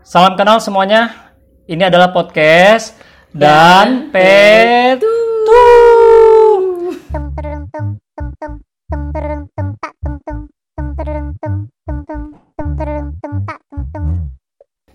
Salam 0.00 0.32
kenal 0.32 0.56
semuanya. 0.64 1.12
Ini 1.68 1.92
adalah 1.92 2.08
podcast 2.08 2.96
dan 3.36 4.08
Petu. 4.08 5.12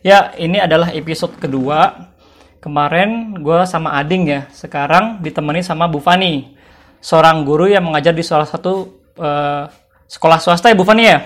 Ya, 0.01 0.33
ini 0.41 0.57
adalah 0.57 0.89
episode 0.89 1.37
kedua. 1.37 2.09
Kemarin 2.57 3.41
gue 3.45 3.61
sama 3.69 4.01
Ading 4.01 4.23
ya. 4.25 4.41
Sekarang 4.49 5.21
ditemani 5.21 5.61
sama 5.61 5.85
Bu 5.85 6.01
Fani, 6.01 6.57
seorang 6.97 7.45
guru 7.45 7.69
yang 7.69 7.85
mengajar 7.85 8.13
di 8.13 8.25
salah 8.25 8.49
satu 8.49 8.89
eh, 9.21 9.69
sekolah 10.09 10.41
swasta 10.41 10.73
ya 10.73 10.77
Bu 10.77 10.81
Fani 10.81 11.03
ya. 11.05 11.21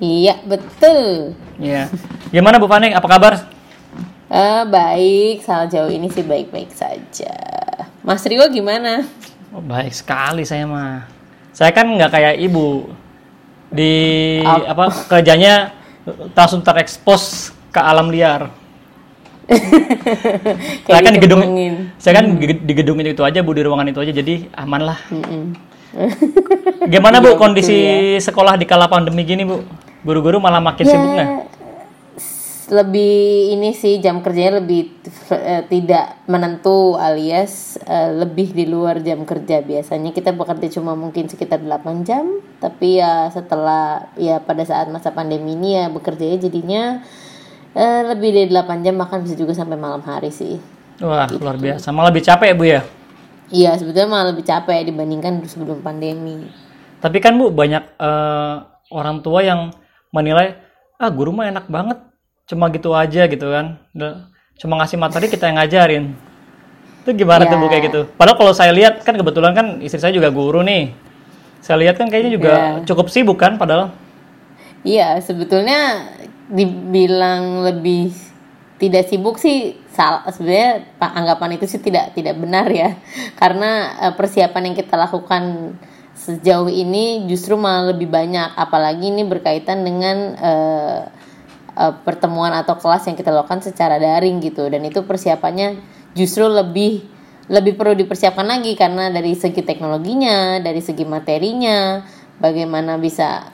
Iya, 0.00 0.40
betul. 0.48 1.36
Iya. 1.60 1.92
Gimana 2.32 2.56
Bu 2.56 2.64
Fani? 2.64 2.96
Apa 2.96 3.04
kabar? 3.04 3.44
Eh, 4.32 4.62
baik, 4.64 5.44
saat 5.44 5.68
jauh 5.68 5.92
ini 5.92 6.08
sih 6.08 6.24
baik-baik 6.24 6.72
saja. 6.72 7.34
Mas 8.00 8.24
Rio 8.24 8.48
gimana? 8.48 9.04
Oh, 9.52 9.60
baik 9.60 9.92
sekali 9.92 10.48
saya 10.48 10.64
mah. 10.64 11.04
Saya 11.52 11.74
kan 11.76 11.84
nggak 11.84 12.08
kayak 12.14 12.34
ibu 12.40 12.88
di 13.68 13.92
Ap- 14.40 14.72
apa 14.72 14.84
kerjanya 15.04 15.76
langsung 16.32 16.64
terekspos 16.64 17.52
ke 17.68 17.80
alam 17.82 18.08
liar. 18.08 18.48
saya 20.86 21.02
kan 21.02 21.12
di 21.12 21.20
gedung, 21.20 21.42
saya 21.98 22.12
kan 22.22 22.38
di- 22.38 22.62
di 22.62 22.72
gedung 22.72 23.02
itu 23.02 23.20
aja 23.26 23.42
bu 23.42 23.50
di 23.50 23.66
ruangan 23.66 23.90
itu 23.90 23.98
aja 23.98 24.14
jadi 24.14 24.46
aman 24.54 24.94
lah. 24.94 24.98
Mm-mm. 25.10 25.44
Gimana 26.86 27.18
bu 27.18 27.34
betul 27.34 27.42
kondisi 27.42 27.78
sekolah 28.22 28.54
di 28.54 28.64
kala 28.64 28.86
pandemi 28.86 29.26
gini 29.26 29.42
bu? 29.42 29.58
Guru-guru 30.00 30.40
malah 30.40 30.64
makin 30.64 30.84
Ya, 30.88 30.92
sibuk 30.96 31.10
nggak? 31.12 31.30
Lebih 32.70 33.50
ini 33.58 33.74
sih 33.74 33.98
jam 33.98 34.22
kerjanya 34.22 34.62
lebih 34.62 34.94
eh, 35.34 35.66
tidak 35.66 36.22
menentu 36.30 36.94
alias 36.94 37.74
eh, 37.82 38.14
lebih 38.14 38.54
di 38.54 38.62
luar 38.70 39.02
jam 39.02 39.26
kerja 39.26 39.58
biasanya 39.58 40.14
kita 40.14 40.30
bekerja 40.30 40.78
cuma 40.78 40.94
mungkin 40.94 41.26
sekitar 41.26 41.58
8 41.58 42.06
jam 42.06 42.38
tapi 42.62 43.02
ya 43.02 43.26
setelah 43.34 44.14
ya 44.14 44.38
pada 44.38 44.62
saat 44.62 44.86
masa 44.86 45.10
pandemi 45.10 45.58
ini 45.58 45.82
ya 45.82 45.90
bekerjanya 45.90 46.38
jadinya 46.46 47.02
eh, 47.74 48.02
lebih 48.06 48.30
dari 48.38 48.48
8 48.54 48.86
jam 48.86 48.94
bahkan 48.94 49.18
bisa 49.26 49.34
juga 49.34 49.50
sampai 49.50 49.74
malam 49.74 50.06
hari 50.06 50.30
sih. 50.30 50.62
Wah 51.02 51.26
luar 51.26 51.58
biasa. 51.58 51.90
Malah 51.90 52.14
lebih 52.14 52.22
capek 52.22 52.54
bu 52.54 52.70
ya. 52.70 52.86
Iya 53.50 53.74
sebetulnya 53.82 54.06
malah 54.06 54.30
lebih 54.30 54.46
capek 54.46 54.86
dibandingkan 54.86 55.42
sebelum 55.42 55.82
pandemi. 55.82 56.46
Tapi 57.02 57.18
kan 57.18 57.34
bu 57.34 57.50
banyak 57.50 57.82
eh, 57.98 58.54
orang 58.94 59.26
tua 59.26 59.42
yang 59.42 59.74
menilai 60.10 60.58
ah 60.96 61.08
guru 61.08 61.30
mah 61.30 61.48
enak 61.48 61.66
banget, 61.66 61.98
cuma 62.44 62.68
gitu 62.68 62.92
aja 62.92 63.24
gitu 63.24 63.46
kan, 63.48 63.80
cuma 64.58 64.76
ngasih 64.78 64.98
materi 64.98 65.26
kita 65.26 65.48
yang 65.48 65.56
ngajarin. 65.56 66.04
Itu 67.00 67.16
gimana 67.16 67.48
tuh 67.48 67.56
bu 67.56 67.66
Ya. 67.66 67.70
kayak 67.72 67.84
gitu? 67.88 68.00
Padahal 68.12 68.36
kalau 68.36 68.52
saya 68.52 68.76
lihat 68.76 69.00
kan 69.00 69.16
kebetulan 69.16 69.56
kan 69.56 69.66
istri 69.80 69.96
saya 69.96 70.12
juga 70.12 70.28
guru 70.28 70.60
nih. 70.60 70.92
Saya 71.60 71.80
lihat 71.80 71.96
kan 71.96 72.12
kayaknya 72.12 72.32
juga 72.36 72.52
Ya. 72.52 72.84
cukup 72.84 73.08
sibuk 73.08 73.40
kan 73.40 73.56
padahal. 73.56 73.92
Iya 74.80 75.20
sebetulnya 75.20 76.08
dibilang 76.50 77.64
lebih 77.64 78.12
tidak 78.76 79.08
sibuk 79.08 79.36
sih 79.36 79.76
salah 79.92 80.24
sebenarnya 80.28 80.96
pa- 80.96 81.12
anggapan 81.12 81.56
itu 81.56 81.68
sih 81.68 81.78
tidak 81.78 82.16
tidak 82.16 82.36
benar 82.36 82.64
ya 82.68 82.96
karena 83.40 83.70
eh, 84.00 84.12
persiapan 84.16 84.72
yang 84.72 84.76
kita 84.76 84.96
lakukan 84.96 85.76
sejauh 86.20 86.68
ini 86.68 87.24
justru 87.24 87.56
malah 87.56 87.96
lebih 87.96 88.12
banyak 88.12 88.52
apalagi 88.52 89.08
ini 89.08 89.24
berkaitan 89.24 89.80
dengan 89.80 90.36
eh, 90.36 91.00
eh, 91.80 91.94
pertemuan 92.04 92.52
atau 92.52 92.76
kelas 92.76 93.08
yang 93.08 93.16
kita 93.16 93.32
lakukan 93.32 93.64
secara 93.64 93.96
daring 93.96 94.36
gitu 94.44 94.68
dan 94.68 94.84
itu 94.84 95.00
persiapannya 95.00 95.80
justru 96.12 96.44
lebih 96.44 97.08
lebih 97.50 97.74
perlu 97.74 97.96
dipersiapkan 97.96 98.46
lagi 98.46 98.76
karena 98.76 99.08
dari 99.10 99.32
segi 99.34 99.64
teknologinya 99.64 100.60
dari 100.60 100.78
segi 100.84 101.02
materinya 101.08 102.04
bagaimana 102.38 103.00
bisa 103.00 103.48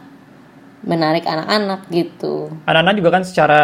menarik 0.82 1.24
anak-anak 1.24 1.86
gitu 1.88 2.50
Anak-anak 2.66 2.94
juga 2.98 3.10
kan 3.14 3.22
secara 3.22 3.62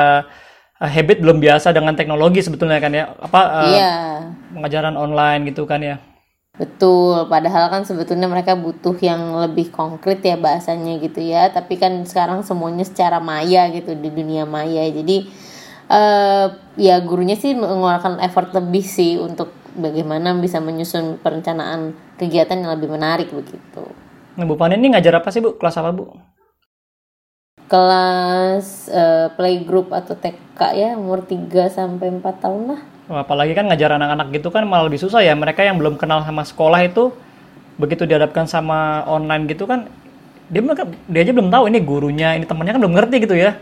eh, 0.79 0.91
habit 0.91 1.19
belum 1.21 1.43
biasa 1.43 1.75
dengan 1.75 1.99
teknologi 1.99 2.39
sebetulnya 2.39 2.79
kan 2.79 2.93
ya. 2.95 3.11
Apa 3.19 3.41
eh, 3.67 3.71
iya 3.77 3.95
pengajaran 4.53 4.95
online 4.95 5.51
gitu 5.51 5.67
kan 5.67 5.83
ya. 5.83 5.99
Betul, 6.53 7.33
padahal 7.33 7.73
kan 7.73 7.89
sebetulnya 7.89 8.29
mereka 8.29 8.53
butuh 8.53 8.93
yang 9.01 9.41
lebih 9.41 9.73
konkret 9.73 10.21
ya 10.21 10.37
bahasanya 10.37 11.01
gitu 11.01 11.25
ya. 11.25 11.49
Tapi 11.49 11.81
kan 11.81 12.05
sekarang 12.05 12.45
semuanya 12.45 12.85
secara 12.85 13.25
maya 13.25 13.73
gitu 13.73 13.97
di 13.97 14.13
dunia 14.13 14.45
maya. 14.45 14.85
Jadi 14.93 15.33
eh 15.93 16.47
ya 16.77 17.01
gurunya 17.01 17.41
sih 17.41 17.57
mengeluarkan 17.57 18.21
effort 18.21 18.53
lebih 18.53 18.85
sih 18.85 19.17
untuk 19.17 19.49
bagaimana 19.81 20.37
bisa 20.37 20.61
menyusun 20.61 21.17
perencanaan 21.25 21.97
kegiatan 22.21 22.61
yang 22.61 22.77
lebih 22.77 22.93
menarik 22.93 23.33
begitu. 23.33 23.89
Nah, 24.37 24.45
Bu 24.45 24.57
Fani 24.57 24.77
ini 24.77 24.93
ngajar 24.93 25.25
apa 25.25 25.33
sih 25.33 25.41
Bu? 25.41 25.57
Kelas 25.57 25.81
apa 25.81 25.89
Bu? 25.97 26.13
Kelas 27.65 28.93
eh, 28.93 29.33
playgroup 29.33 29.89
atau 29.89 30.13
TK 30.13 30.61
ya 30.77 31.01
umur 31.01 31.25
3 31.25 31.73
sampai 31.73 32.13
4 32.13 32.45
tahun 32.45 32.77
lah. 32.77 32.92
Apalagi 33.13 33.53
kan 33.53 33.69
ngajar 33.69 33.97
anak-anak 33.97 34.33
gitu 34.33 34.49
kan 34.49 34.65
malah 34.65 34.89
lebih 34.89 35.01
susah 35.01 35.21
ya. 35.21 35.37
Mereka 35.37 35.61
yang 35.63 35.77
belum 35.77 36.01
kenal 36.01 36.25
sama 36.25 36.43
sekolah 36.43 36.81
itu 36.85 37.13
begitu 37.81 38.05
dihadapkan 38.05 38.45
sama 38.45 39.03
online 39.09 39.49
gitu 39.49 39.65
kan 39.65 39.89
dia 40.53 40.61
mereka 40.61 40.85
dia 41.09 41.21
aja 41.25 41.33
belum 41.33 41.49
tahu 41.49 41.65
ini 41.73 41.79
gurunya, 41.81 42.29
ini 42.37 42.45
temannya 42.45 42.77
kan 42.77 42.81
belum 42.85 42.95
ngerti 43.01 43.17
gitu 43.25 43.33
ya. 43.33 43.57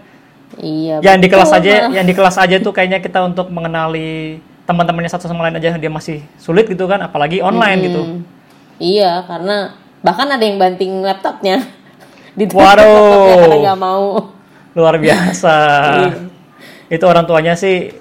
Iya. 0.59 0.99
Yang 1.07 1.17
di 1.23 1.29
kelas 1.31 1.51
betul, 1.55 1.61
aja, 1.63 1.73
yang 1.95 2.07
di 2.07 2.15
kelas 2.19 2.37
aja 2.43 2.57
tuh 2.59 2.73
kayaknya 2.75 2.99
kita 2.99 3.23
untuk 3.23 3.47
mengenali 3.55 4.43
teman-temannya 4.67 5.11
satu 5.11 5.31
sama 5.31 5.47
lain 5.47 5.63
aja 5.63 5.79
dia 5.79 5.91
masih 5.91 6.27
sulit 6.35 6.67
gitu 6.67 6.91
kan, 6.91 6.99
apalagi 7.07 7.39
online 7.39 7.79
gitu. 7.87 8.03
Hmm. 8.03 8.21
Iya, 8.83 9.23
karena 9.31 9.79
bahkan 10.03 10.27
ada 10.27 10.43
yang 10.43 10.59
banting 10.59 10.99
laptopnya. 11.07 11.63
Di 12.39 12.51
Waduh. 12.51 12.83
laptopnya 12.83 13.35
karena 13.39 13.57
nggak 13.71 13.79
mau. 13.79 14.07
Luar 14.75 14.95
biasa. 14.99 15.55
Iya. 16.91 16.99
Itu 16.99 17.07
orang 17.07 17.23
tuanya 17.23 17.55
sih 17.55 17.95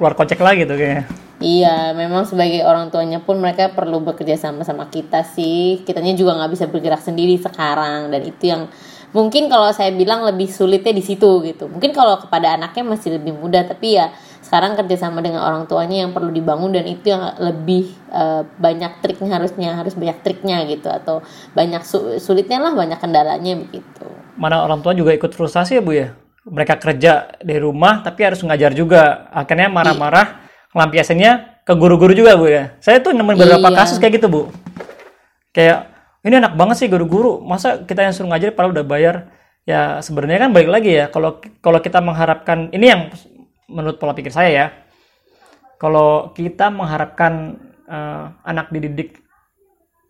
keluar 0.00 0.16
kocek 0.16 0.40
lagi 0.40 0.64
tuh 0.64 0.80
kayaknya. 0.80 1.04
Iya, 1.40 1.92
memang 1.92 2.24
sebagai 2.24 2.64
orang 2.64 2.88
tuanya 2.88 3.20
pun 3.20 3.36
mereka 3.36 3.68
perlu 3.68 4.00
bekerja 4.00 4.40
sama 4.40 4.64
sama 4.64 4.88
kita 4.88 5.20
sih. 5.24 5.84
Kitanya 5.84 6.16
juga 6.16 6.40
nggak 6.40 6.52
bisa 6.56 6.64
bergerak 6.72 7.04
sendiri 7.04 7.36
sekarang 7.36 8.08
dan 8.08 8.24
itu 8.24 8.48
yang 8.48 8.72
mungkin 9.12 9.52
kalau 9.52 9.68
saya 9.76 9.92
bilang 9.92 10.24
lebih 10.24 10.48
sulitnya 10.48 10.96
di 10.96 11.04
situ 11.04 11.44
gitu. 11.44 11.68
Mungkin 11.68 11.92
kalau 11.92 12.16
kepada 12.16 12.56
anaknya 12.56 12.96
masih 12.96 13.20
lebih 13.20 13.36
mudah, 13.36 13.68
tapi 13.68 14.00
ya 14.00 14.08
sekarang 14.40 14.72
kerjasama 14.72 15.20
dengan 15.20 15.44
orang 15.44 15.68
tuanya 15.68 16.04
yang 16.08 16.16
perlu 16.16 16.32
dibangun 16.32 16.72
dan 16.72 16.88
itu 16.88 17.12
yang 17.12 17.36
lebih 17.36 17.92
eh, 18.08 18.42
banyak 18.44 19.04
triknya 19.04 19.36
harusnya 19.36 19.76
harus 19.76 19.92
banyak 19.92 20.16
triknya 20.24 20.64
gitu 20.64 20.88
atau 20.88 21.20
banyak 21.52 21.84
su- 21.84 22.16
sulitnya 22.16 22.56
lah 22.56 22.72
banyak 22.72 22.96
kendalanya 22.96 23.60
begitu. 23.60 24.08
mana 24.40 24.64
orang 24.64 24.80
tua 24.80 24.96
juga 24.96 25.12
ikut 25.12 25.36
frustasi 25.36 25.78
ya 25.78 25.82
bu 25.84 25.92
ya 25.92 26.08
mereka 26.48 26.80
kerja 26.80 27.36
di 27.40 27.56
rumah 27.60 28.00
tapi 28.00 28.24
harus 28.24 28.40
ngajar 28.40 28.72
juga. 28.72 29.28
Akhirnya 29.32 29.68
marah-marah 29.68 30.40
ngelampiasinnya 30.72 31.62
ke 31.66 31.72
guru-guru 31.76 32.16
juga 32.16 32.38
bu 32.38 32.48
ya. 32.48 32.74
Saya 32.80 33.02
tuh 33.04 33.12
nemuin 33.12 33.36
beberapa 33.36 33.68
Iya. 33.68 33.76
kasus 33.84 33.96
kayak 34.00 34.22
gitu 34.22 34.26
bu. 34.32 34.42
Kayak 35.52 35.90
ini 36.24 36.34
enak 36.40 36.54
banget 36.56 36.76
sih 36.84 36.88
guru-guru 36.88 37.40
masa 37.44 37.82
kita 37.84 38.06
yang 38.06 38.14
suruh 38.14 38.30
ngajar 38.32 38.54
padahal 38.54 38.72
udah 38.76 38.86
bayar? 38.86 39.16
Ya 39.68 40.00
sebenarnya 40.00 40.48
kan 40.48 40.50
balik 40.56 40.70
lagi 40.72 40.90
ya 40.96 41.06
kalau 41.12 41.38
kalau 41.60 41.78
kita 41.84 42.00
mengharapkan 42.00 42.72
ini 42.72 42.86
yang 42.88 43.02
menurut 43.68 44.00
pola 44.00 44.16
pikir 44.16 44.32
saya 44.32 44.50
ya. 44.50 44.66
Kalau 45.80 46.32
kita 46.36 46.68
mengharapkan 46.72 47.56
eh, 47.88 48.24
anak 48.44 48.72
dididik 48.72 49.20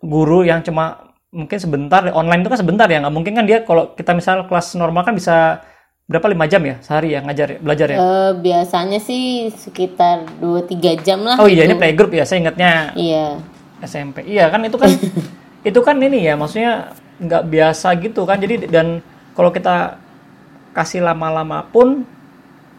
guru 0.01 0.43
yang 0.47 0.65
cuma 0.65 1.15
mungkin 1.31 1.59
sebentar 1.63 2.03
online 2.11 2.43
itu 2.43 2.51
kan 2.51 2.59
sebentar 2.59 2.87
ya 2.91 2.99
nggak 2.99 3.15
mungkin 3.15 3.33
kan 3.39 3.47
dia 3.47 3.63
kalau 3.63 3.95
kita 3.95 4.11
misal 4.19 4.51
kelas 4.51 4.75
normal 4.75 5.07
kan 5.07 5.15
bisa 5.15 5.63
berapa 6.11 6.27
lima 6.27 6.51
jam 6.51 6.59
ya 6.67 6.75
sehari 6.83 7.15
ya 7.15 7.23
ngajar 7.23 7.55
ya, 7.55 7.59
belajar 7.63 7.87
ya? 7.87 7.99
Eh, 8.03 8.31
biasanya 8.43 8.99
sih 8.99 9.47
sekitar 9.55 10.27
2-3 10.43 11.07
jam 11.07 11.23
lah 11.23 11.39
oh 11.39 11.47
iya 11.47 11.63
gitu. 11.63 11.71
ini 11.71 11.75
playgroup 11.79 12.11
ya 12.11 12.27
saya 12.27 12.43
ingatnya. 12.43 12.91
Iya. 12.99 13.39
SMP 13.81 14.27
iya 14.27 14.51
kan 14.51 14.61
itu 14.67 14.75
kan 14.75 14.91
itu 15.71 15.81
kan 15.87 15.97
ini 16.03 16.27
ya 16.27 16.35
maksudnya 16.35 16.91
nggak 17.23 17.47
biasa 17.47 17.95
gitu 18.03 18.27
kan. 18.27 18.43
Jadi 18.43 18.67
dan 18.67 18.99
kalau 19.39 19.55
kita 19.55 20.03
kasih 20.75 20.99
lama-lama 20.99 21.63
pun 21.71 22.03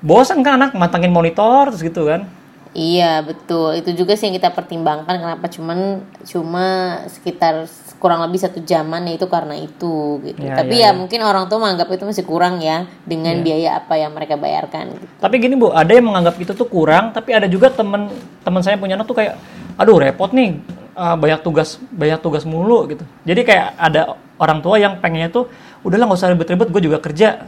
bosan 0.03 0.44
kan 0.44 0.59
anak 0.59 0.75
mantengin 0.75 1.15
monitor 1.15 1.71
terus 1.71 1.88
gitu 1.88 2.11
kan. 2.11 2.27
Iya 2.75 3.23
betul. 3.23 3.79
Itu 3.79 3.95
juga 3.95 4.19
sih 4.19 4.27
yang 4.27 4.35
kita 4.35 4.51
pertimbangkan 4.51 5.23
kenapa 5.23 5.47
cuman 5.47 6.03
cuma 6.27 7.00
sekitar 7.07 7.63
kurang 8.01 8.25
lebih 8.25 8.42
satu 8.42 8.65
jaman 8.65 9.06
ya 9.06 9.13
itu 9.21 9.30
karena 9.30 9.53
itu 9.53 10.18
gitu. 10.25 10.42
Ya, 10.42 10.57
Tapi 10.57 10.81
ya, 10.81 10.89
ya, 10.89 10.92
ya. 10.92 10.98
mungkin 10.98 11.19
orang 11.21 11.45
tua 11.45 11.62
menganggap 11.62 11.94
itu 11.94 12.03
masih 12.09 12.25
kurang 12.25 12.57
ya 12.57 12.89
dengan 13.06 13.38
biaya 13.45 13.77
apa 13.77 13.94
yang 14.01 14.12
mereka 14.18 14.42
bayarkan. 14.42 14.98
Gitu. 14.98 15.06
Tapi 15.21 15.36
gini 15.38 15.53
bu, 15.53 15.69
ada 15.69 15.94
yang 15.94 16.09
menganggap 16.09 16.36
itu 16.42 16.57
tuh 16.57 16.65
kurang, 16.65 17.13
tapi 17.13 17.38
ada 17.38 17.45
juga 17.45 17.69
temen 17.69 18.09
teman 18.42 18.62
saya 18.65 18.81
punya 18.81 18.98
anak 18.98 19.06
tuh 19.06 19.21
kayak, 19.21 19.38
aduh 19.77 20.01
repot 20.01 20.33
nih, 20.33 20.57
uh, 20.98 21.13
banyak 21.13 21.45
tugas 21.45 21.77
banyak 21.94 22.18
tugas 22.18 22.42
mulu 22.42 22.89
gitu. 22.89 23.06
Jadi 23.21 23.42
kayak 23.45 23.77
ada 23.77 24.18
orang 24.42 24.65
tua 24.65 24.81
yang 24.81 24.97
pengennya 24.97 25.30
tuh, 25.30 25.45
udahlah 25.86 26.09
nggak 26.09 26.18
usah 26.18 26.33
ribet-ribet, 26.33 26.68
gue 26.74 26.81
juga 26.89 26.97
kerja. 26.97 27.45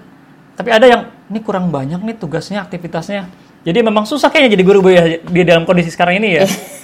tapi 0.54 0.70
ada 0.70 0.86
yang 0.86 1.10
ini 1.34 1.42
kurang 1.42 1.74
banyak 1.74 1.98
nih 1.98 2.14
tugasnya 2.14 2.62
aktivitasnya 2.62 3.26
jadi 3.64 3.80
memang 3.82 4.04
susah 4.04 4.30
kayaknya 4.30 4.60
jadi 4.60 4.64
guru 4.70 4.80
Bu 4.84 4.90
ya 4.92 5.18
di 5.18 5.42
dalam 5.42 5.64
kondisi 5.64 5.90
sekarang 5.90 6.20
ini 6.20 6.38
ya 6.38 6.46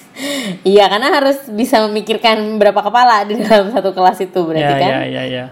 Iya, 0.67 0.91
karena 0.91 1.15
harus 1.15 1.47
bisa 1.53 1.79
memikirkan 1.87 2.59
berapa 2.59 2.81
kepala 2.83 3.23
di 3.23 3.39
dalam 3.39 3.71
satu 3.75 3.95
kelas 3.95 4.19
itu 4.19 4.39
berarti 4.43 4.73
ya, 4.75 4.79
kan. 4.81 4.89
ya 4.89 5.01
ya 5.05 5.23
ya 5.25 5.45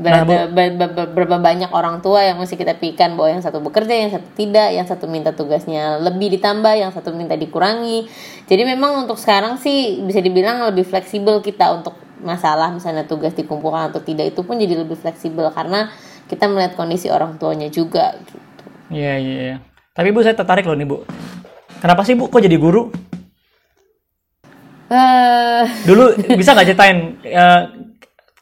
Nah, 0.00 0.24
Bu. 0.24 0.32
be- 0.32 0.72
be- 0.80 0.92
be- 0.96 1.12
berapa 1.12 1.36
banyak 1.36 1.68
orang 1.76 2.00
tua 2.00 2.24
yang 2.24 2.40
mesti 2.40 2.56
kita 2.56 2.80
pikirkan 2.80 3.20
bahwa 3.20 3.36
yang 3.36 3.44
satu 3.44 3.60
bekerja, 3.60 3.92
yang 3.92 4.08
satu 4.08 4.28
tidak, 4.32 4.72
yang 4.72 4.88
satu 4.88 5.04
minta 5.04 5.36
tugasnya 5.36 6.00
lebih 6.00 6.32
ditambah, 6.40 6.72
yang 6.72 6.88
satu 6.88 7.12
minta 7.12 7.36
dikurangi. 7.36 8.08
Jadi 8.48 8.62
memang 8.64 9.04
untuk 9.04 9.20
sekarang 9.20 9.60
sih 9.60 10.00
bisa 10.00 10.24
dibilang 10.24 10.64
lebih 10.72 10.88
fleksibel 10.88 11.44
kita 11.44 11.68
untuk 11.76 12.00
masalah 12.24 12.72
misalnya 12.72 13.04
tugas 13.04 13.36
dikumpulkan 13.36 13.92
atau 13.92 14.00
tidak 14.00 14.32
itu 14.32 14.40
pun 14.40 14.56
jadi 14.56 14.84
lebih 14.84 14.96
fleksibel 14.96 15.52
karena 15.52 15.92
kita 16.32 16.48
melihat 16.48 16.76
kondisi 16.80 17.12
orang 17.12 17.36
tuanya 17.36 17.68
juga 17.68 18.16
gitu. 18.24 18.64
Iya, 18.88 19.20
iya, 19.20 19.36
iya. 19.36 19.56
Tapi 19.92 20.16
Bu, 20.16 20.24
saya 20.24 20.32
tertarik 20.32 20.64
loh 20.64 20.80
nih, 20.80 20.88
Bu. 20.88 21.04
Kenapa 21.80 22.08
sih, 22.08 22.16
Bu, 22.16 22.32
kok 22.32 22.40
jadi 22.40 22.56
guru? 22.56 22.88
Eh, 24.90 25.62
Dulu 25.86 26.34
bisa 26.34 26.50
nggak 26.50 26.66
ceritain 26.74 26.98
eh, 27.22 27.62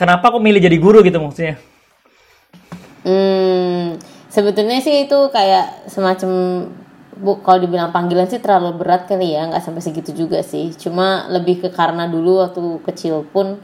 kenapa 0.00 0.32
kok 0.32 0.40
milih 0.40 0.64
jadi 0.64 0.80
guru 0.80 1.04
gitu 1.04 1.20
maksudnya? 1.20 1.60
Hmm, 3.04 4.00
sebetulnya 4.32 4.80
sih 4.80 5.04
itu 5.04 5.18
kayak 5.28 5.92
semacam 5.92 6.30
bu 7.18 7.42
kalau 7.44 7.58
dibilang 7.60 7.92
panggilan 7.92 8.30
sih 8.30 8.40
terlalu 8.40 8.80
berat 8.80 9.04
kali 9.04 9.36
ya, 9.36 9.44
nggak 9.44 9.60
sampai 9.60 9.84
segitu 9.84 10.16
juga 10.16 10.40
sih. 10.40 10.72
Cuma 10.72 11.28
lebih 11.28 11.60
ke 11.60 11.68
karena 11.68 12.08
dulu 12.08 12.40
waktu 12.40 12.80
kecil 12.88 13.28
pun 13.28 13.60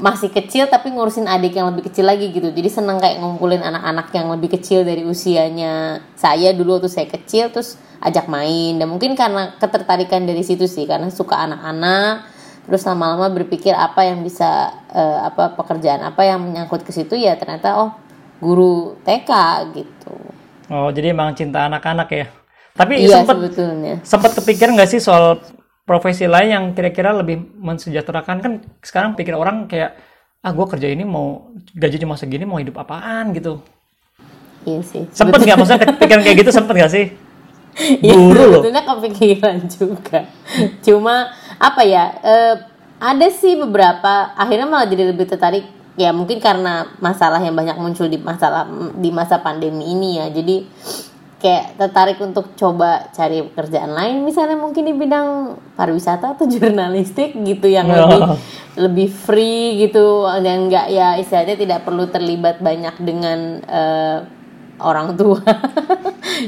masih 0.00 0.32
kecil 0.32 0.66
tapi 0.66 0.90
ngurusin 0.90 1.28
adik 1.28 1.54
yang 1.54 1.68
lebih 1.70 1.88
kecil 1.92 2.08
lagi 2.08 2.32
gitu. 2.32 2.50
Jadi 2.50 2.68
seneng 2.72 2.98
kayak 2.98 3.20
ngumpulin 3.20 3.60
anak-anak 3.60 4.10
yang 4.16 4.26
lebih 4.32 4.56
kecil 4.58 4.82
dari 4.82 5.04
usianya 5.04 6.00
saya 6.16 6.50
dulu 6.56 6.80
waktu 6.80 6.88
saya 6.90 7.06
kecil 7.06 7.52
terus 7.52 7.76
ajak 8.00 8.26
main. 8.26 8.80
Dan 8.80 8.88
mungkin 8.90 9.12
karena 9.14 9.54
ketertarikan 9.60 10.24
dari 10.24 10.40
situ 10.42 10.64
sih 10.64 10.88
karena 10.88 11.12
suka 11.12 11.36
anak-anak 11.44 12.32
terus 12.64 12.80
lama-lama 12.88 13.28
berpikir 13.28 13.76
apa 13.76 14.08
yang 14.08 14.24
bisa 14.24 14.72
eh, 14.88 15.18
apa 15.20 15.52
pekerjaan 15.52 16.00
apa 16.00 16.24
yang 16.24 16.40
menyangkut 16.40 16.80
ke 16.80 16.96
situ 16.96 17.12
ya 17.12 17.36
ternyata 17.36 17.76
oh 17.76 17.90
guru 18.40 18.96
TK 19.04 19.30
gitu. 19.76 20.14
Oh, 20.72 20.88
jadi 20.88 21.12
emang 21.12 21.36
cinta 21.36 21.68
anak-anak 21.68 22.08
ya. 22.08 22.26
Tapi 22.74 23.06
Iya 23.06 23.22
sempet 23.22 23.36
sebetulnya. 23.38 23.94
sempat 24.02 24.34
kepikiran 24.34 24.74
nggak 24.74 24.90
sih 24.90 24.98
soal 24.98 25.38
profesi 25.84 26.24
lain 26.24 26.48
yang 26.50 26.64
kira-kira 26.72 27.12
lebih 27.12 27.40
mensejahterakan 27.56 28.36
kan 28.40 28.52
sekarang 28.80 29.12
pikir 29.14 29.32
orang 29.32 29.68
kayak 29.68 29.96
ah 30.40 30.52
gue 30.52 30.66
kerja 30.66 30.88
ini 30.88 31.04
mau 31.04 31.48
gaji 31.70 31.96
cuma 31.96 32.16
segini 32.16 32.44
mau 32.44 32.56
hidup 32.56 32.76
apaan 32.76 33.32
gitu 33.32 33.60
Iya 34.64 34.80
sih. 34.80 35.04
sempet 35.12 35.44
nggak 35.44 35.56
maksudnya 35.56 35.80
kepikiran 35.92 36.22
kayak 36.24 36.36
gitu 36.40 36.50
sempet 36.50 36.74
nggak 36.74 36.92
sih 36.92 37.06
Ya, 37.74 38.14
guru 38.14 38.38
loh 38.38 38.62
sebetulnya 38.62 38.86
kepikiran 38.86 39.56
juga. 39.76 40.30
Cuma 40.78 41.26
apa 41.58 41.82
ya? 41.82 42.14
eh, 42.22 42.54
ada 43.02 43.26
sih 43.34 43.58
beberapa 43.58 44.30
akhirnya 44.38 44.62
malah 44.62 44.86
jadi 44.86 45.10
lebih 45.10 45.26
tertarik 45.26 45.66
ya 45.98 46.14
mungkin 46.14 46.38
karena 46.38 46.86
masalah 47.02 47.42
yang 47.42 47.50
banyak 47.50 47.74
muncul 47.74 48.06
di 48.06 48.14
masalah 48.14 48.70
di 48.94 49.10
masa 49.10 49.42
pandemi 49.42 49.90
ini 49.90 50.22
ya. 50.22 50.30
Jadi 50.30 50.70
kayak 51.44 51.76
tertarik 51.76 52.16
untuk 52.18 52.56
coba 52.56 53.12
cari 53.12 53.44
pekerjaan 53.44 53.92
lain 53.92 54.24
misalnya 54.24 54.56
mungkin 54.56 54.80
di 54.80 54.96
bidang 54.96 55.28
pariwisata 55.76 56.32
atau 56.32 56.48
jurnalistik 56.50 57.36
gitu 57.36 57.68
yang 57.68 57.84
Oh. 57.84 58.00
lebih 58.00 58.20
lebih 58.74 59.08
free 59.12 59.76
gitu 59.78 60.24
dan 60.24 60.66
enggak 60.66 60.88
ya 60.88 61.14
istilahnya 61.14 61.54
tidak 61.54 61.84
perlu 61.84 62.08
terlibat 62.08 62.58
banyak 62.58 62.96
dengan 62.98 63.38
eh, 63.60 64.18
orang 64.80 65.12
tua 65.14 65.38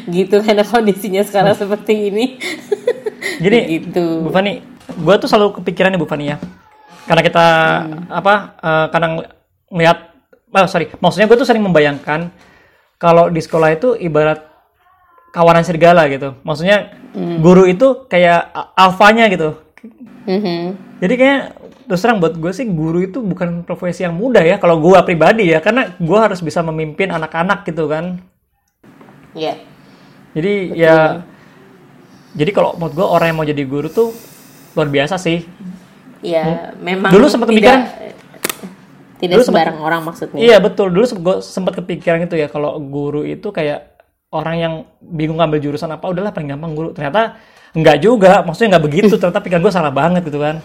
gitu 0.08 0.40
karena 0.40 0.64
kondisinya 0.64 1.22
sekarang 1.22 1.52
seperti 1.52 2.08
ini 2.08 2.24
Jadi 3.36 3.58
gitu 3.68 4.22
Bu 4.22 4.30
Fani, 4.30 4.64
gue 4.88 5.14
tuh 5.18 5.28
selalu 5.28 5.60
kepikiran 5.60 5.92
nih 5.92 6.00
Bu 6.00 6.08
Fani 6.08 6.24
ya. 6.26 6.40
Karena 7.04 7.20
kita 7.20 7.46
apa? 8.08 8.34
eh, 8.56 8.86
karena 8.88 9.06
ng- 9.12 9.28
ngeliat, 9.68 9.98
oh 10.48 10.66
sorry, 10.66 10.88
maksudnya 10.96 11.28
gue 11.28 11.36
tuh 11.36 11.44
sering 11.44 11.60
membayangkan 11.60 12.32
kalau 12.96 13.28
di 13.28 13.38
sekolah 13.38 13.76
itu 13.76 13.92
ibarat 13.92 14.40
kawanan 15.36 15.60
serigala 15.60 16.08
gitu. 16.08 16.32
Maksudnya 16.40 16.96
guru 17.38 17.68
itu 17.68 18.08
kayak 18.08 18.48
alfanya 18.72 19.28
gitu. 19.28 19.60
Mhm. 20.24 20.96
Jadi 20.96 21.14
kayak 21.14 21.40
terus 21.86 22.00
terang 22.00 22.18
buat 22.18 22.34
gue 22.34 22.50
sih 22.50 22.66
guru 22.66 22.98
itu 22.98 23.20
bukan 23.20 23.62
profesi 23.62 24.02
yang 24.02 24.16
mudah 24.16 24.40
ya. 24.40 24.56
Kalau 24.56 24.80
gue 24.80 24.96
pribadi 25.04 25.52
ya, 25.52 25.60
karena 25.60 25.92
gue 25.92 26.18
harus 26.18 26.40
bisa 26.40 26.64
memimpin 26.64 27.12
anak-anak 27.12 27.62
gitu 27.62 27.84
kan. 27.86 28.24
ya 29.30 29.52
Jadi 30.32 30.72
ya, 30.72 31.20
jadi 32.32 32.50
kalau 32.50 32.72
menurut 32.74 32.92
gue 32.92 33.06
orang 33.06 33.26
yang 33.28 33.36
mau 33.36 33.44
jadi 33.46 33.62
guru 33.62 33.88
tuh 33.88 34.16
luar 34.72 34.88
biasa 34.88 35.16
sih. 35.16 35.44
ya 36.20 36.72
memang 36.76 37.12
Dulu 37.12 37.28
sempat 37.28 37.48
kepikiran- 37.48 37.86
tidak 39.16 39.32
Dulu 39.32 39.44
sembarang 39.44 39.78
orang 39.78 40.00
maksudnya 40.02 40.36
Iya 40.36 40.56
betul. 40.58 40.92
Dulu 40.92 41.04
gue 41.08 41.36
sempat 41.40 41.72
kepikiran 41.74 42.24
itu 42.24 42.36
ya 42.36 42.48
kalau 42.48 42.76
guru 42.78 43.22
itu 43.22 43.48
kayak 43.48 43.95
orang 44.36 44.56
yang 44.60 44.74
bingung 45.00 45.40
ngambil 45.40 45.58
jurusan 45.58 45.88
apa 45.88 46.04
udahlah 46.06 46.30
paling 46.30 46.52
gampang 46.52 46.72
guru. 46.76 46.88
Ternyata 46.92 47.40
enggak 47.72 47.98
juga. 48.04 48.44
Maksudnya 48.44 48.76
nggak 48.76 48.84
begitu. 48.84 49.14
Ternyata 49.20 49.40
pikiran 49.40 49.62
gue 49.64 49.72
salah 49.72 49.92
banget 49.92 50.22
gitu 50.28 50.36
kan. 50.38 50.60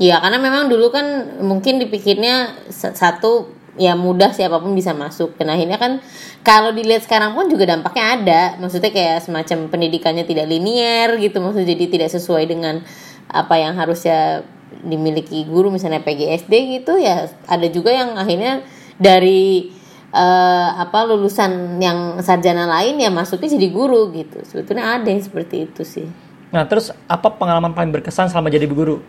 Iya, 0.00 0.18
karena 0.22 0.38
memang 0.40 0.72
dulu 0.72 0.88
kan 0.88 1.38
mungkin 1.44 1.76
dipikirnya 1.82 2.64
sa- 2.72 2.96
satu 2.96 3.52
ya 3.76 3.96
mudah 3.96 4.32
siapa 4.32 4.62
pun 4.62 4.72
bisa 4.72 4.94
masuk. 4.94 5.36
Dan 5.36 5.52
akhirnya 5.52 5.76
kan 5.76 6.00
kalau 6.46 6.72
dilihat 6.72 7.04
sekarang 7.04 7.34
pun 7.34 7.50
juga 7.50 7.66
dampaknya 7.68 8.04
ada. 8.16 8.42
Maksudnya 8.62 8.94
kayak 8.94 9.26
semacam 9.26 9.68
pendidikannya 9.68 10.24
tidak 10.24 10.46
linier 10.48 11.18
gitu. 11.20 11.42
Maksudnya 11.42 11.68
jadi 11.76 11.84
tidak 11.90 12.10
sesuai 12.14 12.44
dengan 12.48 12.80
apa 13.28 13.54
yang 13.58 13.76
harusnya 13.76 14.46
dimiliki 14.82 15.44
guru 15.44 15.68
misalnya 15.68 16.00
PGSD 16.00 16.80
gitu 16.80 16.96
ya. 16.96 17.28
Ada 17.46 17.68
juga 17.68 17.92
yang 17.92 18.16
akhirnya 18.16 18.64
dari 18.96 19.70
eh, 20.12 20.68
apa 20.76 20.98
lulusan 21.08 21.76
yang 21.76 22.20
sarjana 22.20 22.68
lain 22.68 23.00
ya 23.00 23.08
masuknya 23.08 23.48
jadi 23.56 23.68
guru 23.68 24.12
gitu. 24.12 24.44
Sebetulnya 24.44 25.00
ada 25.00 25.08
yang 25.08 25.20
seperti 25.20 25.66
itu 25.66 25.82
sih. 25.82 26.06
Nah 26.52 26.68
terus 26.68 26.92
apa 27.08 27.32
pengalaman 27.32 27.72
paling 27.72 27.90
berkesan 27.90 28.28
selama 28.28 28.52
jadi 28.52 28.68
guru? 28.68 29.00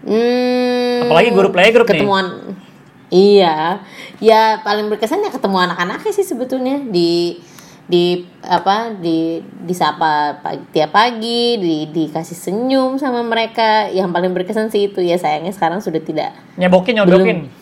Hmm, 0.00 1.04
Apalagi 1.04 1.28
guru 1.30 1.52
playgroup 1.52 1.84
nih. 1.84 2.00
ketemuan 2.00 2.56
iya 3.12 3.84
ya 4.16 4.64
paling 4.64 4.88
berkesan 4.88 5.20
ya 5.20 5.28
ketemu 5.28 5.60
anak-anaknya 5.60 6.08
sih 6.08 6.24
sebetulnya 6.24 6.80
di 6.88 7.36
di 7.84 8.22
apa 8.40 8.94
di 8.96 9.42
disapa 9.66 10.40
pagi, 10.40 10.62
tiap 10.72 10.94
pagi 10.94 11.58
di 11.58 11.76
dikasih 11.90 12.38
senyum 12.38 12.96
sama 12.96 13.20
mereka 13.20 13.90
yang 13.90 14.08
paling 14.08 14.32
berkesan 14.32 14.70
sih 14.70 14.88
itu 14.88 15.02
ya 15.02 15.18
sayangnya 15.18 15.52
sekarang 15.52 15.82
sudah 15.82 16.00
tidak 16.00 16.32
Nyebokin, 16.56 16.96
nyodokin. 16.96 17.38
ya 17.44 17.59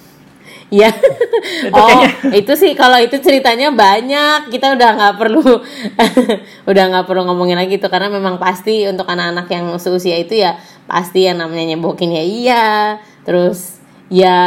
Itu 0.69 1.73
oh 1.73 2.05
itu 2.29 2.53
sih 2.61 2.77
kalau 2.77 3.01
itu 3.01 3.17
ceritanya 3.25 3.73
banyak 3.73 4.53
kita 4.53 4.77
udah 4.77 4.89
nggak 5.01 5.15
perlu 5.17 5.41
udah 6.71 6.85
nggak 6.93 7.05
perlu 7.09 7.25
ngomongin 7.25 7.57
lagi 7.57 7.81
itu 7.81 7.89
karena 7.89 8.13
memang 8.13 8.37
pasti 8.37 8.85
untuk 8.85 9.09
anak-anak 9.09 9.49
yang 9.49 9.67
seusia 9.81 10.21
itu 10.21 10.37
ya 10.37 10.61
pasti 10.85 11.25
yang 11.25 11.41
namanya 11.41 11.73
nyebokin 11.73 12.13
ya 12.13 12.25
iya 12.25 12.67
terus 13.25 13.79
ya 14.09 14.41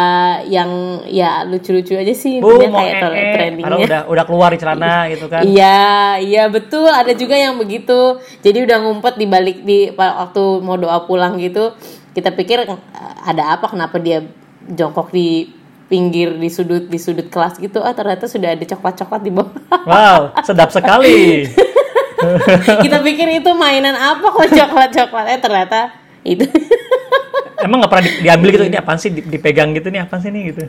yang 0.49 1.01
ya 1.05 1.45
lucu-lucu 1.45 1.93
aja 1.93 2.13
sih 2.17 2.41
Bu 2.41 2.57
intinya 2.57 2.69
mau 2.73 2.81
kayak 2.81 2.93
ee, 2.93 3.01
padahal 3.01 3.33
trendingnya 3.37 3.77
udah 3.85 4.01
udah 4.09 4.23
keluar 4.25 4.49
di 4.49 4.57
celana 4.57 4.93
gitu 5.13 5.25
kan. 5.29 5.41
Iya, 5.45 6.17
iya 6.17 6.43
betul. 6.49 6.89
Ada 6.89 7.13
juga 7.13 7.37
yang 7.37 7.61
begitu. 7.61 8.17
Jadi 8.41 8.57
udah 8.65 8.77
ngumpet 8.81 9.21
di 9.21 9.29
balik 9.29 9.61
di 9.61 9.93
waktu 9.93 10.43
mau 10.65 10.81
doa 10.81 11.05
pulang 11.05 11.37
gitu. 11.37 11.77
Kita 12.17 12.33
pikir 12.33 12.65
"Eh, 12.65 12.79
ada 13.21 13.53
apa? 13.53 13.69
Kenapa 13.69 14.01
dia 14.01 14.25
jongkok 14.65 15.13
di 15.13 15.60
pinggir 15.91 16.39
di 16.39 16.47
sudut 16.47 16.87
di 16.87 16.95
sudut 16.95 17.27
kelas 17.27 17.59
gitu? 17.59 17.83
Ah 17.83 17.91
ternyata 17.91 18.31
sudah 18.31 18.55
ada 18.55 18.63
coklat-coklat 18.63 19.21
di 19.21 19.31
bawah. 19.35 19.51
Wow, 19.91 20.31
sedap 20.39 20.71
sekali. 20.71 21.43
Kita 22.85 23.03
pikir 23.03 23.27
itu 23.43 23.51
mainan 23.51 23.97
apa 23.99 24.23
kok 24.23 24.47
coklat-coklat? 24.47 25.25
Eh 25.35 25.39
ternyata 25.43 25.91
itu. 26.23 26.47
Emang 27.65 27.83
nggak 27.83 27.91
pernah 27.91 28.05
di- 28.07 28.17
diambil 28.23 28.49
gitu? 28.55 28.63
Ini 28.71 28.77
apaan 28.79 28.97
sih? 28.97 29.11
Di- 29.11 29.25
Dipegang 29.27 29.75
gitu 29.75 29.91
nih? 29.91 30.07
Apaan 30.07 30.23
sih 30.23 30.31
nih 30.31 30.43
gitu? 30.55 30.63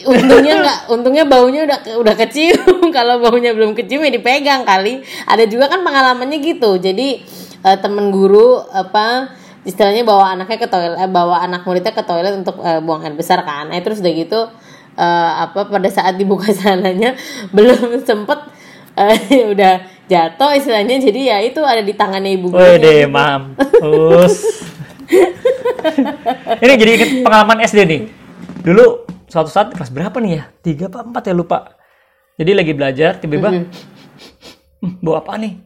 untungnya 0.00 0.54
nggak 0.64 0.78
untungnya 0.88 1.24
baunya 1.28 1.60
udah 1.68 1.78
udah 2.00 2.14
kecium 2.16 2.88
kalau 2.96 3.20
baunya 3.20 3.52
belum 3.52 3.76
kecium 3.76 4.00
ya 4.00 4.12
dipegang 4.12 4.64
kali 4.64 5.04
ada 5.28 5.44
juga 5.44 5.68
kan 5.68 5.84
pengalamannya 5.84 6.40
gitu 6.40 6.80
jadi 6.80 7.20
eh, 7.60 7.78
temen 7.82 8.08
guru 8.08 8.64
apa 8.72 9.36
istilahnya 9.60 10.08
bawa 10.08 10.32
anaknya 10.32 10.56
ke 10.56 10.68
toilet 10.72 10.96
eh, 10.96 11.10
bawa 11.10 11.44
anak 11.44 11.68
muridnya 11.68 11.92
ke 11.92 12.00
toilet 12.00 12.32
untuk 12.32 12.64
eh, 12.64 12.80
buang 12.80 13.04
air 13.04 13.12
besar 13.12 13.44
kan 13.44 13.68
eh, 13.76 13.80
terus 13.84 14.00
udah 14.00 14.12
gitu 14.14 14.40
eh, 15.00 15.30
apa 15.40 15.64
pada 15.64 15.88
saat 15.88 16.20
dibuka 16.20 16.52
sananya 16.56 17.16
belum 17.50 18.04
sempet 18.04 18.38
eh, 18.94 19.16
udah 19.56 19.74
jatuh 20.06 20.52
istilahnya 20.52 21.00
jadi 21.00 21.20
ya 21.22 21.36
itu 21.40 21.60
ada 21.62 21.80
di 21.80 21.94
tangannya 21.94 22.36
ibu 22.36 22.52
gurunya 22.52 22.76
deh, 22.76 23.00
mampus. 23.06 24.34
Ini 26.60 26.74
jadi 26.76 26.90
inget 26.94 27.10
pengalaman 27.22 27.62
SD 27.62 27.80
nih. 27.82 28.00
Dulu 28.60 28.84
suatu 29.26 29.48
saat 29.48 29.72
kelas 29.72 29.90
berapa 29.90 30.12
nih 30.18 30.32
ya? 30.36 30.42
Tiga 30.60 30.86
apa 30.86 31.02
empat 31.02 31.22
ya 31.26 31.34
lupa. 31.34 31.78
Jadi 32.36 32.50
lagi 32.52 32.72
belajar, 32.72 33.16
tiba-tiba, 33.16 33.50
Mhm. 33.52 33.64
"Hmm, 34.80 34.92
bau 35.00 35.14
apa 35.16 35.36
nih? 35.36 35.56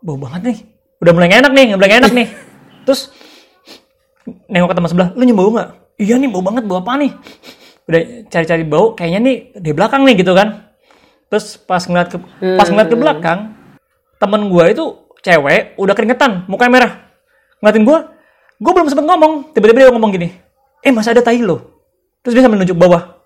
Bau 0.00 0.16
banget 0.16 0.42
nih. 0.44 0.58
Udah 0.98 1.12
mulai 1.14 1.30
enak 1.30 1.52
nih, 1.54 1.66
udah 1.74 1.78
mulai 1.78 1.98
enak 1.98 2.12
nih. 2.12 2.28
Terus 2.84 3.00
nengok 4.46 4.68
ke 4.72 4.76
teman 4.76 4.90
sebelah, 4.90 5.08
lu 5.14 5.22
nyium 5.22 5.38
bau 5.38 5.50
nggak? 5.50 5.70
Iya 5.98 6.14
nih, 6.16 6.28
bau 6.30 6.42
banget, 6.42 6.64
bau 6.66 6.78
apa 6.78 6.92
nih? 6.98 7.12
Udah 7.88 8.28
cari-cari 8.28 8.68
bau, 8.68 8.92
kayaknya 8.92 9.20
nih 9.24 9.36
di 9.56 9.70
belakang 9.72 10.04
nih 10.04 10.20
gitu 10.20 10.36
kan. 10.36 10.68
Terus 11.32 11.56
pas 11.56 11.80
ngeliat 11.80 12.08
ke, 12.12 12.20
pas 12.60 12.68
ngeliat 12.68 12.88
ke 12.92 12.96
belakang, 13.00 13.56
temen 14.20 14.52
gua 14.52 14.68
itu 14.68 15.08
cewek, 15.24 15.76
udah 15.80 15.94
keringetan, 15.96 16.44
mukanya 16.52 16.72
merah. 16.72 16.92
Ngeliatin 17.64 17.84
gua, 17.88 17.98
gua 18.60 18.72
belum 18.76 18.88
sempet 18.92 19.04
ngomong, 19.08 19.32
tiba-tiba 19.56 19.88
dia 19.88 19.92
ngomong 19.92 20.12
gini, 20.12 20.28
eh 20.84 20.92
masa 20.92 21.16
ada 21.16 21.24
tai 21.24 21.40
lo? 21.40 21.80
Terus 22.20 22.36
dia 22.36 22.44
sambil 22.44 22.60
nunjuk 22.60 22.76
bawah. 22.76 23.24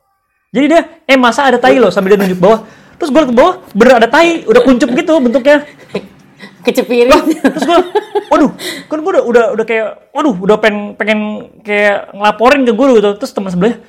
Jadi 0.54 0.66
dia, 0.70 0.82
eh 1.10 1.18
masa 1.18 1.50
ada 1.50 1.58
tai 1.58 1.82
lo? 1.82 1.90
Sambil 1.90 2.14
dia 2.14 2.22
nunjuk 2.22 2.38
bawah. 2.38 2.62
Terus 3.02 3.10
gue 3.10 3.22
ke 3.22 3.34
bawah, 3.34 3.54
bener 3.74 3.98
ada 3.98 4.06
tai, 4.06 4.46
udah 4.46 4.62
kuncup 4.62 4.94
gitu 4.94 5.18
bentuknya. 5.18 5.66
Kecepirit. 6.62 7.10
Terus 7.42 7.66
gue, 7.66 7.78
waduh, 8.30 8.54
kan 8.86 8.98
gue 9.02 9.10
udah, 9.10 9.24
udah, 9.26 9.44
udah 9.58 9.64
kayak, 9.66 10.14
waduh, 10.14 10.34
udah 10.38 10.56
pengen, 10.62 10.94
pengen 10.94 11.50
kayak 11.66 12.14
ngelaporin 12.14 12.62
ke 12.62 12.72
guru 12.78 13.02
gitu. 13.02 13.10
Terus 13.18 13.34
teman 13.34 13.50
sebelahnya, 13.50 13.82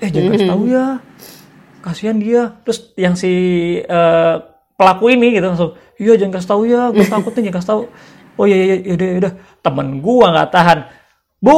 eh 0.00 0.08
jangan 0.08 0.28
kasih 0.34 0.48
tahu 0.48 0.62
ya, 0.66 0.86
kasihan 1.84 2.16
dia. 2.16 2.42
Terus 2.64 2.78
yang 2.96 3.14
si 3.14 3.32
eh, 3.80 4.34
pelaku 4.74 5.12
ini 5.12 5.36
gitu 5.36 5.46
langsung, 5.46 5.76
iya 6.00 6.16
jangan 6.16 6.40
kasih 6.40 6.48
tahu 6.48 6.62
ya, 6.64 6.88
gue 6.88 7.04
takut 7.04 7.32
nih 7.36 7.48
jangan 7.48 7.56
kasih 7.60 7.70
tahu. 7.70 7.82
Oh 8.40 8.44
iya 8.48 8.56
iya 8.56 8.76
iya 8.80 8.92
udah 8.96 9.08
udah, 9.20 9.32
temen 9.60 9.86
gue 10.00 10.26
nggak 10.32 10.50
tahan. 10.50 10.78
Bu, 11.40 11.56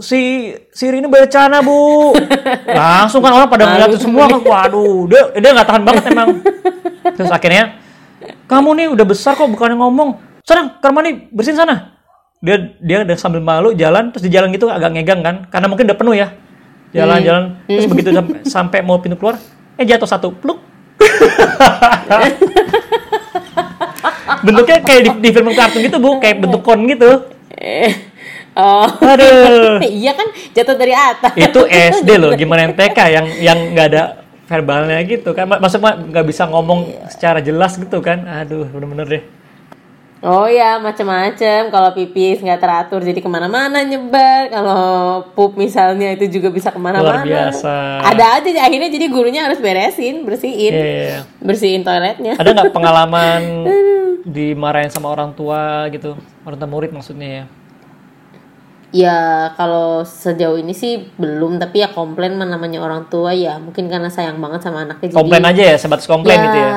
si 0.00 0.52
si 0.72 0.84
Rini 0.88 1.04
berencana 1.04 1.60
bu. 1.60 2.12
Langsung 2.68 3.20
kan 3.20 3.36
orang 3.36 3.48
pada 3.48 3.68
ngeliatin 3.68 4.00
semua 4.00 4.24
kan, 4.24 4.40
waduh, 4.40 5.04
dia 5.08 5.32
dia 5.36 5.50
nggak 5.52 5.68
tahan 5.68 5.84
banget 5.84 6.04
emang. 6.12 6.40
Terus 7.12 7.28
akhirnya, 7.28 7.76
kamu 8.48 8.68
nih 8.72 8.86
udah 8.92 9.04
besar 9.04 9.36
kok 9.36 9.52
bukannya 9.52 9.76
ngomong. 9.76 10.16
Sana, 10.48 10.80
rumah 10.80 11.04
nih, 11.04 11.28
bersihin 11.28 11.60
sana. 11.60 12.00
Dia 12.40 12.72
dia 12.80 13.04
udah 13.04 13.16
sambil 13.20 13.44
malu 13.44 13.76
jalan, 13.76 14.16
terus 14.16 14.24
di 14.24 14.32
jalan 14.32 14.48
gitu 14.48 14.72
agak 14.72 14.96
ngegang 14.96 15.20
kan, 15.20 15.36
karena 15.52 15.66
mungkin 15.68 15.92
udah 15.92 15.98
penuh 16.00 16.16
ya. 16.16 16.32
Jalan-jalan, 16.92 17.64
terus 17.64 17.88
begitu 17.88 18.12
sampai, 18.12 18.36
sampai 18.44 18.78
mau 18.84 19.00
pintu 19.00 19.16
keluar, 19.16 19.40
eh 19.74 19.84
jatuh 19.84 20.04
satu, 20.04 20.28
pluk. 20.36 20.60
Bentuknya 24.42 24.78
kayak 24.82 25.02
di, 25.02 25.10
di 25.22 25.28
film 25.30 25.50
kartun 25.52 25.80
gitu 25.82 25.96
bu, 25.96 26.18
kayak 26.18 26.36
bentuk 26.42 26.60
kon 26.60 26.84
gitu. 26.84 27.30
oh. 28.56 28.88
Aduh. 29.00 29.78
iya 30.02 30.12
kan 30.12 30.28
jatuh 30.52 30.76
dari 30.76 30.92
atas. 30.92 31.32
itu 31.36 31.60
SD 31.68 32.08
loh 32.18 32.32
gimana 32.40 32.68
yang 32.68 32.74
TK 32.74 32.98
yang 33.08 33.26
yang 33.40 33.58
nggak 33.72 33.86
ada 33.92 34.02
verbalnya 34.44 35.00
gitu 35.08 35.32
kan 35.32 35.48
Mak- 35.48 35.64
maksudnya 35.64 35.96
nggak 35.96 36.26
bisa 36.28 36.44
ngomong 36.44 37.08
secara 37.08 37.40
jelas 37.40 37.80
gitu 37.80 38.04
kan 38.04 38.20
aduh 38.26 38.68
bener-bener 38.68 39.06
deh 39.08 39.22
Oh 40.22 40.46
ya 40.46 40.78
macam-macam. 40.78 41.66
Kalau 41.68 41.90
pipis 41.92 42.38
nggak 42.38 42.56
teratur 42.56 43.02
jadi 43.02 43.18
ke 43.18 43.26
mana-mana 43.26 43.82
nyebar. 43.82 44.48
Kalau 44.48 44.84
pup 45.34 45.58
misalnya 45.58 46.14
itu 46.14 46.30
juga 46.30 46.48
bisa 46.48 46.70
luar 46.70 46.78
ke 46.78 46.80
mana-mana. 46.80 47.26
biasa 47.26 47.74
Ada 48.06 48.38
aja 48.38 48.62
akhirnya 48.62 48.86
jadi 48.88 49.06
gurunya 49.10 49.42
harus 49.42 49.58
beresin, 49.58 50.22
bersihin, 50.22 50.72
Iya, 50.72 50.84
iya, 50.86 51.02
iya. 51.02 51.20
bersihin 51.42 51.82
toiletnya. 51.82 52.38
ada 52.38 52.54
nggak 52.54 52.70
pengalaman 52.70 53.42
dimarahin 54.38 54.86
sama 54.88 55.10
orang 55.10 55.34
tua 55.34 55.90
gitu 55.90 56.14
orang 56.42 56.54
tua 56.54 56.70
murid 56.70 56.94
maksudnya 56.94 57.42
ya 57.42 57.44
Ya 58.92 59.18
kalau 59.56 60.04
sejauh 60.04 60.60
ini 60.60 60.76
sih 60.76 61.08
belum, 61.16 61.56
tapi 61.56 61.80
ya 61.80 61.88
komplain 61.88 62.36
namanya 62.36 62.76
orang 62.78 63.08
tua 63.08 63.32
ya 63.32 63.56
mungkin 63.56 63.88
karena 63.88 64.12
sayang 64.12 64.36
banget 64.36 64.62
sama 64.62 64.84
anaknya. 64.84 65.08
jadi- 65.08 65.16
komplain 65.16 65.44
aja 65.48 65.62
ya 65.64 65.76
sebatas 65.80 66.04
komplain 66.04 66.36
gitu 66.38 66.58
ya 66.60 66.70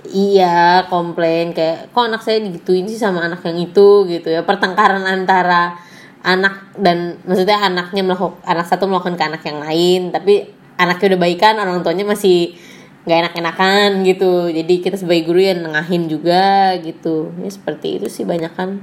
Iya, 0.00 0.88
komplain 0.88 1.52
kayak 1.52 1.92
kok 1.92 2.08
anak 2.08 2.24
saya 2.24 2.40
digituin 2.40 2.88
sih 2.88 2.96
sama 2.96 3.20
anak 3.20 3.44
yang 3.44 3.58
itu 3.60 4.08
gitu 4.08 4.32
ya. 4.32 4.40
Pertengkaran 4.48 5.04
antara 5.04 5.76
anak 6.24 6.72
dan 6.80 7.20
maksudnya 7.28 7.60
anaknya 7.60 8.02
melakukan 8.04 8.40
anak 8.48 8.66
satu 8.68 8.88
melakukan 8.88 9.16
ke 9.20 9.24
anak 9.28 9.42
yang 9.44 9.60
lain, 9.60 10.00
tapi 10.08 10.48
anaknya 10.80 11.06
udah 11.16 11.20
baikan, 11.20 11.54
orang 11.60 11.84
tuanya 11.84 12.04
masih 12.08 12.56
nggak 13.04 13.18
enak-enakan 13.28 13.88
gitu. 14.08 14.48
Jadi 14.48 14.74
kita 14.80 14.96
sebagai 14.96 15.28
guru 15.28 15.40
ya 15.44 15.52
nengahin 15.56 16.08
juga 16.08 16.76
gitu. 16.80 17.32
Ya 17.36 17.50
seperti 17.52 18.00
itu 18.00 18.08
sih 18.08 18.24
banyak 18.24 18.52
kan. 18.56 18.80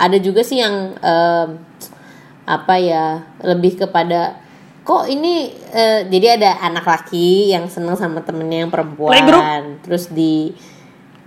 Ada 0.00 0.16
juga 0.16 0.40
sih 0.40 0.64
yang 0.64 0.96
em, 1.00 1.48
apa 2.44 2.74
ya 2.80 3.24
lebih 3.44 3.84
kepada 3.84 4.40
kok 4.84 5.08
ini 5.08 5.48
eh, 5.72 6.04
jadi 6.06 6.36
ada 6.36 6.60
anak 6.60 6.84
laki 6.84 7.48
yang 7.50 7.66
seneng 7.72 7.96
sama 7.96 8.20
temennya 8.20 8.68
yang 8.68 8.70
perempuan. 8.70 9.16
Playgroup? 9.16 9.44
terus 9.80 10.12
di 10.12 10.52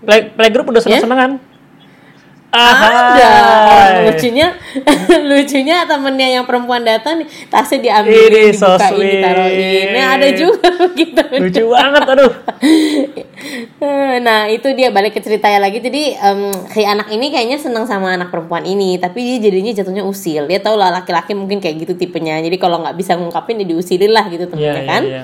play 0.06 0.30
playgroup 0.30 0.70
udah 0.70 0.82
seneng-senengan 0.82 1.42
ada. 2.48 3.28
Ahai. 3.28 4.08
lucunya 4.08 4.56
lucunya 5.30 5.84
temennya 5.84 6.28
yang 6.40 6.46
perempuan 6.48 6.82
datang 6.82 7.22
nih 7.22 7.28
tasnya 7.52 7.80
diambil 7.84 8.14
Ini 8.16 8.42
so 8.56 8.72
dibukain 8.72 8.94
sweet. 8.96 9.12
ditaruhin 9.20 9.86
nah 9.94 10.06
ada 10.16 10.28
juga 10.32 10.68
begitu 10.80 11.22
lucu 11.44 11.64
banget 11.70 12.04
aduh 12.08 12.34
nah 14.22 14.46
itu 14.48 14.72
dia 14.78 14.94
balik 14.94 15.18
ke 15.18 15.22
ceritanya 15.24 15.68
lagi 15.68 15.82
jadi 15.82 16.16
em, 16.20 16.54
si 16.72 16.86
anak 16.86 17.10
ini 17.10 17.34
kayaknya 17.34 17.58
seneng 17.58 17.90
sama 17.90 18.14
anak 18.14 18.30
perempuan 18.30 18.64
ini 18.64 19.02
tapi 19.02 19.24
dia 19.26 19.50
jadinya 19.50 19.74
jatuhnya 19.74 20.04
usil 20.06 20.46
dia 20.46 20.60
tahu 20.62 20.78
lah 20.78 20.94
laki-laki 21.02 21.34
mungkin 21.34 21.58
kayak 21.58 21.88
gitu 21.88 21.94
tipenya 21.98 22.40
jadi 22.40 22.58
kalau 22.62 22.84
nggak 22.86 22.96
bisa 22.96 23.18
ngungkapin 23.18 23.62
ya 23.62 23.66
diusilin 23.66 24.12
lah 24.14 24.26
gitu 24.30 24.46
temennya 24.46 24.68
Iya, 24.68 24.84
iya, 24.84 24.90
kan 24.90 25.04
iya. 25.06 25.24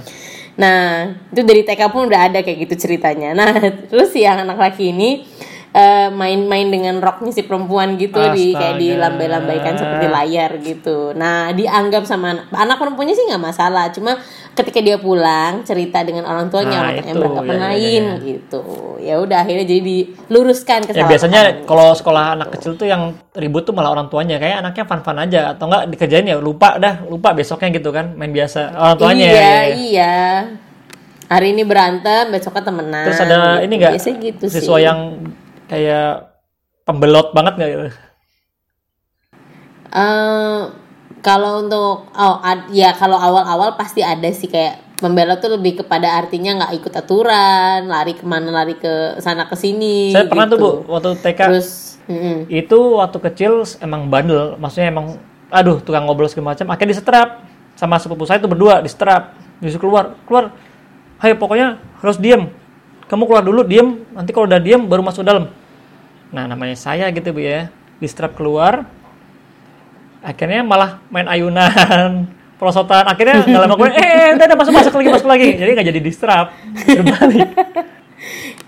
Nah, 0.53 1.09
itu 1.33 1.41
dari 1.41 1.65
TK 1.65 1.81
pun 1.89 2.05
udah 2.05 2.29
ada 2.29 2.45
kayak 2.45 2.69
gitu 2.69 2.85
ceritanya. 2.85 3.33
Nah, 3.33 3.57
terus 3.89 4.13
yang 4.13 4.45
anak 4.45 4.61
laki 4.61 4.93
ini 4.93 5.25
eh, 5.74 6.10
main-main 6.13 6.70
dengan 6.70 7.01
roknya 7.01 7.34
si 7.34 7.42
perempuan 7.50 7.98
gitu 7.98 8.22
di 8.38 8.53
kayak 8.53 8.77
Astaga. 8.77 8.82
dilambai-lambaikan 8.86 9.74
seperti 9.74 10.06
layar 10.06 10.51
gitu. 10.62 10.98
Nah, 11.18 11.50
dianggap 11.50 12.06
sama 12.06 12.38
anak, 12.38 12.46
anak 12.53 12.77
perempuannya 12.77 13.18
sih 13.18 13.25
nggak 13.25 13.42
masalah, 13.42 13.89
cuma 13.89 14.22
ketika 14.53 14.86
dia 14.86 15.01
pulang 15.01 15.65
cerita 15.65 16.06
dengan 16.06 16.30
orang 16.30 16.53
tuanya, 16.53 16.77
Nah, 16.77 16.82
orang 16.86 16.96
tuanya 17.01 17.15
beranggapan 17.18 17.50
ya, 17.50 17.58
ya, 17.58 17.65
lain 17.74 18.03
ya. 18.06 18.15
gitu. 18.22 18.63
Ya 19.01 19.15
udah 19.18 19.38
akhirnya 19.42 19.65
jadi 19.65 19.82
diluruskan 19.82 20.80
ya 20.86 20.88
kesalahan. 20.94 21.10
biasanya 21.10 21.42
kalau 21.65 21.88
sekolah 21.98 22.24
anak 22.38 22.50
kecil 22.53 22.77
tuh 22.77 22.86
yang 22.86 23.18
ribut 23.34 23.65
tuh 23.65 23.74
malah 23.74 23.89
orang 23.98 24.13
tuanya 24.13 24.38
kayak 24.38 24.62
anaknya 24.62 24.86
fun-fun 24.86 25.18
aja 25.18 25.58
atau 25.58 25.65
enggak 25.74 25.89
dikerjain 25.89 26.30
ya 26.30 26.38
lupa 26.38 26.77
dah 26.77 27.01
lupa 27.10 27.34
besoknya 27.34 27.74
gitu 27.74 27.89
kan 27.89 28.13
main 28.13 28.30
biasa 28.30 28.77
orang 28.77 28.98
tuanya 29.01 29.25
iya, 29.25 29.42
ya. 29.42 29.58
iya. 29.74 30.18
Hari 31.34 31.50
ini 31.58 31.65
berantem, 31.65 32.30
besoknya 32.30 32.62
temenan. 32.62 33.10
Terus 33.10 33.22
ada 33.25 33.58
ini 33.65 33.74
enggak 33.74 33.98
Biasanya 33.98 34.18
gitu 34.22 34.46
siswa 34.53 34.77
sih. 34.77 34.86
yang 34.86 35.00
kayak 35.74 36.38
pembelot 36.86 37.34
banget 37.34 37.53
nggak 37.58 37.70
gitu? 37.74 37.88
Eh, 39.94 40.62
kalau 41.25 41.65
untuk 41.65 42.13
oh 42.13 42.36
ad- 42.46 42.70
ya 42.70 42.94
kalau 42.94 43.18
awal-awal 43.18 43.74
pasti 43.74 44.06
ada 44.06 44.30
sih 44.30 44.46
kayak 44.46 45.01
membela 45.01 45.36
tuh 45.42 45.58
lebih 45.58 45.82
kepada 45.82 46.22
artinya 46.22 46.62
nggak 46.62 46.74
ikut 46.77 46.94
aturan, 46.94 47.89
lari 47.89 48.13
ke 48.13 48.25
mana 48.25 48.53
lari 48.53 48.77
ke 48.77 49.18
sana 49.18 49.50
ke 49.50 49.58
sini. 49.58 50.13
Saya 50.13 50.30
pernah 50.30 50.46
tuh 50.46 50.58
gitu. 50.62 50.70
bu 50.86 50.94
waktu 50.94 51.10
TK 51.18 51.39
Terus 51.50 51.70
mm-mm. 52.06 52.38
itu 52.53 52.80
waktu 53.01 53.18
kecil 53.18 53.65
emang 53.82 54.08
bandel, 54.13 54.56
maksudnya 54.62 54.94
emang 54.94 55.18
aduh 55.53 55.82
tukang 55.82 56.06
ngobrol 56.06 56.30
segala 56.30 56.53
macam, 56.53 56.70
akhirnya 56.74 56.98
disetrap 56.98 57.46
sama 57.77 57.98
sepupu 58.01 58.25
saya 58.25 58.42
itu 58.42 58.50
berdua 58.50 58.82
disetrap, 58.82 59.38
disuruh 59.62 59.82
keluar, 59.82 60.06
keluar, 60.25 60.53
ayo 61.22 61.38
pokoknya 61.38 61.77
harus 62.01 62.18
diem, 62.18 62.50
kamu 63.06 63.30
keluar 63.30 63.46
dulu 63.46 63.62
diem, 63.62 64.01
nanti 64.18 64.34
kalau 64.34 64.50
udah 64.50 64.58
diem 64.58 64.82
baru 64.82 65.06
masuk 65.06 65.22
dalam. 65.22 65.53
Nah 66.33 66.49
namanya 66.49 66.73
saya 66.73 67.05
gitu 67.13 67.29
bu 67.29 67.45
ya, 67.45 67.69
disetrap 68.01 68.33
keluar, 68.33 68.89
akhirnya 70.25 70.65
malah 70.65 70.97
main 71.13 71.29
ayunan, 71.29 72.25
perosotan, 72.59 73.05
akhirnya 73.05 73.45
nggak 73.45 73.61
lama 73.69 73.75
eh 73.93 74.33
udah, 74.33 74.45
udah 74.49 74.57
masuk 74.57 74.73
masuk 74.73 74.93
lagi 74.97 75.09
masuk 75.13 75.29
lagi, 75.29 75.47
jadi 75.53 75.69
nggak 75.77 75.87
jadi 75.93 76.01
distrap, 76.01 76.49
berbalik. 76.97 77.49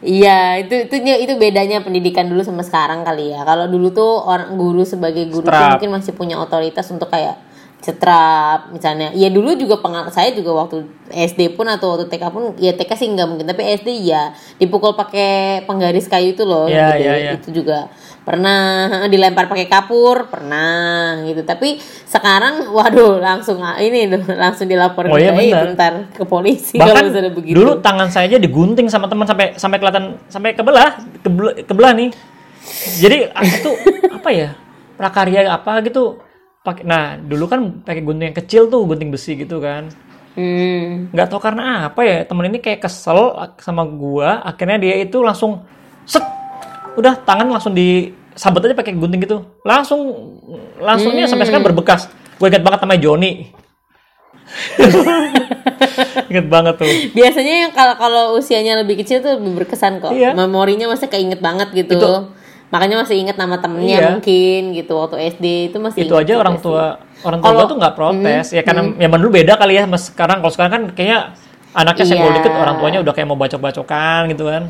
Iya, 0.05 0.61
itu 0.61 0.85
itu 0.85 0.95
itu 1.01 1.33
bedanya 1.41 1.81
pendidikan 1.81 2.29
dulu 2.29 2.45
sama 2.45 2.61
sekarang 2.61 3.01
kali 3.01 3.33
ya. 3.33 3.41
Kalau 3.41 3.65
dulu 3.65 3.89
tuh 3.89 4.21
orang 4.21 4.53
guru 4.53 4.85
sebagai 4.85 5.25
guru 5.25 5.49
tuh 5.49 5.65
mungkin 5.73 5.89
masih 5.97 6.13
punya 6.13 6.37
otoritas 6.37 6.85
untuk 6.93 7.09
kayak 7.09 7.39
cetrap 7.85 8.73
misalnya. 8.73 9.13
Ya 9.13 9.29
dulu 9.29 9.53
juga 9.53 9.77
pengal 9.77 10.09
saya 10.09 10.33
juga 10.33 10.57
waktu 10.57 10.81
SD 11.07 11.53
pun 11.53 11.69
atau 11.69 11.93
waktu 11.93 12.09
TK 12.09 12.23
pun 12.27 12.57
ya 12.57 12.73
TK 12.73 12.91
sih 12.91 13.07
nggak 13.07 13.27
mungkin, 13.27 13.45
tapi 13.45 13.61
SD 13.75 13.89
ya 14.01 14.29
dipukul 14.55 14.91
pakai 14.91 15.61
penggaris 15.63 16.09
kayu 16.09 16.33
itu 16.33 16.41
loh. 16.41 16.65
Iya, 16.65 16.87
gitu. 16.91 16.99
iya, 16.99 17.13
iya. 17.15 17.31
Itu 17.37 17.49
juga 17.53 17.93
pernah 18.21 18.57
dilempar 19.13 19.45
pakai 19.45 19.65
kapur, 19.65 20.25
pernah 20.25 21.21
gitu. 21.21 21.45
Tapi 21.45 21.77
sekarang 22.03 22.73
waduh 22.73 23.21
langsung 23.21 23.61
ah, 23.61 23.77
ini 23.77 24.09
langsung 24.43 24.65
dilaporin 24.65 25.13
Oh, 25.13 25.21
iya, 25.21 25.29
ke- 25.29 25.37
eh, 25.37 25.47
benar. 25.47 25.63
bentar 25.69 25.93
ke 26.09 26.23
polisi 26.25 26.75
kalau 26.75 26.89
bahkan 26.89 27.05
misalnya 27.07 27.31
begitu. 27.31 27.53
dulu 27.53 27.71
tangan 27.79 28.09
saya 28.09 28.25
aja 28.25 28.37
digunting 28.37 28.89
sama 28.89 29.05
teman 29.05 29.23
sampai 29.23 29.53
sampai 29.53 29.77
kelihatan 29.77 30.17
sampai 30.25 30.51
kebelah 30.51 30.97
kebelah, 31.21 31.53
kebelah 31.61 31.91
nih 31.93 32.09
jadi 32.97 33.29
itu 33.55 33.71
apa 34.09 34.29
ya 34.31 34.49
prakarya 34.95 35.45
apa 35.47 35.83
gitu 35.83 36.17
pakai 36.65 36.83
nah 36.83 37.13
dulu 37.15 37.45
kan 37.45 37.59
pakai 37.85 38.01
gunting 38.01 38.33
yang 38.33 38.37
kecil 38.37 38.65
tuh 38.65 38.81
gunting 38.83 39.13
besi 39.13 39.37
gitu 39.37 39.61
kan 39.61 39.93
Hmm. 40.35 41.07
nggak 41.15 41.31
tahu 41.31 41.39
karena 41.39 41.87
apa 41.87 42.03
ya 42.03 42.27
temen 42.27 42.51
ini 42.51 42.59
kayak 42.59 42.83
kesel 42.83 43.39
sama 43.55 43.87
gua 43.87 44.43
akhirnya 44.43 44.83
dia 44.83 44.99
itu 44.99 45.23
langsung 45.23 45.63
set 46.03 46.19
udah 46.99 47.15
tangan 47.23 47.47
langsung 47.47 47.71
di 47.71 48.11
sabet 48.35 48.67
aja 48.67 48.75
pakai 48.75 48.99
gunting 48.99 49.23
gitu 49.23 49.47
langsung 49.63 50.11
langsungnya 50.75 51.23
sampai 51.31 51.47
sekarang 51.47 51.63
berbekas 51.63 52.11
gue 52.35 52.47
inget 52.51 52.67
banget 52.67 52.83
sama 52.83 52.99
Joni 52.99 53.47
inget 56.31 56.47
banget 56.51 56.75
tuh 56.77 56.91
Biasanya 57.15 57.53
yang 57.67 57.71
kalau 57.71 57.95
kalau 57.95 58.23
usianya 58.35 58.75
lebih 58.83 58.99
kecil 59.01 59.23
tuh 59.23 59.39
berkesan 59.39 60.03
kok. 60.03 60.11
Iya. 60.13 60.35
Memorinya 60.37 60.91
masih 60.91 61.07
keinget 61.09 61.41
banget 61.41 61.71
gitu. 61.73 61.97
Itu- 61.97 62.29
Makanya 62.75 62.95
masih 62.99 63.15
inget 63.17 63.35
nama 63.35 63.55
temennya 63.55 63.95
Iya. 63.95 64.07
mungkin 64.11 64.61
gitu 64.73 64.93
waktu 64.93 65.15
SD 65.31 65.45
itu 65.65 65.77
masih 65.79 65.99
itu 66.01 66.11
aja 66.13 66.33
orang 66.35 66.59
sih. 66.59 66.63
tua 66.65 66.99
orang 67.23 67.39
tua 67.39 67.51
gua 67.53 67.65
tuh 67.65 67.77
nggak 67.79 67.95
protes 67.95 68.45
ya 68.51 68.61
karena 68.61 68.91
zaman 68.91 69.17
dulu 69.17 69.31
beda 69.33 69.53
kali 69.55 69.73
ya 69.73 69.83
mas 69.85 70.11
sekarang 70.11 70.37
kalau 70.37 70.51
sekarang 70.51 70.71
kan 70.71 70.83
kayaknya 70.91 71.19
anaknya 71.71 72.05
senggol 72.05 72.27
Iya. 72.27 72.37
dikit 72.37 72.53
orang 72.53 72.75
tuanya 72.77 72.99
udah 72.99 73.13
kayak 73.13 73.25
mau 73.25 73.35
bacok-bacokan 73.35 74.21
gitu 74.29 74.43
kan 74.45 74.63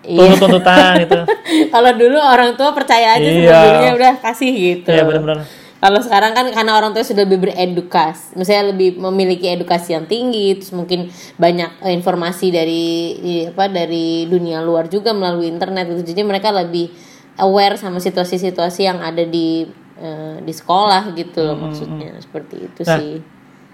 Iya. 0.00 0.18
tuntut-tuntutan 0.18 0.92
gitu 1.02 1.18
kalau 1.74 1.90
dulu 1.92 2.16
orang 2.16 2.50
tua 2.54 2.70
percaya 2.72 3.14
aja 3.14 3.22
Iya. 3.22 3.52
sebetulnya 3.52 3.92
udah 3.94 4.12
kasih 4.18 4.50
gitu. 4.50 4.88
Iya 4.88 5.04
benar-benar 5.04 5.44
Kalau 5.78 6.00
sekarang 6.00 6.32
kan 6.32 6.42
karena 6.48 6.74
orang 6.74 6.90
tua 6.90 7.06
sudah 7.06 7.22
lebih 7.22 7.38
beredukasi, 7.44 8.34
misalnya 8.34 8.74
lebih 8.74 8.98
memiliki 8.98 9.46
edukasi 9.46 9.94
yang 9.94 10.04
tinggi, 10.04 10.58
terus 10.58 10.74
mungkin 10.74 11.06
banyak 11.36 11.70
eh, 11.80 11.94
informasi 11.94 12.50
dari 12.50 12.86
i- 13.14 13.46
apa 13.46 13.70
dari 13.70 14.26
dunia 14.26 14.58
luar 14.58 14.86
juga 14.86 15.14
melalui 15.14 15.46
internet 15.46 15.86
itu, 15.88 16.02
jadi 16.04 16.26
mereka 16.26 16.50
lebih 16.50 16.90
aware 17.38 17.78
sama 17.78 18.02
situasi-situasi 18.02 18.80
yang 18.86 18.98
ada 19.02 19.22
di 19.22 19.66
eh, 19.98 20.36
di 20.42 20.52
sekolah 20.54 21.14
gitu 21.14 21.42
loh 21.42 21.56
maksudnya 21.58 22.18
seperti 22.22 22.70
itu 22.70 22.80
Nah. 22.86 22.98
sih, 22.98 23.22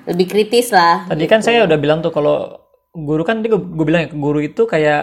lebih 0.08 0.26
kritis 0.28 0.72
lah. 0.72 1.08
Tadi 1.08 1.24
kan 1.24 1.40
saya 1.40 1.64
udah 1.64 1.78
bilang 1.80 2.04
tuh 2.04 2.12
kalau 2.12 2.60
guru 2.94 3.24
kan 3.24 3.40
tadi 3.42 3.50
gue, 3.50 3.84
bilang 3.84 4.06
ya 4.06 4.10
guru 4.12 4.40
itu 4.40 4.64
kayak 4.64 5.02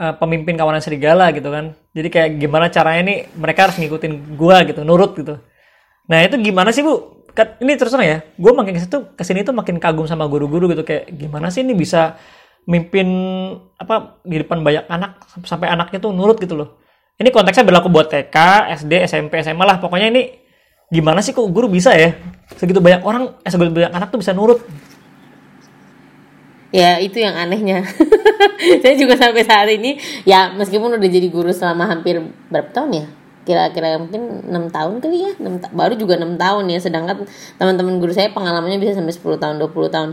eh, 0.00 0.14
pemimpin 0.16 0.56
kawanan 0.56 0.80
serigala 0.80 1.32
gitu 1.32 1.48
kan. 1.52 1.76
Jadi 1.92 2.08
kayak 2.08 2.30
gimana 2.40 2.72
caranya 2.72 3.02
nih 3.06 3.18
mereka 3.36 3.68
harus 3.68 3.76
ngikutin 3.76 4.36
gua 4.40 4.64
gitu, 4.64 4.80
nurut 4.82 5.12
gitu. 5.16 5.36
Nah 6.10 6.18
itu 6.24 6.40
gimana 6.40 6.74
sih 6.74 6.82
bu? 6.82 7.22
Kan, 7.30 7.62
ini 7.62 7.78
terus 7.78 7.94
terang 7.94 8.02
ya, 8.02 8.18
gue 8.26 8.50
makin 8.50 8.74
ke 8.74 8.82
sini 8.82 8.98
ke 9.14 9.22
sini 9.22 9.40
tuh 9.46 9.54
makin 9.54 9.78
kagum 9.78 10.02
sama 10.02 10.26
guru-guru 10.26 10.66
gitu 10.74 10.82
kayak 10.82 11.14
gimana 11.14 11.46
sih 11.46 11.62
ini 11.62 11.78
bisa 11.78 12.18
mimpin 12.66 13.06
apa 13.78 14.18
di 14.26 14.42
depan 14.42 14.66
banyak 14.66 14.90
anak 14.90 15.22
sampai 15.46 15.70
anaknya 15.70 16.02
tuh 16.02 16.10
nurut 16.10 16.42
gitu 16.42 16.58
loh. 16.58 16.79
Ini 17.20 17.28
konteksnya 17.28 17.68
berlaku 17.68 17.92
buat 17.92 18.08
TK, 18.08 18.36
SD, 18.80 19.04
SMP, 19.04 19.44
SMA 19.44 19.60
lah. 19.68 19.76
Pokoknya 19.76 20.08
ini 20.08 20.40
gimana 20.88 21.20
sih 21.20 21.36
kok 21.36 21.44
guru 21.52 21.68
bisa 21.68 21.92
ya 21.92 22.16
segitu 22.56 22.80
banyak 22.80 23.04
orang, 23.04 23.36
eh 23.44 23.50
segitu 23.52 23.70
banyak 23.70 23.92
anak 23.92 24.08
tuh 24.08 24.18
bisa 24.18 24.32
nurut. 24.32 24.64
Ya 26.72 26.96
itu 26.96 27.20
yang 27.20 27.36
anehnya. 27.36 27.84
saya 28.82 28.94
juga 28.96 29.20
sampai 29.20 29.44
saat 29.44 29.68
ini 29.68 30.00
ya 30.24 30.54
meskipun 30.56 30.96
udah 30.96 31.10
jadi 31.10 31.28
guru 31.28 31.52
selama 31.52 31.84
hampir 31.84 32.24
berapa 32.48 32.72
tahun 32.72 32.90
ya? 32.94 33.06
Kira-kira 33.44 33.98
mungkin 33.98 34.46
enam 34.46 34.70
tahun 34.70 35.00
kali 35.02 35.16
ya, 35.26 35.32
6 35.36 35.64
ta- 35.64 35.72
baru 35.74 35.98
juga 35.98 36.16
enam 36.16 36.38
tahun 36.38 36.70
ya. 36.72 36.78
Sedangkan 36.78 37.26
teman-teman 37.60 37.98
guru 37.98 38.16
saya 38.16 38.30
pengalamannya 38.30 38.78
bisa 38.78 38.96
sampai 38.96 39.12
10 39.12 39.42
tahun, 39.42 39.54
20 39.58 39.90
tahun. 39.90 40.10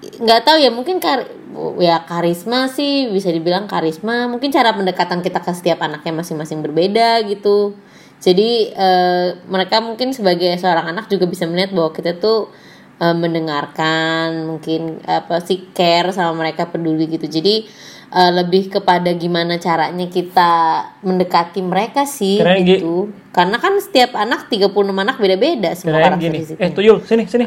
Nggak 0.00 0.40
tahu 0.48 0.56
ya 0.56 0.70
mungkin 0.72 0.96
kar 0.96 1.28
ya 1.76 2.04
karisma 2.08 2.70
sih 2.70 3.12
bisa 3.12 3.28
dibilang 3.28 3.68
karisma. 3.68 4.26
Mungkin 4.26 4.48
cara 4.48 4.72
pendekatan 4.72 5.20
kita 5.20 5.44
ke 5.44 5.52
setiap 5.52 5.84
anaknya 5.84 6.12
masing-masing 6.16 6.64
berbeda 6.64 7.20
gitu. 7.28 7.76
Jadi 8.20 8.72
eh, 8.72 9.28
mereka 9.48 9.80
mungkin 9.80 10.12
sebagai 10.12 10.52
seorang 10.56 10.92
anak 10.92 11.08
juga 11.08 11.24
bisa 11.24 11.48
melihat 11.48 11.72
bahwa 11.72 11.92
kita 11.92 12.16
tuh 12.16 12.52
eh, 13.00 13.16
mendengarkan 13.16 14.44
mungkin 14.44 15.00
apa 15.04 15.40
sih 15.40 15.72
care 15.72 16.12
sama 16.12 16.36
mereka 16.36 16.68
peduli 16.68 17.08
gitu 17.08 17.24
jadi 17.24 17.64
eh, 18.12 18.32
lebih 18.36 18.68
kepada 18.68 19.08
gimana 19.16 19.56
caranya 19.56 20.04
kita 20.12 20.52
mendekati 21.00 21.64
mereka 21.64 22.04
sih 22.04 22.44
gi- 22.60 22.76
gitu 22.76 23.08
karena 23.32 23.56
kan 23.56 23.80
setiap 23.80 24.12
anak 24.12 24.52
36 24.52 24.68
anak 24.92 25.16
beda-beda 25.16 25.72
semua 25.72 25.96
Kirain 26.04 26.20
gini, 26.20 26.44
karakteristiknya 26.44 26.66
eh 26.68 26.72
tuyul 26.76 26.98
sini 27.00 27.24
sini. 27.24 27.46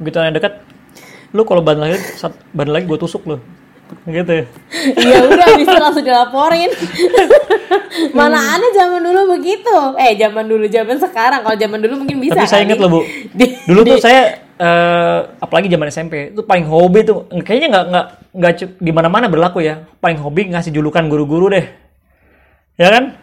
Begitu 0.00 0.16
yang 0.18 0.34
dekat, 0.34 0.52
lu 1.30 1.42
kalau 1.44 1.62
badan 1.62 1.86
lagi 1.86 1.98
saat 2.16 2.34
badan 2.50 2.72
lagi 2.74 2.84
gue 2.86 2.98
tusuk 2.98 3.24
lu. 3.26 3.38
Gitu 4.06 4.30
ya. 4.30 4.44
ya 5.02 5.18
udah 5.26 5.46
bisa 5.58 5.74
langsung 5.82 6.06
dilaporin 6.06 6.70
mana 8.18 8.38
ada 8.54 8.70
zaman 8.70 9.02
dulu 9.02 9.34
begitu 9.34 9.74
eh 9.98 10.14
zaman 10.14 10.46
dulu 10.46 10.62
zaman 10.70 10.94
sekarang 10.94 11.42
kalau 11.42 11.58
zaman 11.58 11.82
dulu 11.82 12.06
mungkin 12.06 12.22
bisa 12.22 12.38
Tapi 12.38 12.46
saya 12.46 12.62
kali. 12.62 12.66
ingat 12.70 12.78
loh 12.78 12.90
bu, 12.94 13.00
Di- 13.34 13.58
dulu 13.66 13.80
tuh 13.82 13.98
saya 13.98 14.46
eh, 14.54 15.18
apalagi 15.42 15.66
zaman 15.66 15.90
SMP 15.90 16.30
itu 16.30 16.46
paling 16.46 16.70
hobi 16.70 17.02
tuh 17.02 17.26
kayaknya 17.42 17.66
nggak 17.66 17.84
nggak 17.90 18.06
nggak 18.30 18.52
di 18.78 18.90
mana-mana 18.94 19.26
berlaku 19.26 19.58
ya. 19.58 19.82
Paling 19.98 20.22
hobi 20.22 20.54
ngasih 20.54 20.70
julukan 20.70 21.10
guru-guru 21.10 21.50
deh, 21.50 21.66
ya 22.78 22.94
kan? 22.94 23.18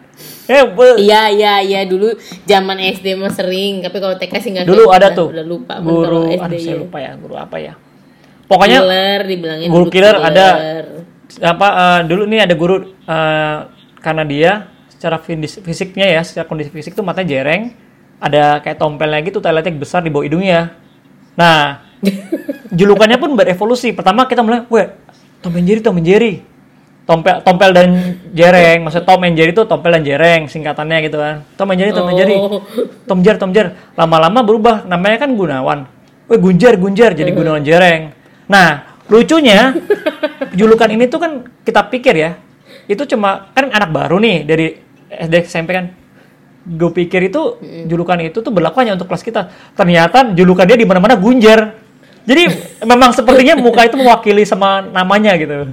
Eh, 0.52 0.68
Iya 1.00 1.32
iya 1.32 1.52
iya 1.64 1.80
dulu 1.88 2.12
zaman 2.44 2.76
SD 2.76 3.16
mah 3.16 3.32
sering 3.32 3.80
tapi 3.80 3.96
kalau 3.96 4.20
TK 4.20 4.32
sih 4.36 4.50
nggak 4.52 4.66
dulu 4.68 4.92
ada 4.92 5.16
tuh 5.16 5.32
udah 5.32 5.46
lupa 5.46 5.80
guru, 5.80 6.28
SD 6.28 6.42
aduh 6.44 6.58
saya 6.60 6.76
ya. 6.76 6.80
lupa 6.84 6.96
ya 7.00 7.10
guru 7.16 7.34
apa 7.40 7.56
ya. 7.56 7.72
Pokoknya 8.48 8.80
killer 8.80 9.20
dibilangin 9.28 9.68
guru 9.68 9.86
killer 9.92 10.16
ada. 10.16 10.48
killer. 10.56 10.86
apa 11.44 11.66
eh, 11.68 12.00
dulu 12.08 12.24
nih 12.24 12.40
ada 12.48 12.54
guru 12.56 12.76
eh, 12.88 13.56
karena 14.00 14.24
dia 14.24 14.52
secara 14.88 15.20
fisiknya 15.20 16.08
ya 16.08 16.24
secara 16.24 16.48
kondisi 16.48 16.72
fisik 16.72 16.96
tuh 16.96 17.04
matanya 17.04 17.38
jereng 17.38 17.76
ada 18.18 18.58
kayak 18.64 18.80
tompelnya 18.80 19.20
gitu 19.22 19.38
toiletnya 19.38 19.76
besar 19.78 20.02
di 20.02 20.10
bawah 20.10 20.26
hidungnya. 20.26 20.74
Nah 21.38 21.86
julukannya 22.78 23.20
pun 23.20 23.36
berevolusi. 23.36 23.94
Pertama 23.94 24.26
kita 24.26 24.42
mulai 24.42 24.64
weh 24.66 24.88
Tom 25.44 25.54
and 25.54 25.68
Jerry 25.68 25.80
Tom 25.84 26.00
and 26.00 26.08
Jerry. 26.08 26.34
Tompel 27.04 27.40
tompel 27.44 27.70
dan 27.72 27.88
jereng. 28.32 28.84
Maksud 28.88 29.04
Tom 29.04 29.22
and 29.24 29.36
Jerry 29.36 29.52
itu 29.52 29.64
tompel 29.68 29.92
dan 29.92 30.02
jereng 30.02 30.48
singkatannya 30.48 30.98
gitu 31.04 31.20
kan. 31.20 31.44
Tom 31.54 31.68
and 31.72 31.78
Jerry 31.78 31.92
Tom 31.92 32.08
and 32.10 32.16
Jerry. 32.16 32.36
Oh. 32.36 32.60
Tom 33.06 33.20
Jer 33.20 33.36
Tom 33.36 33.52
Jer. 33.52 33.76
Lama-lama 33.94 34.40
berubah 34.40 34.88
namanya 34.88 35.28
kan 35.28 35.30
Gunawan. 35.36 35.84
Weh 36.28 36.36
Gunjar 36.36 36.76
Gunjar 36.76 37.16
jadi 37.16 37.32
Gunawan 37.32 37.64
Jereng 37.64 38.17
nah 38.48 38.98
lucunya 39.12 39.76
julukan 40.56 40.88
ini 40.88 41.04
tuh 41.06 41.20
kan 41.20 41.32
kita 41.62 41.86
pikir 41.92 42.14
ya 42.16 42.40
itu 42.88 43.04
cuma 43.04 43.52
kan 43.52 43.68
anak 43.68 43.92
baru 43.92 44.16
nih 44.16 44.36
dari 44.48 44.66
SD 45.12 45.34
SMP 45.44 45.76
kan. 45.76 45.92
Gue 46.68 46.92
pikir 46.92 47.28
itu 47.28 47.60
julukan 47.88 48.20
itu 48.20 48.40
tuh 48.44 48.52
berlaku 48.52 48.80
hanya 48.84 48.96
untuk 48.96 49.08
kelas 49.08 49.24
kita. 49.24 49.52
Ternyata 49.76 50.32
julukan 50.32 50.64
dia 50.64 50.76
di 50.76 50.88
mana-mana 50.88 51.16
Gunjar. 51.16 51.76
Jadi 52.28 52.44
memang 52.84 53.12
sepertinya 53.16 53.56
muka 53.56 53.88
itu 53.88 53.96
mewakili 53.96 54.44
sama 54.44 54.84
namanya 54.84 55.32
gitu. 55.40 55.72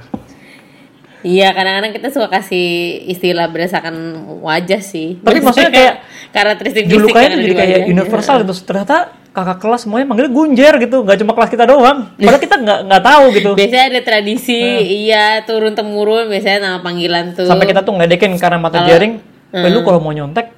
Iya 1.25 1.51
kadang-kadang 1.51 1.91
kita 1.99 2.07
suka 2.13 2.27
kasih 2.31 2.67
istilah 3.11 3.51
berdasarkan 3.51 3.95
wajah 4.39 4.79
sih. 4.79 5.19
Tapi 5.19 5.39
maksudnya 5.43 5.71
kayak 5.73 5.93
karakteristik 6.31 6.85
julukannya 6.87 7.27
jadi 7.35 7.43
di 7.43 7.55
kayak 7.55 7.79
wajahnya. 7.81 7.91
universal 7.91 8.35
gitu. 8.43 8.53
Ternyata 8.63 8.97
kakak 9.35 9.59
kelas 9.59 9.83
semuanya 9.83 10.07
manggil 10.07 10.31
Gunjar 10.31 10.79
gitu. 10.79 11.03
Nggak 11.03 11.17
cuma 11.19 11.35
kelas 11.35 11.49
kita 11.51 11.67
doang. 11.67 12.07
Padahal 12.15 12.39
kita 12.39 12.55
nggak 12.55 12.79
nggak 12.87 13.03
tahu 13.03 13.23
gitu. 13.35 13.49
Biasanya 13.53 13.85
ada 13.91 14.01
tradisi, 14.01 14.61
iya 15.03 15.43
turun 15.43 15.75
temurun 15.75 16.31
biasanya 16.31 16.59
nama 16.63 16.79
panggilan 16.79 17.35
tuh. 17.35 17.43
sampai 17.43 17.67
kita 17.67 17.83
tuh 17.83 17.93
ngeledekin 17.93 18.31
karena 18.39 18.57
mata 18.57 18.79
Kalau- 18.79 18.89
jaring. 18.89 19.13
"Eh, 19.51 19.69
lu 19.69 19.83
kalau 19.83 19.99
mau 19.99 20.11
nyontek 20.11 20.55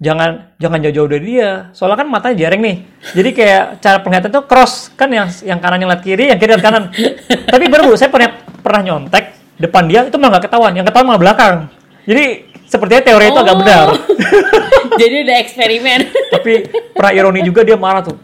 jangan 0.00 0.52
jangan 0.56 0.78
jauh-jauh 0.80 1.08
dari 1.08 1.24
dia. 1.26 1.72
Soalnya 1.72 2.04
kan 2.04 2.08
matanya 2.08 2.36
jaring 2.38 2.60
nih. 2.60 2.76
Jadi 3.12 3.30
kayak 3.32 3.62
cara 3.80 3.98
penglihatan 4.00 4.30
tuh 4.30 4.44
cross. 4.44 4.92
Kan 4.92 5.08
yang 5.08 5.28
yang 5.40 5.60
kanan 5.60 5.80
yang 5.80 5.88
lihat 5.92 6.04
kiri 6.04 6.24
yang 6.28 6.38
kiri 6.40 6.52
lihat 6.52 6.64
kanan. 6.64 6.92
Tapi 7.52 7.64
baru 7.68 7.96
saya 7.96 8.08
pernah 8.08 8.36
pernah 8.60 8.80
nyontek 8.84 9.24
depan 9.56 9.84
dia 9.88 10.04
itu 10.04 10.16
malah 10.16 10.36
nggak 10.36 10.44
ketahuan. 10.48 10.72
Yang 10.76 10.86
ketahuan 10.92 11.06
malah 11.08 11.20
belakang. 11.20 11.54
Jadi 12.04 12.24
sepertinya 12.70 13.02
teori 13.02 13.24
itu 13.34 13.40
agak 13.42 13.54
Oh. 13.54 13.60
benar. 13.60 13.86
Jadi 15.02 15.14
udah 15.26 15.36
eksperimen. 15.42 16.00
tapi 16.34 16.52
pernah 16.94 17.12
ironi 17.12 17.42
juga 17.42 17.66
dia 17.66 17.74
marah 17.74 18.06
tuh. 18.06 18.14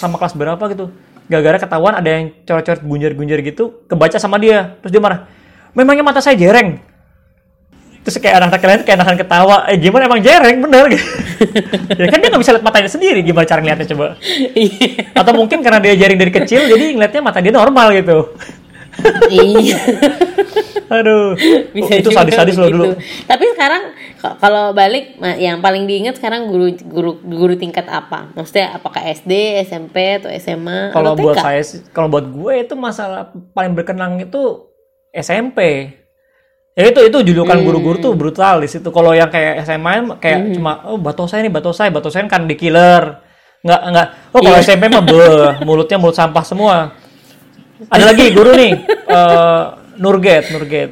Sama 0.00 0.16
kelas 0.16 0.32
berapa 0.32 0.64
gitu. 0.72 0.88
Gara-gara 1.28 1.58
ketahuan 1.60 1.94
ada 1.98 2.08
yang 2.08 2.32
coret-coret 2.46 2.80
gunjar-gunjar 2.80 3.38
gitu 3.44 3.84
kebaca 3.84 4.16
sama 4.16 4.40
dia. 4.40 4.80
Terus 4.80 4.92
dia 4.96 5.02
marah 5.02 5.28
memangnya 5.76 6.04
mata 6.06 6.24
saya 6.24 6.38
jereng? 6.38 6.80
Terus 8.06 8.22
kayak 8.22 8.38
anak-anak 8.38 8.62
lain 8.62 8.82
kayak 8.86 8.98
nahan 9.02 9.16
ketawa 9.18 9.56
eh 9.66 9.76
gimana? 9.82 10.06
Emang 10.06 10.22
jereng? 10.22 10.56
Bener? 10.62 10.84
Gitu 10.94 11.06
ya 12.00 12.06
kan 12.08 12.18
dia 12.22 12.28
nggak 12.32 12.42
bisa 12.42 12.52
lihat 12.56 12.64
matanya 12.64 12.88
sendiri 12.88 13.20
gimana 13.20 13.44
cara 13.44 13.60
ngeliatnya 13.60 13.92
coba? 13.92 14.16
Iya. 14.56 15.12
atau 15.12 15.32
mungkin 15.36 15.58
karena 15.60 15.82
dia 15.84 15.94
jaring 15.98 16.16
dari 16.16 16.32
kecil 16.32 16.64
jadi 16.64 16.96
ngeliatnya 16.96 17.20
mata 17.20 17.44
dia 17.44 17.52
normal 17.52 17.92
gitu 17.92 18.32
Iya. 19.30 19.78
aduh. 20.86 21.34
Bisa 21.74 21.92
itu 21.98 22.10
sadis-sadis 22.14 22.54
loh 22.56 22.70
begitu. 22.70 22.78
dulu. 22.78 22.92
Tapi 23.26 23.44
sekarang 23.54 23.82
kalau 24.38 24.70
balik 24.70 25.18
yang 25.38 25.58
paling 25.58 25.84
diingat 25.84 26.18
sekarang 26.18 26.46
guru 26.46 26.72
guru 26.86 27.18
guru 27.22 27.54
tingkat 27.58 27.86
apa? 27.90 28.30
Maksudnya 28.34 28.78
apakah 28.78 29.02
SD, 29.02 29.62
SMP 29.66 30.22
atau 30.22 30.30
SMA? 30.30 30.94
kalau 30.94 31.18
buat 31.18 31.38
saya 31.38 31.62
kalau 31.90 32.08
buat 32.10 32.26
gue 32.30 32.52
itu 32.66 32.74
masalah 32.78 33.34
paling 33.52 33.74
berkenang 33.74 34.22
itu 34.22 34.70
SMP 35.10 35.90
ya 36.76 36.92
itu 36.92 37.00
itu 37.08 37.32
julukan 37.32 37.56
guru-guru 37.64 37.96
tuh 37.96 38.12
brutal 38.12 38.60
di 38.60 38.68
situ. 38.68 38.92
Kalau 38.92 39.16
yang 39.16 39.32
kayak 39.32 39.64
SMA 39.64 40.20
kayak 40.20 40.54
cuma 40.54 40.84
oh 40.86 41.00
batosai 41.00 41.40
nih 41.40 41.52
batosai 41.52 41.88
batosai 41.88 42.28
kan 42.28 42.44
di 42.44 42.54
killer. 42.54 43.24
Nggak 43.64 43.80
nggak. 43.90 44.08
Oh 44.36 44.40
kalau 44.44 44.58
SMP 44.60 44.86
mah 44.92 45.02
beuh, 45.02 45.58
mulutnya 45.64 45.96
mulut 45.98 46.14
sampah 46.14 46.44
semua 46.44 46.94
ada 47.90 48.04
lagi 48.08 48.32
guru 48.32 48.50
nih 48.56 48.72
eh, 48.88 49.62
Nurget 50.00 50.44
Nurget 50.52 50.90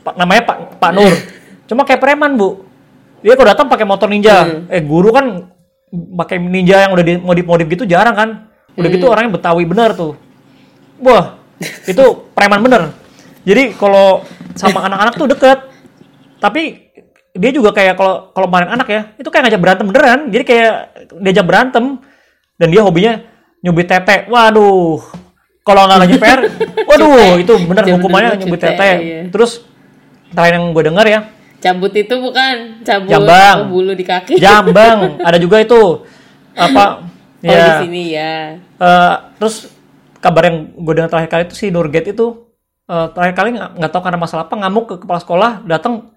Pak- 0.00 0.16
namanya 0.16 0.42
Pak 0.48 0.58
Pak 0.80 0.90
Nur. 0.96 1.12
Cuma 1.68 1.84
kayak 1.84 2.00
preman 2.00 2.34
bu. 2.34 2.64
Dia 3.20 3.36
kalau 3.36 3.48
datang 3.52 3.68
pakai 3.68 3.86
motor 3.86 4.08
ninja. 4.08 4.64
Eh 4.72 4.80
guru 4.80 5.12
kan 5.12 5.52
pakai 5.92 6.40
ninja 6.40 6.88
yang 6.88 6.96
udah 6.96 7.04
di 7.04 7.14
modif 7.20 7.44
modif 7.44 7.66
gitu 7.68 7.84
jarang 7.84 8.16
kan. 8.16 8.30
Udah 8.74 8.88
gitu 8.88 9.06
orangnya 9.06 9.36
betawi 9.36 9.68
bener 9.68 9.92
tuh. 9.92 10.16
Wah 11.04 11.36
itu 11.84 12.04
preman 12.32 12.64
bener. 12.64 12.96
Jadi 13.44 13.76
kalau 13.76 14.24
sama 14.56 14.82
anak-anak 14.88 15.14
tuh 15.20 15.28
deket. 15.28 15.58
Tapi 16.40 16.90
dia 17.30 17.50
juga 17.52 17.70
kayak 17.70 17.94
kalau 18.00 18.32
kalau 18.32 18.48
main 18.48 18.66
anak 18.66 18.88
ya 18.88 19.02
itu 19.20 19.28
kayak 19.28 19.52
ngajak 19.52 19.60
berantem 19.60 19.86
beneran. 19.86 20.20
Jadi 20.32 20.44
kayak 20.48 20.72
diajak 21.20 21.44
berantem. 21.46 21.84
Dan 22.56 22.72
dia 22.72 22.80
hobinya 22.80 23.20
nyubit 23.60 23.84
tete. 23.84 24.26
Waduh 24.32 25.04
kalau 25.60 25.86
nggak 25.86 26.00
lagi 26.02 26.16
PR 26.16 26.40
waduh 26.88 27.36
itu 27.36 27.52
bener 27.68 27.84
hukumannya 27.96 28.30
cute, 28.40 28.58
tete 28.58 28.90
iya. 29.00 29.20
terus 29.28 29.64
terakhir 30.30 30.54
yang 30.62 30.66
gue 30.70 30.84
denger 30.86 31.06
ya. 31.06 31.20
Cabut 31.60 31.92
itu 31.92 32.14
bukan 32.16 32.80
cabut 32.80 33.12
Jambang. 33.12 33.68
bulu 33.68 33.92
di 33.92 34.04
kaki. 34.06 34.40
jambang. 34.40 34.98
Ada 35.28 35.36
juga 35.36 35.60
itu. 35.60 36.08
Apa? 36.56 37.04
Oh 37.04 37.48
di 37.48 37.48
ya 37.48 37.80
sini 37.80 38.02
ya. 38.16 38.56
eh, 38.60 39.14
terus 39.40 39.68
kabar 40.20 40.48
yang 40.48 40.72
gue 40.76 40.92
dengar 40.92 41.08
terakhir 41.08 41.28
kali 41.32 41.42
itu 41.48 41.56
si 41.56 41.66
Nurget 41.72 42.12
itu 42.12 42.48
eh, 42.88 43.06
terakhir 43.12 43.34
kali 43.36 43.48
nggak 43.56 43.70
nggak 43.80 43.90
tahu 43.92 44.02
karena 44.04 44.18
masalah 44.20 44.44
apa 44.48 44.54
ngamuk 44.56 44.84
ke 44.88 44.94
kepala 45.04 45.20
sekolah 45.20 45.50
datang 45.68 46.12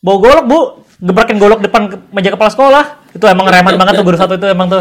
bawa 0.00 0.16
golok 0.20 0.44
bu. 0.48 0.60
Gebrakin 0.96 1.36
golok 1.36 1.60
depan 1.60 1.92
ke- 1.92 2.00
meja 2.08 2.32
kepala 2.32 2.48
sekolah. 2.48 2.84
Itu 3.12 3.28
emang 3.28 3.44
reman 3.52 3.76
banget 3.76 4.00
tuh 4.00 4.04
guru 4.04 4.16
satu 4.16 4.40
itu 4.40 4.48
emang 4.48 4.72
tuh 4.72 4.80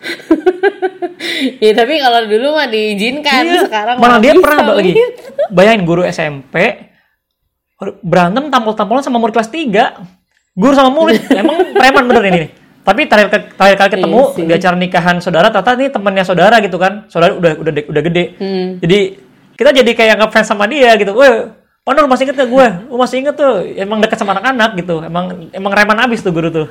Ya 1.60 1.72
tapi 1.72 1.96
kalau 1.96 2.24
dulu 2.24 2.52
mah 2.52 2.66
diizinkan, 2.66 3.44
Iya, 3.44 3.60
sekarang 3.68 3.96
malah 3.96 4.16
nggak 4.16 4.22
dia 4.22 4.32
bisa, 4.32 4.42
pernah 4.42 4.64
lagi 4.72 4.92
Win. 4.92 5.10
bayangin 5.56 5.82
guru 5.84 6.02
SMP 6.02 6.54
berantem 8.00 8.44
tampol-tampolan 8.48 9.00
sama 9.00 9.16
murid 9.16 9.32
kelas 9.32 9.48
3 9.48 10.00
guru 10.52 10.72
sama 10.72 10.90
murid 10.90 11.20
emang 11.40 11.72
preman 11.72 12.04
bener 12.04 12.24
ini 12.26 12.38
nih. 12.38 12.50
tapi 12.80 13.04
terakhir, 13.04 13.28
terakhir 13.50 13.76
kali 13.78 13.90
ketemu 13.94 14.20
Iya 14.20 14.34
sih. 14.34 14.44
di 14.44 14.52
acara 14.54 14.76
nikahan 14.76 15.16
saudara 15.18 15.46
ternyata 15.48 15.70
ini 15.76 15.88
temannya 15.88 16.24
saudara 16.24 16.56
gitu 16.58 16.76
kan 16.76 16.92
saudara 17.06 17.32
udah 17.34 17.52
udah 17.56 17.72
udah 17.86 18.02
gede 18.02 18.24
Hmm. 18.36 18.68
jadi 18.80 18.98
kita 19.54 19.70
jadi 19.74 19.90
kayak 19.94 20.14
ngefans 20.18 20.46
sama 20.46 20.64
dia 20.64 20.96
gitu 20.96 21.12
weh 21.12 21.52
Panur 21.80 22.04
masih 22.04 22.28
inget 22.28 22.36
gak 22.36 22.44
gue? 22.46 22.66
Gue 22.86 22.98
masih 23.00 23.16
inget 23.18 23.34
tuh, 23.34 23.64
emang 23.72 24.04
deket 24.04 24.20
sama 24.20 24.36
anak-anak 24.36 24.76
gitu, 24.76 25.00
emang 25.00 25.48
emang 25.48 25.72
reman 25.72 25.96
abis 26.04 26.20
tuh 26.20 26.28
guru 26.28 26.52
tuh. 26.52 26.68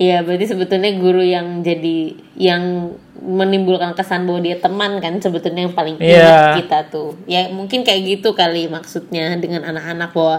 Iya, 0.00 0.24
berarti 0.24 0.48
sebetulnya 0.48 0.96
guru 0.96 1.20
yang 1.20 1.60
jadi 1.60 2.16
yang 2.32 2.96
menimbulkan 3.20 3.92
kesan 3.92 4.24
bahwa 4.24 4.40
dia 4.40 4.56
teman 4.56 4.96
kan 4.96 5.20
sebetulnya 5.20 5.68
yang 5.68 5.76
paling 5.76 6.00
ingat 6.00 6.08
Iya. 6.24 6.40
kita 6.56 6.78
tuh. 6.88 7.20
Ya 7.28 7.52
mungkin 7.52 7.84
kayak 7.84 8.00
gitu 8.08 8.32
kali 8.32 8.64
maksudnya 8.64 9.36
dengan 9.36 9.60
anak-anak 9.60 10.16
bahwa 10.16 10.36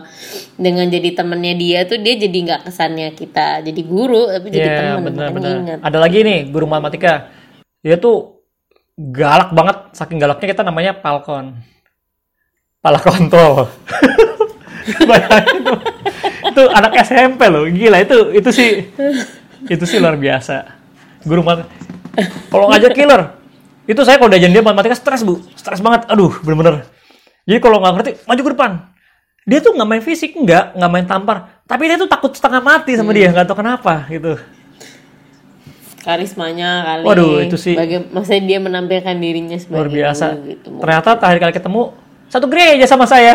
dengan 0.58 0.90
jadi 0.90 1.14
temannya 1.14 1.54
dia 1.56 1.86
tuh 1.86 2.02
dia 2.02 2.18
jadi 2.18 2.34
nggak 2.34 2.62
kesannya 2.66 3.14
kita 3.14 3.62
jadi 3.62 3.82
guru 3.86 4.34
tapi 4.34 4.50
jadi 4.50 4.66
Iya 4.66 4.78
teman 4.98 5.14
benar. 5.14 5.30
ingat. 5.62 5.80
Ada 5.86 5.98
lagi 6.02 6.26
nih 6.26 6.50
guru 6.50 6.66
matematika. 6.66 7.30
Dia 7.86 8.02
tuh 8.02 8.42
galak 8.98 9.54
banget, 9.54 9.94
saking 9.94 10.18
galaknya 10.18 10.48
kita 10.50 10.66
namanya 10.66 10.98
Palkon. 10.98 11.54
Pala 12.82 12.98
kontrol. 12.98 13.70
Bayangin 15.06 15.62
tuh. 15.62 15.78
itu 16.42 16.64
anak 16.68 16.98
SMP 17.06 17.46
loh, 17.48 17.64
gila 17.64 18.02
itu 18.02 18.34
itu 18.34 18.50
sih 18.50 18.90
itu 19.70 19.84
sih 19.86 20.02
luar 20.02 20.18
biasa. 20.18 20.66
Guru 21.22 21.46
mat 21.46 21.70
kalau 22.52 22.68
ngajak 22.72 22.92
killer, 22.92 23.22
itu 23.88 24.02
saya 24.04 24.20
kalau 24.20 24.30
diajarin 24.32 24.52
dia 24.52 24.64
matematika 24.64 24.98
stres 24.98 25.24
bu, 25.24 25.40
stres 25.56 25.80
banget. 25.80 26.08
Aduh, 26.12 26.34
bener-bener. 26.44 26.84
Jadi 27.48 27.60
kalau 27.64 27.80
nggak 27.80 27.94
ngerti, 27.98 28.12
maju 28.28 28.42
ke 28.42 28.52
depan. 28.54 28.72
Dia 29.42 29.60
tuh 29.64 29.74
nggak 29.74 29.90
main 29.90 30.04
fisik, 30.04 30.38
nggak, 30.38 30.78
nggak 30.78 30.92
main 30.92 31.06
tampar. 31.08 31.64
Tapi 31.66 31.84
dia 31.90 31.98
tuh 31.98 32.06
takut 32.06 32.30
setengah 32.36 32.62
mati 32.62 32.94
sama 32.94 33.16
dia, 33.16 33.32
nggak 33.32 33.48
tahu 33.48 33.58
kenapa 33.64 34.06
gitu. 34.12 34.38
Karismanya 36.02 36.82
kali. 36.82 37.04
Waduh, 37.06 37.46
itu 37.46 37.58
sih. 37.58 37.78
Baga- 37.78 38.10
maksudnya 38.10 38.42
dia 38.46 38.60
menampilkan 38.60 39.16
dirinya 39.22 39.58
luar 39.58 39.62
sebagai 39.62 39.94
biasa. 39.94 40.26
guru 40.34 40.46
gitu. 40.50 40.70
Ternyata 40.82 41.10
terakhir 41.18 41.40
kali 41.42 41.54
ketemu 41.54 41.82
satu 42.28 42.46
gereja 42.50 42.86
sama 42.90 43.06
saya. 43.06 43.34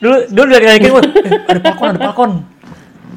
Dulu 0.00 0.16
dulu 0.28 0.46
dari 0.52 0.88
wah, 0.92 1.00
eh, 1.28 1.32
ada 1.48 1.60
palkon, 1.60 1.88
ada 1.96 2.00
palkon. 2.00 2.32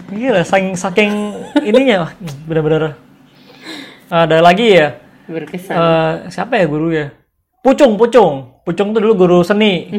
Gila, 0.07 0.41
saking 0.43 0.73
saking 0.79 1.11
ininya, 1.59 2.15
bener-bener. 2.47 2.95
Ada 4.07 4.39
lagi 4.39 4.79
ya, 4.79 4.95
Berkesan. 5.27 5.75
eh, 5.75 6.13
siapa 6.31 6.55
ya 6.55 6.65
guru 6.65 6.95
ya? 6.95 7.11
Pucung, 7.59 7.99
Pucung. 7.99 8.63
Pucung 8.63 8.95
tuh 8.95 8.99
dulu 9.03 9.13
guru 9.27 9.39
seni. 9.43 9.91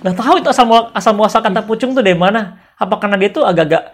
Nggak 0.00 0.16
tahu 0.16 0.34
itu 0.40 0.48
asal 0.48 0.64
asal 0.96 1.12
muasal 1.12 1.44
kata 1.44 1.60
Pucung 1.64 1.92
tuh 1.92 2.00
dari 2.00 2.16
mana? 2.16 2.64
Apa 2.80 2.96
karena 2.96 3.20
dia 3.20 3.28
tuh 3.28 3.44
agak-agak 3.44 3.92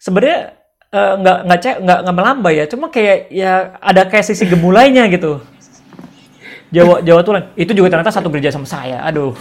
sebenarnya 0.00 0.56
eh, 0.88 1.12
nggak 1.20 1.38
nggak 1.48 1.58
cek 1.60 1.76
nggak 1.84 1.98
nggak 2.08 2.16
melambai 2.16 2.54
ya, 2.56 2.64
cuma 2.64 2.88
kayak 2.88 3.28
ya 3.28 3.76
ada 3.84 4.08
kayak 4.08 4.24
sisi 4.24 4.48
gemulainya 4.48 5.04
gitu. 5.12 5.44
Jawa 6.72 7.04
Jawa 7.04 7.20
tuh 7.20 7.32
itu 7.60 7.76
juga 7.76 7.92
ternyata 7.92 8.08
satu 8.08 8.32
gereja 8.32 8.48
sama 8.48 8.64
saya. 8.64 9.04
Aduh. 9.04 9.36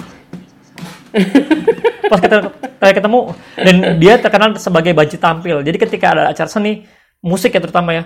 Pas 2.14 2.22
kita 2.22 2.54
terakhir 2.78 3.02
ketemu 3.02 3.20
dan 3.58 3.76
dia 3.98 4.14
terkenal 4.22 4.54
sebagai 4.62 4.94
banci 4.94 5.18
tampil. 5.18 5.66
Jadi 5.66 5.78
ketika 5.82 6.14
ada 6.14 6.24
acara 6.30 6.46
seni, 6.46 6.86
musik 7.26 7.50
ya 7.50 7.58
terutama 7.58 7.98
ya, 7.98 8.04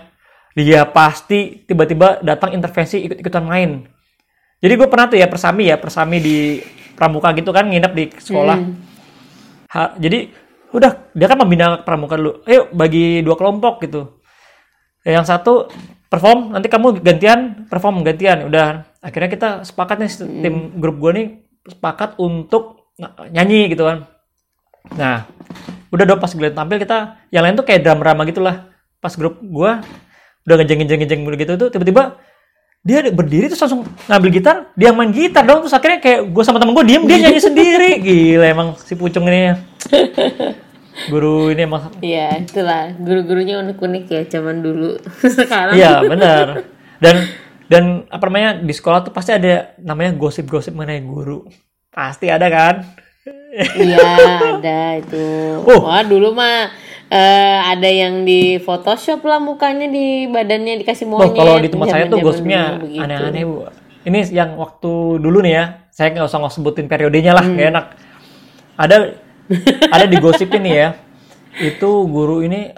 dia 0.56 0.88
pasti 0.88 1.68
tiba-tiba 1.68 2.24
datang 2.24 2.56
intervensi 2.56 3.04
ikut-ikutan 3.04 3.44
main. 3.44 3.84
Jadi 4.64 4.74
gue 4.80 4.88
pernah 4.88 5.12
tuh 5.12 5.20
ya 5.20 5.28
persami 5.28 5.68
ya, 5.68 5.76
persami 5.76 6.18
di 6.24 6.38
pramuka 6.96 7.36
gitu 7.36 7.52
kan 7.52 7.68
nginep 7.68 7.92
di 7.92 8.06
sekolah. 8.16 8.58
Ha- 9.76 10.00
jadi 10.00 10.32
udah 10.72 11.12
dia 11.12 11.28
kan 11.28 11.38
membina 11.44 11.84
pramuka 11.84 12.16
dulu. 12.16 12.48
Ayo 12.48 12.72
bagi 12.72 13.20
dua 13.28 13.36
kelompok 13.36 13.84
gitu. 13.84 14.24
Yang 15.04 15.28
satu 15.28 15.54
perform, 16.08 16.56
nanti 16.56 16.72
kamu 16.72 17.04
gantian 17.04 17.68
perform 17.68 18.08
gantian. 18.08 18.48
Udah 18.48 18.88
akhirnya 19.04 19.30
kita 19.30 19.50
sepakat 19.68 20.00
nih 20.00 20.12
tim 20.16 20.56
grup 20.80 20.96
gue 21.04 21.12
nih 21.12 21.28
sepakat 21.68 22.16
untuk 22.18 22.77
nyanyi 23.30 23.72
gitu 23.72 23.86
kan. 23.86 24.10
Nah, 24.98 25.30
udah 25.94 26.06
dong 26.08 26.22
pas 26.22 26.32
gue 26.32 26.50
tampil 26.50 26.78
kita 26.82 27.22
yang 27.30 27.44
lain 27.46 27.56
tuh 27.56 27.66
kayak 27.66 27.86
drama-drama 27.86 28.26
gitulah. 28.26 28.56
Pas 28.98 29.14
grup 29.14 29.40
gue 29.42 29.72
udah 30.48 30.56
ngejeng-ngejeng-ngejeng 30.64 31.22
gitu 31.28 31.54
tuh 31.60 31.70
tiba-tiba 31.70 32.16
dia 32.88 33.04
berdiri 33.12 33.52
terus 33.52 33.60
langsung 33.60 33.84
ngambil 34.08 34.30
gitar, 34.32 34.56
dia 34.80 34.96
main 34.96 35.12
gitar 35.12 35.44
dong 35.44 35.60
terus 35.68 35.76
akhirnya 35.76 36.00
kayak 36.00 36.32
gue 36.32 36.44
sama 36.48 36.56
temen 36.56 36.72
gue 36.72 36.86
diem 36.88 37.04
dia 37.04 37.18
nyanyi 37.28 37.42
sendiri. 37.44 37.92
Gila 38.06 38.46
emang 38.48 38.68
si 38.80 38.96
Pucung 38.96 39.28
ini 39.28 39.52
ya. 39.52 39.56
Guru 41.12 41.54
ini 41.54 41.62
emang 41.68 41.94
Iya, 42.02 42.42
itulah 42.42 42.96
guru-gurunya 42.98 43.62
unik-unik 43.62 44.06
ya 44.08 44.22
zaman 44.40 44.66
dulu. 44.66 44.98
Sekarang 45.38 45.76
Iya 45.76 46.02
benar. 46.08 46.64
Dan 46.98 47.16
dan 47.68 47.84
apa 48.08 48.24
namanya 48.32 48.64
di 48.64 48.74
sekolah 48.74 49.04
tuh 49.04 49.14
pasti 49.14 49.36
ada 49.36 49.76
namanya 49.84 50.16
gosip-gosip 50.16 50.72
mengenai 50.72 51.04
guru. 51.04 51.44
Pasti 51.98 52.30
ada 52.30 52.46
kan? 52.46 52.86
Iya, 53.58 54.06
ada 54.62 55.02
itu. 55.02 55.26
Oh. 55.66 55.90
Wah, 55.90 56.06
dulu 56.06 56.30
mah 56.32 56.70
eh, 57.10 57.58
ada 57.74 57.90
yang 57.90 58.22
di 58.22 58.62
Photoshop 58.62 59.26
lah 59.26 59.42
mukanya 59.42 59.90
di 59.90 60.30
badannya 60.30 60.78
dikasih 60.78 61.10
Oh, 61.10 61.18
monyet. 61.26 61.34
kalau 61.34 61.58
di 61.58 61.70
tempat 61.74 61.88
saya 61.90 62.06
tuh 62.06 62.22
gosipnya 62.22 62.78
aneh-aneh 62.78 63.44
bu. 63.50 63.66
Ini 64.06 64.30
yang 64.30 64.56
waktu 64.62 65.18
dulu 65.18 65.42
nih 65.42 65.54
ya. 65.58 65.66
Saya 65.90 66.14
nggak 66.14 66.30
usah 66.30 66.54
sebutin 66.54 66.86
periodenya 66.86 67.34
lah, 67.34 67.42
Hmm. 67.42 67.58
nggak 67.58 67.70
enak. 67.74 67.86
Ada 68.78 68.96
ada 69.90 70.06
di 70.06 70.18
gosip 70.22 70.54
ini 70.54 70.70
ya. 70.70 70.94
Itu 71.58 72.06
guru 72.06 72.46
ini, 72.46 72.70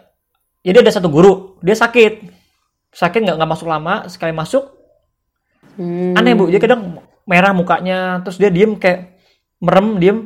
jadi 0.64 0.80
ada 0.80 0.96
satu 0.96 1.12
guru, 1.12 1.60
dia 1.60 1.76
sakit, 1.76 2.24
sakit 2.96 3.20
nggak 3.20 3.36
nggak 3.36 3.52
masuk 3.52 3.68
lama, 3.68 4.08
sekali 4.08 4.32
masuk 4.32 4.72
Hmm. 5.76 6.16
aneh 6.16 6.36
bu 6.36 6.48
dia 6.48 6.60
kadang 6.60 7.04
merah 7.30 7.54
mukanya 7.54 8.26
terus 8.26 8.36
dia 8.36 8.50
diem 8.50 8.74
kayak 8.74 9.22
merem 9.62 10.02
diem 10.02 10.18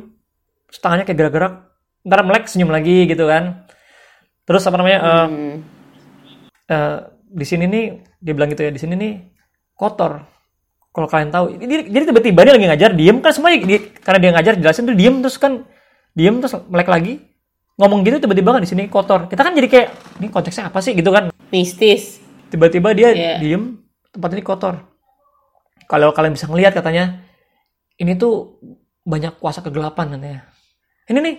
terus 0.66 0.80
tangannya 0.80 1.04
kayak 1.04 1.18
gerak-gerak. 1.20 1.54
Ntar 2.02 2.20
melek 2.24 2.48
senyum 2.48 2.68
lagi 2.68 3.04
gitu 3.04 3.28
kan. 3.28 3.68
Terus 4.44 4.64
apa 4.64 4.76
namanya 4.76 4.98
eh, 4.98 5.26
Hmm. 5.26 5.54
eh, 6.66 6.96
di 7.28 7.44
sini 7.44 7.64
nih 7.64 7.84
dia 8.18 8.32
bilang 8.32 8.48
gitu 8.48 8.62
ya 8.62 8.72
di 8.72 8.80
sini 8.80 8.94
nih 8.94 9.12
kotor. 9.72 10.24
Kalau 10.88 11.10
kalian 11.10 11.28
tahu 11.28 11.58
jadi, 11.58 11.90
jadi 11.90 12.04
tiba-tiba 12.08 12.40
dia 12.40 12.52
lagi 12.54 12.66
ngajar 12.70 12.90
diem. 12.94 13.16
Kan 13.18 13.32
semua 13.34 13.50
di- 13.50 13.90
karena 14.00 14.18
dia 14.18 14.30
ngajar 14.32 14.54
jelasin 14.56 14.86
tuh 14.86 14.94
diem 14.94 15.14
terus 15.20 15.36
kan 15.36 15.66
diem 16.12 16.38
terus 16.38 16.54
melek 16.66 16.86
lagi. 16.86 17.14
Ngomong 17.74 18.06
gitu 18.06 18.22
tiba-tiba 18.22 18.54
kan 18.54 18.62
di 18.62 18.70
sini 18.70 18.86
kotor. 18.86 19.26
Kita 19.26 19.42
kan 19.42 19.52
jadi 19.52 19.66
kayak 19.66 19.88
ini 20.22 20.26
konteksnya 20.30 20.70
apa 20.70 20.78
sih 20.78 20.94
gitu 20.94 21.10
kan? 21.10 21.34
Mistis. 21.50 22.22
tiba-tiba 22.44 22.94
dia 22.94 23.10
Iya. 23.10 23.34
diem 23.42 23.82
tempat 24.14 24.30
ini 24.30 24.42
kotor 24.46 24.78
kalau 25.90 26.10
kalian 26.16 26.34
bisa 26.34 26.46
ngelihat 26.48 26.72
katanya 26.76 27.24
ini 28.00 28.16
tuh 28.18 28.60
banyak 29.04 29.36
kuasa 29.38 29.60
kegelapan 29.60 30.16
katanya 30.16 30.40
ini 31.10 31.18
nih 31.20 31.34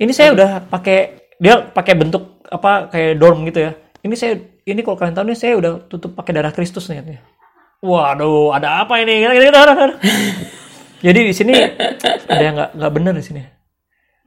ini 0.00 0.12
saya 0.14 0.32
udah 0.32 0.50
pakai 0.70 1.30
dia 1.40 1.60
pakai 1.64 1.94
bentuk 1.98 2.44
apa 2.48 2.88
kayak 2.92 3.18
dorm 3.18 3.42
gitu 3.48 3.66
ya 3.68 3.72
ini 4.06 4.14
saya 4.14 4.38
ini 4.64 4.80
kalau 4.84 4.96
kalian 4.96 5.16
tahu 5.16 5.26
nih 5.32 5.38
saya 5.38 5.54
udah 5.58 5.72
tutup 5.90 6.14
pakai 6.14 6.32
darah 6.36 6.54
Kristus 6.54 6.86
nih 6.88 7.02
katanya 7.02 7.22
waduh 7.80 8.52
ada 8.52 8.84
apa 8.84 9.00
ini. 9.00 9.24
Jadi 11.04 11.20
di 11.24 11.34
sini 11.34 11.56
ada 12.28 12.42
yang 12.44 12.54
nggak 12.56 12.70
nggak 12.76 12.92
benar 12.92 13.12
di 13.16 13.24
sini. 13.24 13.40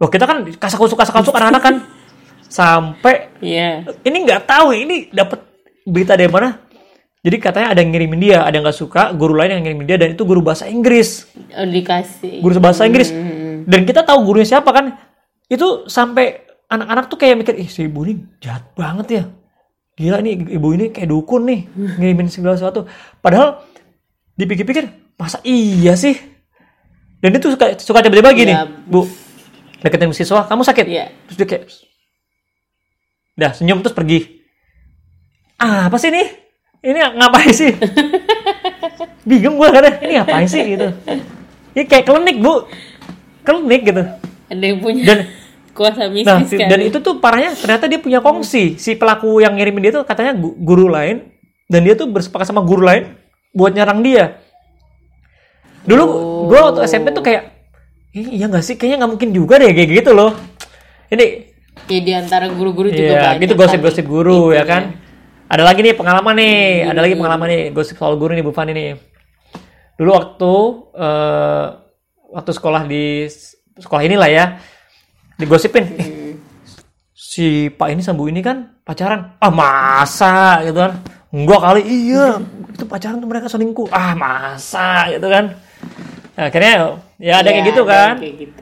Loh 0.01 0.09
kita 0.09 0.25
kan 0.25 0.41
kasak 0.57 0.81
kusuk 0.81 0.97
kasak 0.97 1.13
kusuk 1.21 1.37
anak-anak 1.37 1.61
kan 1.61 1.75
sampai 2.57 3.29
Iya. 3.45 3.85
ini 4.01 4.17
nggak 4.25 4.49
tahu 4.49 4.73
ini 4.73 5.13
dapat 5.13 5.45
berita 5.85 6.17
dari 6.17 6.33
mana. 6.33 6.62
Jadi 7.23 7.39
katanya 7.39 7.71
ada 7.71 7.79
yang 7.79 7.95
ngirimin 7.95 8.19
dia, 8.19 8.43
ada 8.43 8.51
yang 8.51 8.67
nggak 8.67 8.75
suka, 8.75 9.15
guru 9.15 9.31
lain 9.31 9.55
yang 9.55 9.63
ngirimin 9.63 9.87
dia 9.87 9.95
dan 9.95 10.11
itu 10.11 10.27
guru 10.27 10.43
bahasa 10.43 10.67
Inggris, 10.67 11.23
Oh, 11.55 11.63
dikasih. 11.63 12.43
guru 12.43 12.59
bahasa 12.59 12.83
Inggris. 12.83 13.15
Hmm. 13.15 13.63
Dan 13.63 13.87
kita 13.87 14.03
tahu 14.03 14.27
gurunya 14.27 14.43
siapa 14.45 14.75
kan? 14.75 14.99
Itu 15.47 15.87
sampai 15.87 16.43
anak-anak 16.67 17.07
tuh 17.07 17.15
kayak 17.15 17.39
mikir, 17.39 17.55
ih 17.55 17.69
si 17.71 17.87
ibu 17.87 18.03
ini 18.03 18.27
jahat 18.43 18.75
banget 18.75 19.07
ya. 19.07 19.23
Gila 19.95 20.19
nih 20.19 20.35
ibu 20.51 20.67
ini 20.75 20.91
kayak 20.91 21.07
dukun 21.07 21.47
nih 21.47 21.59
ngirimin 22.03 22.27
segala 22.27 22.59
sesuatu. 22.59 22.91
Padahal 23.17 23.63
dipikir-pikir 24.35 25.15
masa 25.15 25.39
iya 25.47 25.95
sih? 25.95 26.19
Dan 27.23 27.39
itu 27.39 27.55
suka 27.55 27.79
suka 27.79 28.03
tiba-tiba 28.03 28.35
gini, 28.35 28.51
Ya. 28.51 28.67
bu 28.67 29.07
deketin 29.79 30.11
siswa, 30.11 30.43
kamu 30.43 30.67
sakit? 30.67 30.85
Iya. 30.91 31.07
Terus 31.31 31.37
dia 31.39 31.47
kayak, 31.47 31.63
dah 33.39 33.51
senyum 33.55 33.79
terus 33.79 33.95
pergi. 33.95 34.43
Ah, 35.55 35.87
apa 35.87 35.95
sih 35.95 36.11
ini? 36.11 36.42
Ini 36.83 36.99
ngapain 37.15 37.49
sih? 37.49 37.71
Bingung 39.23 39.55
gue 39.55 39.69
kadang, 39.71 39.95
ini 39.99 40.13
ngapain 40.13 40.43
sih 40.45 40.61
gitu. 40.67 40.87
Ini 41.71 41.83
kayak 41.83 42.03
klinik 42.03 42.37
bu, 42.37 42.67
klinik 43.41 43.81
gitu. 43.83 44.03
Ada 44.45 44.59
yang 44.61 44.77
punya 44.77 45.01
Dan 45.01 45.19
kuasa 45.77 46.05
Nah, 46.05 46.11
mistis 46.11 46.53
kan. 46.53 46.67
dan 46.67 46.79
itu 46.83 46.99
tuh 46.99 47.17
parahnya 47.17 47.55
ternyata 47.55 47.87
dia 47.87 47.97
punya 47.97 48.19
kongsi. 48.19 48.75
Si 48.75 48.93
pelaku 48.93 49.39
yang 49.39 49.55
ngirimin 49.55 49.79
dia 49.81 49.93
tuh 49.93 50.03
katanya 50.03 50.35
gu- 50.35 50.53
guru 50.55 50.85
lain 50.85 51.23
dan 51.65 51.81
dia 51.81 51.95
tuh 51.95 52.05
bersepakat 52.05 52.45
sama 52.45 52.59
guru 52.59 52.83
lain 52.83 53.15
buat 53.49 53.71
nyerang 53.71 54.03
dia. 54.03 54.37
Dulu 55.83 56.03
gua 56.45 56.69
waktu 56.69 56.83
SMP 56.85 57.09
tuh 57.09 57.23
kayak 57.23 57.49
"Ih, 58.11 58.37
iya 58.37 58.45
nggak 58.45 58.61
sih 58.61 58.75
kayaknya 58.75 59.01
nggak 59.01 59.11
mungkin 59.11 59.29
juga 59.31 59.57
deh 59.57 59.71
kayak 59.71 59.89
gitu 59.97 60.11
loh. 60.11 60.35
Ini 61.09 61.55
Ya 61.89 61.99
di 61.99 62.13
antara 62.13 62.45
guru-guru 62.47 62.87
juga 62.87 63.01
iya 63.09 63.21
banyak. 63.33 63.41
gitu 63.41 63.53
gosip-gosip 63.57 64.05
kan. 64.05 64.11
guru 64.11 64.41
ya 64.51 64.61
kan. 64.61 64.83
Ada 65.53 65.69
lagi 65.69 65.85
nih 65.85 65.93
pengalaman 65.93 66.33
nih, 66.33 66.89
ada 66.89 66.97
lagi 66.97 67.13
pengalaman 67.13 67.45
nih 67.45 67.63
gosip 67.69 67.93
soal 67.93 68.17
guru 68.17 68.33
nih 68.33 68.41
Bu 68.41 68.49
Fani 68.49 68.73
nih. 68.73 68.97
Dulu 70.01 70.09
waktu 70.09 70.53
eh, 70.97 71.65
waktu 72.33 72.51
sekolah 72.57 72.81
di 72.89 73.29
sekolah 73.77 74.01
inilah 74.01 74.29
ya 74.33 74.45
digosipin 75.37 75.85
eh, 75.93 76.33
si 77.13 77.69
Pak 77.69 77.93
ini 77.93 78.01
sama 78.01 78.17
Bu 78.17 78.33
ini 78.33 78.41
kan 78.41 78.81
pacaran. 78.81 79.37
Ah 79.37 79.53
masa 79.53 80.65
gitu 80.65 80.81
kan? 80.81 80.97
Enggak 81.29 81.61
kali 81.61 81.81
iya 81.85 82.41
itu 82.73 82.85
pacaran 82.89 83.21
tuh 83.21 83.29
mereka 83.29 83.45
selingkuh. 83.45 83.93
Ah 83.93 84.17
masa 84.17 85.13
gitu 85.13 85.29
kan? 85.29 85.53
Nah, 86.33 86.49
akhirnya 86.49 86.97
ya 87.21 87.33
ada 87.45 87.53
Iya, 87.53 87.61
kayak 87.61 87.65
gitu 87.69 87.81
kan? 87.85 88.13
kayak 88.17 88.35
gitu. 88.41 88.61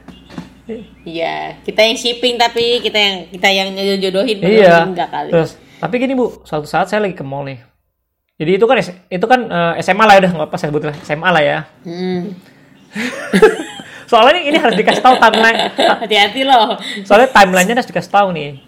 Iya, 1.07 1.55
kita 1.63 1.87
yang 1.87 1.95
shipping 1.95 2.35
tapi 2.35 2.83
kita 2.83 2.99
yang 2.99 3.15
kita 3.31 3.47
yang 3.47 3.67
jodohin 4.03 4.43
Iya. 4.43 4.91
enggak 4.91 5.07
kali. 5.07 5.31
Terus, 5.31 5.55
tapi 5.81 5.97
gini 5.97 6.13
bu, 6.13 6.45
suatu 6.45 6.69
saat 6.69 6.93
saya 6.93 7.01
lagi 7.01 7.17
ke 7.17 7.25
mall 7.25 7.49
nih. 7.49 7.57
Jadi 8.37 8.51
itu 8.57 8.65
kan 8.69 8.77
itu 9.09 9.25
kan 9.25 9.39
eh, 9.49 9.73
SMA 9.81 10.03
lah 10.05 10.13
ya 10.17 10.21
udah 10.25 10.31
nggak 10.37 10.49
apa 10.49 10.57
saya 10.57 10.69
sebut 10.69 10.83
lah 10.85 10.95
SMA 11.01 11.29
lah 11.29 11.41
ya. 11.41 11.59
Hmm. 11.81 12.37
Soalnya 14.11 14.43
ini, 14.43 14.51
ini 14.51 14.57
harus 14.59 14.75
dikasih 14.75 14.99
tahu 14.99 15.15
timeline. 15.17 15.71
Hati-hati 15.71 16.41
loh. 16.43 16.75
Soalnya 17.07 17.31
timelinenya 17.31 17.79
harus 17.79 17.89
dikasih 17.89 18.11
tahu 18.11 18.27
nih. 18.35 18.59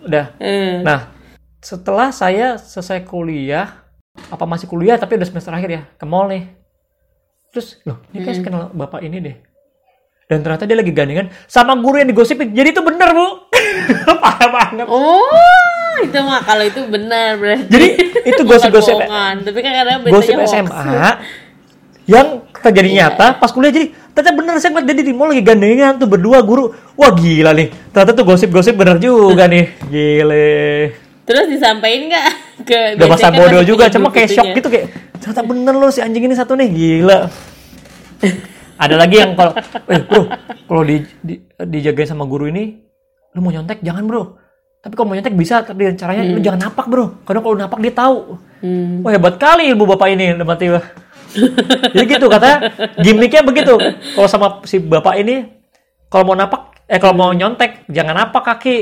Udah. 0.00 0.32
Hmm. 0.40 0.80
Nah, 0.80 1.12
setelah 1.60 2.08
saya 2.08 2.56
selesai 2.56 3.04
kuliah, 3.04 3.84
apa 4.32 4.44
masih 4.48 4.64
kuliah 4.64 4.96
tapi 4.96 5.20
udah 5.20 5.28
semester 5.28 5.52
akhir 5.52 5.70
ya, 5.70 5.82
ke 6.00 6.04
mall 6.08 6.32
nih. 6.32 6.48
Terus, 7.52 7.84
loh, 7.84 8.00
ini 8.16 8.24
kayak 8.24 8.48
kenal 8.48 8.72
bapak 8.72 9.04
ini 9.04 9.20
deh. 9.20 9.36
Dan 10.26 10.42
ternyata 10.42 10.64
dia 10.64 10.74
lagi 10.80 10.90
gandengan 10.90 11.30
sama 11.46 11.76
guru 11.78 12.00
yang 12.00 12.08
digosipin. 12.08 12.50
Jadi 12.50 12.74
itu 12.74 12.82
bener, 12.82 13.12
Bu. 13.12 13.26
Parah 14.24 14.48
banget. 14.50 14.86
Oh, 14.88 15.20
itu 16.06 16.18
mah 16.20 16.40
kalau 16.42 16.64
itu 16.64 16.80
benar 16.86 17.36
berarti. 17.36 17.68
Jadi 17.70 17.88
itu 18.26 18.42
gosip-gosip 18.50 18.96
bohongan. 18.96 19.34
tapi 19.44 19.58
kan 19.60 19.72
kadang 19.72 19.98
gosip. 20.06 20.34
SMA 20.44 21.10
yang 22.06 22.26
terjadi 22.62 22.88
Iya. 22.88 22.98
nyata 23.10 23.42
pas 23.42 23.50
kuliah 23.50 23.74
jadi 23.74 23.90
ternyata 24.14 24.32
bener 24.38 24.54
saya 24.62 24.70
ngeliat 24.72 24.94
dia 24.94 25.04
di 25.04 25.14
mall 25.14 25.34
lagi 25.34 25.42
gandengan 25.42 25.98
tuh 25.98 26.06
berdua 26.06 26.38
guru. 26.40 26.70
Wah 26.94 27.10
gila 27.10 27.50
nih. 27.50 27.68
Ternyata 27.90 28.12
tuh 28.14 28.24
gosip-gosip 28.24 28.74
bener 28.78 28.96
juga 28.98 29.46
nih. 29.52 29.64
Gile. 29.90 30.46
Terus 31.26 31.50
disampaikan 31.50 32.00
nggak 32.06 32.26
ke 32.62 32.78
udah 32.94 33.06
masa 33.10 33.28
bodoh 33.34 33.62
juga 33.66 33.90
cuma 33.90 34.14
kayak 34.14 34.30
shock 34.30 34.46
gitu 34.54 34.70
kayak 34.70 34.86
ternyata 35.18 35.42
bener 35.42 35.74
loh 35.74 35.90
si 35.90 35.98
anjing 35.98 36.22
ini 36.22 36.34
satu 36.38 36.54
nih. 36.54 36.68
Gila. 36.70 37.18
Ada 38.76 38.94
lagi 38.94 39.16
yang 39.18 39.32
kalau 39.34 39.52
eh 39.88 40.00
bro 40.04 40.22
kalau 40.68 40.82
di, 40.84 41.00
di, 41.24 41.34
dijagain 41.58 42.06
sama 42.06 42.28
guru 42.28 42.46
ini 42.46 42.76
lu 43.34 43.40
mau 43.40 43.50
nyontek? 43.50 43.82
Jangan 43.82 44.04
bro 44.06 44.36
tapi 44.80 44.92
kalau 44.94 45.06
mau 45.08 45.16
nyontek 45.16 45.34
bisa 45.34 45.60
tapi 45.60 45.92
caranya 45.94 46.22
lu 46.24 46.38
jangan 46.38 46.70
napak 46.70 46.86
bro 46.86 47.20
karena 47.22 47.40
kalau 47.40 47.56
napak 47.56 47.78
dia 47.80 47.94
tahu 47.94 48.18
Hmm. 48.56 49.04
Wah 49.04 49.12
hebat 49.12 49.36
kali 49.36 49.68
ilmu 49.68 49.84
bapak 49.84 50.16
ini 50.16 50.32
mati 50.40 50.72
wah. 50.72 50.80
Jadi 51.92 52.08
gitu 52.08 52.24
katanya 52.24 52.72
gimmicknya 52.96 53.44
begitu. 53.44 53.76
Kalau 54.16 54.24
sama 54.24 54.64
si 54.64 54.80
bapak 54.80 55.20
ini 55.20 55.44
kalau 56.08 56.32
mau 56.32 56.32
napak 56.32 56.72
eh 56.88 56.96
kalau 56.96 57.12
mau 57.12 57.30
nyontek 57.36 57.84
jangan 57.86 58.16
napak 58.16 58.42
kaki 58.42 58.76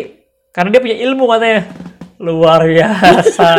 karena 0.54 0.70
dia 0.70 0.78
punya 0.80 0.96
ilmu 1.02 1.26
katanya. 1.26 1.66
Luar 2.22 2.62
biasa. 2.62 3.50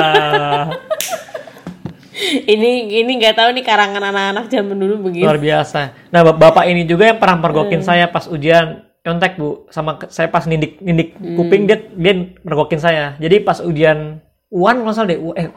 ini 2.47 2.95
ini 2.95 3.11
nggak 3.19 3.35
tahu 3.35 3.49
nih 3.51 3.63
karangan 3.67 4.03
anak-anak 4.07 4.45
zaman 4.47 4.77
dulu 4.79 5.11
begitu. 5.11 5.27
Luar 5.27 5.35
biasa. 5.35 5.91
Nah, 6.15 6.23
bap- 6.23 6.39
bapak 6.39 6.63
ini 6.71 6.87
juga 6.87 7.11
yang 7.11 7.19
pernah 7.19 7.37
mergokin 7.43 7.83
saya 7.83 8.07
pas 8.07 8.31
ujian 8.31 8.84
nyontek, 9.05 9.37
Bu. 9.37 9.69
Sama 9.69 10.01
saya 10.09 10.27
pas 10.27 10.43
nindik 10.43 10.81
nindik 10.81 11.13
kuping 11.37 11.69
dia 11.69 11.77
dia 11.93 12.13
mergokin 12.41 12.81
saya. 12.81 13.13
Jadi 13.21 13.39
pas 13.39 13.61
ujian 13.61 14.19
UAN 14.49 14.81
nggak 14.81 14.95
salah 14.95 15.09
deh, 15.13 15.19
U- 15.21 15.37
eh 15.37 15.53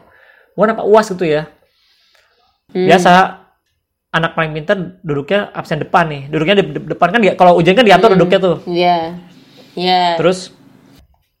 UAN 0.53 0.77
apa 0.77 0.85
UAS 0.85 1.09
gitu 1.09 1.25
ya. 1.25 1.49
Biasa 2.69 3.41
anak 4.09 4.33
paling 4.33 4.53
pintar 4.53 4.77
duduknya 5.01 5.49
absen 5.51 5.81
depan 5.81 6.05
nih. 6.07 6.21
Duduknya 6.29 6.55
di 6.61 6.63
de- 6.69 6.87
depan 6.93 7.09
kan 7.09 7.21
kalau 7.33 7.57
ujian 7.57 7.73
kan 7.73 7.85
diatur 7.85 8.13
duduknya 8.13 8.39
tuh. 8.39 8.57
Iya. 8.69 9.17
Iya. 9.73 10.01
Terus 10.17 10.53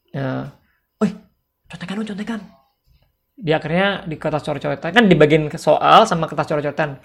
ya, 0.09 0.49
wih, 0.97 1.13
contekan 1.69 1.95
lu, 1.97 2.05
contekan. 2.05 2.39
Dia 3.39 3.55
akhirnya 3.55 4.03
di 4.03 4.19
kertas 4.19 4.43
coret-coretan 4.43 4.91
kan 4.91 5.05
di 5.05 5.15
bagian 5.15 5.47
ke 5.47 5.55
soal 5.55 6.03
sama 6.03 6.25
kertas 6.25 6.49
coret-coretan. 6.49 6.97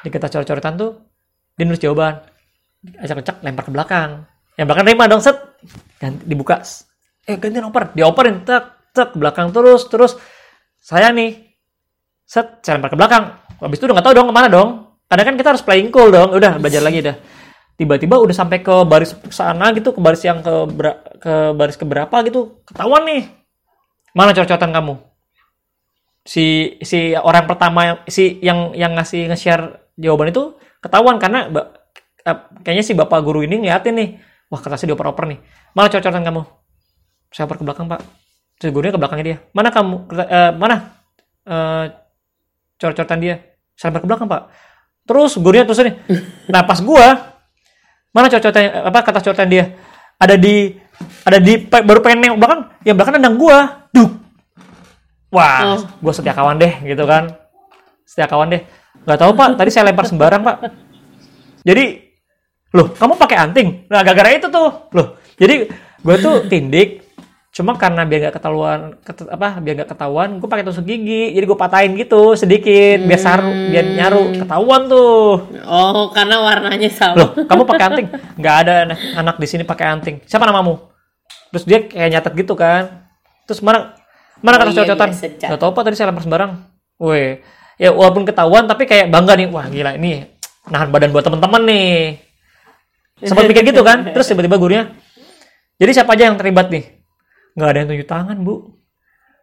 Di 0.00 0.08
kertas 0.08 0.30
coret-coretan 0.30 0.76
tuh 0.76 0.90
dia 1.56 1.64
nulis 1.64 1.80
jawaban. 1.80 2.20
Acak-acak 2.80 3.44
lempar 3.44 3.64
ke 3.68 3.72
belakang. 3.72 4.10
Yang 4.56 4.66
belakang 4.66 4.84
terima 4.88 5.04
dong 5.10 5.22
set. 5.22 5.36
Ganti 6.00 6.22
dibuka. 6.24 6.64
Eh 7.28 7.36
ganti 7.36 7.60
oper. 7.60 7.92
Dioperin 7.92 8.42
tek 8.44 8.92
tek 8.96 9.14
ke 9.14 9.18
belakang 9.20 9.52
terus 9.52 9.86
terus. 9.86 10.16
Saya 10.80 11.12
nih 11.12 11.36
set 12.24 12.64
saya 12.64 12.80
lempar 12.80 12.92
ke 12.92 12.98
belakang. 12.98 13.24
Habis 13.60 13.76
itu 13.76 13.84
udah 13.84 13.94
nggak 14.00 14.06
tahu 14.08 14.14
dong 14.16 14.28
ke 14.28 14.34
mana 14.34 14.48
dong. 14.48 14.68
Kadang 15.10 15.26
kan 15.26 15.36
kita 15.36 15.48
harus 15.52 15.64
playing 15.64 15.92
cool 15.92 16.08
dong. 16.08 16.32
Udah 16.32 16.56
belajar 16.56 16.80
lagi 16.80 17.00
dah 17.04 17.16
tiba-tiba 17.80 18.20
udah 18.20 18.36
sampai 18.36 18.60
ke 18.60 18.74
baris 18.84 19.16
sana 19.32 19.72
gitu 19.72 19.96
ke 19.96 20.00
baris 20.04 20.20
yang 20.20 20.44
ke 20.44 20.52
ke 21.16 21.32
baris 21.56 21.80
keberapa 21.80 22.12
gitu 22.28 22.60
ketahuan 22.68 23.08
nih 23.08 23.24
mana 24.12 24.36
cocotan 24.36 24.68
kamu 24.68 25.00
si 26.20 26.76
si 26.84 27.16
orang 27.16 27.48
pertama 27.48 28.04
si 28.04 28.36
yang 28.44 28.76
yang 28.76 28.92
ngasih 28.92 29.32
nge-share 29.32 29.80
jawaban 29.96 30.28
itu 30.28 30.60
ketahuan 30.84 31.16
karena 31.16 31.48
kayaknya 32.60 32.84
si 32.84 32.92
bapak 32.92 33.20
guru 33.22 33.42
ini 33.42 33.62
ngeliatin 33.62 33.94
nih. 33.94 34.08
Wah 34.50 34.58
kertasnya 34.58 34.92
dioper-oper 34.92 35.24
nih. 35.30 35.38
Mana 35.72 35.86
cocotan 35.86 36.22
kamu? 36.22 36.42
Saya 37.30 37.46
oper 37.46 37.56
ke 37.58 37.64
belakang 37.64 37.86
pak. 37.86 38.00
Terus 38.58 38.70
gurunya 38.74 38.92
ke 38.92 38.98
belakangnya 38.98 39.26
dia. 39.26 39.36
Mana 39.54 39.70
kamu? 39.70 39.96
Kerta- 40.10 40.28
eh, 40.28 40.50
mana? 40.52 40.76
Eh 41.46 41.84
coret-coretan 42.76 43.18
dia. 43.20 43.34
Saya 43.78 43.94
lempar 43.94 44.02
ke 44.02 44.08
belakang 44.10 44.26
pak. 44.26 44.42
Terus 45.06 45.32
gurunya 45.38 45.64
terus 45.64 45.80
nih 45.80 45.94
nah 46.52 46.62
pas 46.62 46.78
gua 46.78 47.34
mana 48.10 48.26
cocotan 48.26 48.90
apa 48.90 48.98
kata 49.06 49.18
cocotan 49.22 49.48
dia? 49.48 49.64
Ada 50.18 50.34
di 50.36 50.74
ada 51.24 51.38
di 51.38 51.52
baru 51.64 52.02
pengen 52.02 52.18
nengok 52.20 52.38
belakang. 52.42 52.60
Yang 52.82 52.96
belakang 52.98 53.14
nendang 53.16 53.36
gua. 53.38 53.58
Duk. 53.94 54.10
Wah 55.30 55.78
Oh. 55.78 55.80
gua 56.02 56.12
setia 56.12 56.34
kawan 56.34 56.58
deh 56.58 56.74
gitu 56.82 57.06
kan. 57.06 57.30
Setia 58.02 58.26
kawan 58.26 58.50
deh. 58.50 58.62
Nggak 59.06 59.18
tahu 59.22 59.30
pak. 59.32 59.48
Tadi 59.54 59.70
saya 59.70 59.86
lempar 59.88 60.10
sembarang 60.10 60.42
pak. 60.42 60.56
Jadi 61.62 62.09
loh 62.70 62.86
kamu 62.92 63.14
pakai 63.16 63.36
anting? 63.40 63.68
Nah 63.86 64.00
gara-gara 64.00 64.30
itu 64.30 64.46
tuh. 64.46 64.90
Loh 64.90 65.18
jadi 65.34 65.66
gue 66.00 66.16
tuh 66.18 66.44
tindik 66.50 67.02
cuma 67.50 67.74
karena 67.74 68.06
biar 68.06 68.30
nggak 68.30 68.36
ketahuan 68.38 68.80
ket- 69.02 69.26
apa 69.26 69.58
biar 69.58 69.74
nggak 69.82 69.90
ketahuan 69.90 70.38
gue 70.38 70.46
pakai 70.46 70.62
tusuk 70.62 70.86
gigi 70.86 71.34
jadi 71.34 71.42
gue 71.42 71.58
patahin 71.58 71.98
gitu 71.98 72.38
sedikit 72.38 73.02
biar 73.02 73.18
saru 73.18 73.50
biar 73.50 73.84
nyaru 73.90 74.22
ketahuan 74.38 74.86
tuh. 74.86 75.50
Oh, 75.66 76.14
karena 76.14 76.38
warnanya 76.38 76.86
sama. 76.88 77.18
loh 77.18 77.28
kamu 77.34 77.62
pakai 77.66 77.84
anting? 77.90 78.06
Nggak 78.38 78.54
ada 78.62 78.74
anak, 78.86 78.98
anak 79.18 79.36
di 79.36 79.46
sini 79.50 79.62
pakai 79.66 79.86
anting. 79.90 80.16
Siapa 80.24 80.46
namamu? 80.46 80.78
Terus 81.50 81.64
dia 81.66 81.78
kayak 81.82 82.08
nyatet 82.14 82.32
gitu 82.38 82.54
kan. 82.54 83.10
Terus 83.50 83.58
mana 83.66 83.98
mana 84.38 84.54
Oh 84.56 84.60
kata 84.62 84.70
iya, 84.70 84.78
cocotan 84.86 85.10
Cak. 85.10 85.48
nggak 85.50 85.60
tahu 85.60 85.70
pak 85.74 85.82
tadi 85.84 85.94
saya 85.98 86.06
lempar 86.14 86.22
sembarang. 86.22 86.52
Weh 87.02 87.42
ya 87.82 87.90
walaupun 87.90 88.22
ketahuan 88.22 88.70
tapi 88.70 88.86
kayak 88.86 89.10
bangga 89.10 89.34
nih 89.34 89.48
wah 89.50 89.66
gila 89.66 89.98
ini 89.98 90.22
nahan 90.70 90.94
badan 90.94 91.10
buat 91.10 91.26
teman-teman 91.26 91.66
nih. 91.66 92.29
Sempat 93.20 93.44
mikir 93.48 93.62
gitu 93.68 93.82
kan, 93.84 94.08
terus 94.10 94.26
tiba-tiba 94.28 94.56
gurunya, 94.56 94.84
jadi 95.80 95.90
siapa 95.96 96.12
aja 96.12 96.28
yang 96.28 96.36
terlibat 96.36 96.68
nih? 96.68 96.84
Nggak 97.56 97.68
ada 97.68 97.78
yang 97.80 97.88
tunjuk 97.88 98.08
tangan, 98.08 98.36
Bu. 98.44 98.54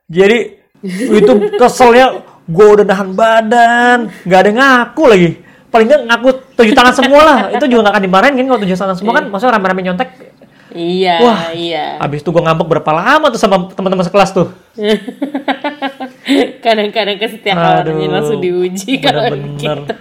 Jadi 0.05 0.37
itu 0.85 1.31
keselnya 1.57 2.21
gue 2.45 2.67
udah 2.77 2.85
nahan 2.85 3.09
badan, 3.17 3.97
nggak 4.21 4.39
ada 4.39 4.47
yang 4.47 4.59
ngaku 4.61 5.03
lagi. 5.09 5.29
Paling 5.67 5.85
nggak 5.89 6.01
ngaku 6.05 6.29
tunjuk 6.53 6.75
tangan 6.77 6.93
semua 6.93 7.21
lah. 7.25 7.37
Itu 7.53 7.65
juga 7.65 7.89
nggak 7.89 7.93
akan 7.97 8.03
dimarahin 8.05 8.33
kan 8.37 8.45
kalau 8.45 8.59
tunjuk 8.61 8.77
tangan 8.77 8.97
semua 8.97 9.13
kan, 9.17 9.25
maksudnya 9.33 9.53
rame-rame 9.57 9.81
nyontek. 9.81 10.09
Iya, 10.77 11.15
Wah, 11.23 11.41
iya. 11.55 11.97
Abis 11.97 12.21
itu 12.21 12.29
gue 12.29 12.43
ngambek 12.43 12.67
berapa 12.69 12.91
lama 12.93 13.31
tuh 13.33 13.39
sama 13.39 13.71
teman-teman 13.71 14.03
sekelas 14.05 14.29
tuh. 14.35 14.51
Kadang-kadang 16.63 17.17
kesetiakawaannya 17.17 18.07
langsung 18.11 18.37
diuji 18.43 18.99
kalau 19.01 19.31
bener-bener. 19.31 19.57
gitu. 19.57 19.93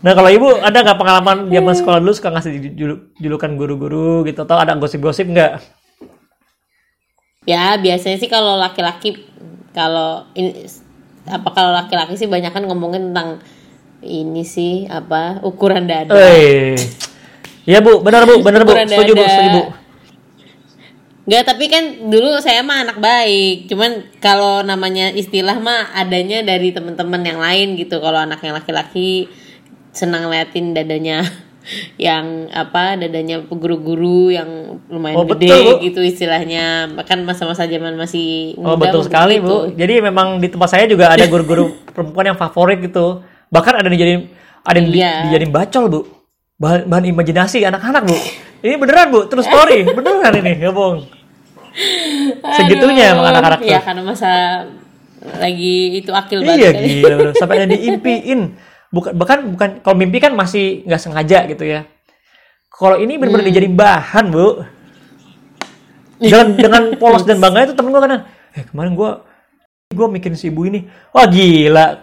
Nah 0.00 0.12
kalau 0.16 0.32
ibu 0.32 0.48
ada 0.56 0.80
nggak 0.80 0.96
pengalaman 0.96 1.52
zaman 1.52 1.74
sekolah 1.76 1.98
dulu 2.00 2.12
suka 2.16 2.32
ngasih 2.32 2.72
julu- 2.72 3.12
julukan 3.20 3.52
guru-guru 3.52 4.24
gitu 4.24 4.48
atau 4.48 4.56
ada 4.56 4.72
gosip-gosip 4.80 5.28
nggak? 5.28 5.60
Ya, 7.44 7.76
biasanya 7.76 8.16
sih 8.16 8.28
kalau 8.28 8.56
laki-laki 8.56 9.16
kalau 9.76 10.24
ini 10.32 10.64
apa 11.28 11.48
kalau 11.52 11.72
laki-laki 11.76 12.16
sih 12.16 12.28
banyak 12.28 12.52
kan 12.52 12.64
ngomongin 12.64 13.12
tentang 13.12 13.44
ini 14.00 14.40
sih 14.44 14.88
apa 14.88 15.44
ukuran 15.44 15.84
dada. 15.84 16.16
Eh, 16.16 16.80
iya 17.68 17.84
bu, 17.84 18.00
benar 18.00 18.24
bu, 18.24 18.40
benar 18.40 18.64
bu, 18.64 18.72
setuju 18.72 19.12
bu, 19.12 19.24
setuju 19.24 19.50
bu. 19.52 19.62
Enggak, 21.28 21.44
tapi 21.46 21.64
kan 21.70 22.10
dulu 22.10 22.40
saya 22.42 22.64
mah 22.64 22.82
anak 22.88 22.98
baik. 22.98 23.70
Cuman 23.70 24.08
kalau 24.18 24.66
namanya 24.66 25.12
istilah 25.12 25.60
mah 25.60 25.92
adanya 25.94 26.42
dari 26.42 26.72
teman-teman 26.74 27.22
yang 27.22 27.38
lain 27.38 27.78
gitu. 27.78 28.00
Kalau 28.02 28.18
anak 28.18 28.42
yang 28.42 28.56
laki-laki 28.56 29.30
senang 29.90 30.24
ngeliatin 30.24 30.72
dadanya 30.72 31.22
yang 32.00 32.48
apa 32.48 32.96
dadanya 32.96 33.44
guru-guru 33.44 34.30
yang 34.30 34.48
lumayan 34.86 35.16
Oh, 35.16 35.26
gede 35.28 35.46
betul, 35.46 35.60
Bu. 35.60 35.72
gitu 35.84 36.00
istilahnya. 36.00 36.64
Kan 37.04 37.22
masa-masa 37.22 37.64
zaman 37.64 37.94
masih 37.94 38.56
Oh 38.56 38.74
muda 38.74 38.88
betul 38.88 39.00
mungkin 39.00 39.08
sekali 39.08 39.34
gitu. 39.36 39.46
bu. 39.46 39.56
Jadi 39.74 39.94
memang 40.00 40.38
di 40.38 40.48
tempat 40.48 40.68
saya 40.68 40.84
juga 40.84 41.08
ada 41.08 41.24
guru-guru 41.24 41.74
perempuan 41.94 42.26
yang 42.26 42.38
favorit 42.38 42.80
gitu. 42.80 43.20
Bahkan 43.48 43.72
ada 43.74 43.84
yang 43.84 43.94
dijadiin 43.94 44.22
ada 44.60 44.76
yang 44.76 44.88
di- 44.88 44.98
Iya. 44.98 45.12
dijadiin 45.28 45.52
bacol 45.52 45.84
bu. 45.86 46.00
Bahan, 46.56 46.80
bahan 46.86 47.04
imajinasi 47.08 47.62
anak-anak 47.62 48.04
bu. 48.04 48.16
Ini 48.64 48.76
beneran 48.76 49.08
bu, 49.08 49.24
terus 49.24 49.48
story, 49.48 49.88
beneran 49.88 50.36
ini, 50.36 50.60
ya 50.60 50.68
bung. 50.68 51.00
Segitunya 52.52 53.04
Aduh, 53.08 53.14
emang 53.16 53.26
anak-anak 53.32 53.58
tuh. 53.60 53.68
Ya 53.68 53.78
karena 53.80 54.02
masa 54.04 54.32
lagi 55.36 55.76
itu 55.96 56.10
akil 56.10 56.40
banget 56.42 56.60
Iya 56.60 56.70
gila. 56.76 57.14
Sampai 57.32 57.56
ada 57.58 57.72
diimpiin. 57.72 58.40
Bukan 58.90 59.14
bahkan 59.14 59.38
bukan 59.46 59.70
kalau 59.86 59.96
mimpi 59.96 60.18
kan 60.18 60.34
masih 60.34 60.82
nggak 60.86 61.02
sengaja 61.02 61.46
gitu 61.46 61.62
ya. 61.62 61.86
Kalau 62.70 62.98
ini 62.98 63.18
benar-benar 63.20 63.46
Hmm. 63.46 63.50
dijadiin 63.54 63.76
bahan, 63.78 64.24
Bu. 64.34 64.46
Dengan 66.18 66.46
dengan 66.64 66.82
polos 66.98 67.22
dan 67.22 67.38
bangga 67.38 67.70
itu 67.70 67.74
temen 67.78 67.94
gue 67.94 68.02
kan, 68.02 68.24
eh 68.56 68.64
kemarin 68.66 68.92
gue 68.98 69.10
gue 69.90 70.06
mikirin 70.06 70.38
si 70.38 70.50
ibu 70.50 70.66
ini, 70.66 70.86
wah 71.10 71.26
gila. 71.26 72.02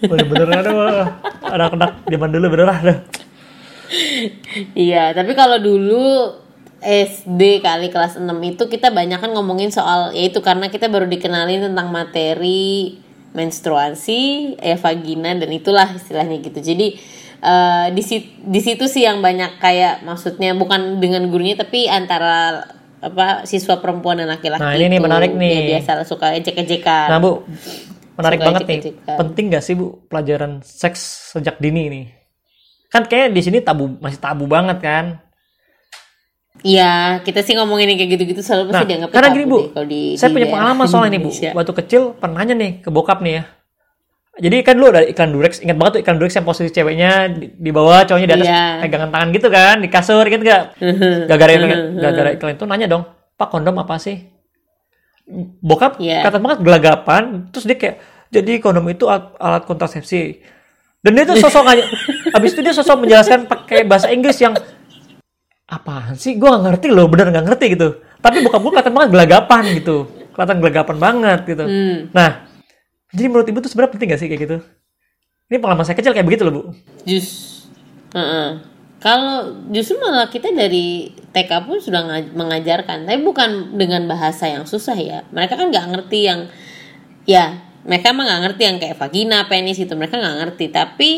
Bener-bener 0.00 0.48
aduh, 0.64 1.06
anak-anak 1.44 2.08
zaman 2.08 2.28
dulu 2.32 2.46
bener 2.56 2.68
aduh. 2.72 2.98
Iya, 4.72 5.12
tapi 5.12 5.34
kalau 5.34 5.58
dulu 5.60 6.38
SD 6.80 7.60
kali 7.60 7.92
kelas 7.92 8.16
6 8.16 8.24
itu 8.40 8.64
kita 8.70 8.88
banyak 8.88 9.20
kan 9.20 9.30
ngomongin 9.36 9.68
soal 9.68 10.16
yaitu 10.16 10.40
karena 10.40 10.72
kita 10.72 10.88
baru 10.88 11.04
dikenalin 11.04 11.68
tentang 11.68 11.92
materi 11.92 12.96
menstruasi, 13.32 14.20
ya 14.56 14.74
vagina 14.74 15.34
dan 15.34 15.50
itulah 15.50 15.86
istilahnya 15.90 16.38
gitu. 16.40 16.58
Jadi 16.58 16.86
eh, 17.40 17.86
di 17.90 18.02
sit- 18.02 18.36
di 18.38 18.58
situ 18.58 18.84
sih 18.84 19.02
yang 19.02 19.18
banyak 19.18 19.56
kayak 19.56 20.02
maksudnya 20.02 20.52
bukan 20.52 20.98
dengan 20.98 21.26
gurunya 21.26 21.54
tapi 21.54 21.86
antara 21.86 22.66
apa 23.00 23.48
siswa 23.48 23.80
perempuan 23.80 24.20
dan 24.20 24.28
laki-laki 24.28 24.60
Nah, 24.60 24.76
ini 24.76 24.86
nih 24.86 24.98
itu. 24.98 25.04
menarik 25.04 25.32
nih. 25.32 25.54
Ya, 25.54 25.62
biasa 25.74 26.04
suka 26.04 26.36
ejek-ejekan. 26.36 27.08
Nah 27.08 27.16
bu, 27.16 27.48
menarik 28.14 28.38
Suka 28.38 28.46
banget 28.46 28.60
nih. 28.60 28.76
ejek-ejekan. 28.76 29.16
Penting 29.16 29.44
gak 29.48 29.64
sih 29.64 29.72
bu 29.72 29.86
pelajaran 30.04 30.60
seks 30.60 31.00
sejak 31.32 31.56
dini 31.56 31.88
nih? 31.88 32.04
Kan 32.90 33.06
kayak 33.06 33.30
di 33.30 33.40
sini 33.40 33.62
tabu 33.62 33.96
masih 33.96 34.18
tabu 34.18 34.44
banget 34.44 34.82
kan? 34.82 35.22
Iya, 36.60 37.24
kita 37.24 37.40
sih 37.40 37.56
ngomongin 37.56 37.96
yang 37.96 37.98
kayak 38.04 38.10
gitu-gitu 38.20 38.40
selalu 38.44 38.68
Nah, 38.68 38.70
pasti 38.76 38.86
dianggap 38.92 39.08
karena 39.16 39.28
gini 39.32 39.44
bu, 39.48 39.56
deh 39.56 39.66
kalau 39.72 39.86
di 39.88 40.02
saya 40.20 40.28
di 40.28 40.34
punya 40.36 40.48
pengalaman 40.52 40.86
soal 40.86 41.04
ini 41.08 41.18
bu. 41.18 41.30
Waktu 41.32 41.72
kecil 41.84 42.02
pernah 42.20 42.44
nanya 42.44 42.54
nih 42.56 42.70
ke 42.84 42.88
bokap 42.92 43.24
nih 43.24 43.32
ya. 43.40 43.44
Jadi 44.40 44.56
kan 44.64 44.74
dulu 44.76 44.88
ada 44.88 45.04
iklan 45.04 45.30
Durex, 45.36 45.60
ingat 45.60 45.76
banget 45.76 45.92
tuh 45.92 46.00
iklan 46.00 46.16
Durex 46.16 46.32
yang 46.32 46.46
posisi 46.48 46.70
ceweknya 46.72 47.28
di, 47.28 47.46
di 47.52 47.70
bawah, 47.72 48.08
cowoknya 48.08 48.28
di 48.28 48.34
atas 48.40 48.48
Iya. 48.48 48.64
pegangan 48.80 49.10
tangan 49.12 49.28
gitu 49.36 49.48
kan, 49.52 49.76
di 49.84 49.88
kasur 49.92 50.24
gitu 50.24 50.42
gak? 50.44 50.64
Gara-gara 51.28 51.52
gara-gara 51.92 52.30
iklan 52.32 52.52
itu 52.56 52.64
nanya 52.64 52.86
dong, 52.88 53.02
Pak 53.36 53.48
kondom 53.52 53.76
apa 53.76 54.00
sih? 54.00 54.16
Bokap 55.60 56.00
Iya. 56.00 56.24
kata 56.24 56.40
banget 56.40 56.58
gelagapan, 56.64 57.52
terus 57.52 57.68
dia 57.68 57.76
kayak 57.76 57.96
jadi 58.32 58.52
kondom 58.64 58.86
itu 58.88 59.04
alat, 59.06 59.34
alat 59.36 59.62
kontrasepsi. 59.68 60.40
Dan 61.00 61.16
dia 61.16 61.24
tuh 61.24 61.36
sosok 61.36 61.62
nganya, 61.66 61.84
abis 62.36 62.50
itu 62.56 62.60
dia 62.64 62.72
sosok 62.72 62.96
menjelaskan 63.04 63.44
pakai 63.44 63.84
bahasa 63.84 64.08
Inggris 64.08 64.40
yang 64.40 64.56
apaan 65.70 66.18
sih? 66.18 66.34
Gue 66.36 66.50
gak 66.50 66.66
ngerti 66.66 66.86
loh, 66.90 67.06
bener 67.06 67.30
gak 67.30 67.46
ngerti 67.46 67.78
gitu. 67.78 68.02
Tapi 68.18 68.42
bokap 68.42 68.60
gue 68.60 68.72
kelihatan 68.74 68.92
banget 68.92 69.10
gelagapan 69.14 69.64
gitu, 69.78 69.96
kelihatan 70.34 70.56
gelagapan 70.58 70.96
banget 70.98 71.40
gitu. 71.46 71.64
Hmm. 71.64 71.96
Nah, 72.10 72.30
jadi 73.14 73.26
menurut 73.30 73.46
ibu 73.46 73.58
tuh 73.62 73.70
sebenarnya 73.70 73.92
penting 73.94 74.08
gak 74.12 74.20
sih 74.20 74.28
kayak 74.28 74.42
gitu? 74.44 74.56
Ini 75.50 75.56
pengalaman 75.58 75.86
saya 75.86 75.96
kecil 75.96 76.12
kayak 76.12 76.26
begitu 76.26 76.42
loh 76.46 76.52
bu. 76.52 76.62
Jus. 77.06 77.28
Heeh. 78.14 78.60
Kalau 79.00 79.64
justru 79.72 79.96
malah 79.96 80.28
kita 80.28 80.52
dari 80.52 81.08
TK 81.32 81.64
pun 81.64 81.80
sudah 81.80 82.04
nga- 82.04 82.32
mengajarkan, 82.36 83.08
tapi 83.08 83.18
bukan 83.24 83.72
dengan 83.80 84.04
bahasa 84.04 84.44
yang 84.46 84.68
susah 84.68 84.98
ya. 84.98 85.24
Mereka 85.32 85.56
kan 85.56 85.72
nggak 85.72 85.86
ngerti 85.88 86.18
yang, 86.28 86.46
ya 87.24 87.64
mereka 87.88 88.12
emang 88.12 88.28
nggak 88.28 88.42
ngerti 88.44 88.62
yang 88.68 88.76
kayak 88.76 88.96
vagina, 89.00 89.48
penis 89.48 89.80
itu 89.80 89.96
mereka 89.96 90.20
nggak 90.20 90.36
ngerti. 90.44 90.64
Tapi 90.68 91.10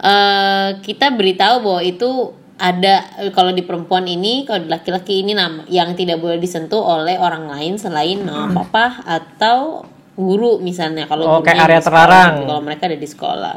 eh, 0.00 0.68
kita 0.80 1.12
beritahu 1.12 1.56
bahwa 1.60 1.82
itu 1.84 2.32
ada 2.58 2.94
kalau 3.30 3.50
di 3.50 3.62
perempuan 3.62 4.02
ini, 4.04 4.42
kalau 4.42 4.60
di 4.60 4.68
laki-laki 4.68 5.22
ini 5.22 5.32
nama 5.32 5.62
yang 5.66 5.94
tidak 5.94 6.18
boleh 6.18 6.36
disentuh 6.36 6.78
oleh 6.78 7.14
orang 7.14 7.46
lain 7.46 7.78
selain 7.78 8.20
mama 8.20 8.50
papa 8.60 9.00
atau 9.04 9.86
guru 10.12 10.58
misalnya 10.58 11.06
kalau 11.06 11.24
Oh, 11.28 11.40
kayak 11.40 11.64
area 11.64 11.78
terlarang. 11.78 12.30
gitu, 12.36 12.46
kalau 12.46 12.60
mereka 12.60 12.82
ada 12.84 12.98
di 12.98 13.06
sekolah. 13.06 13.56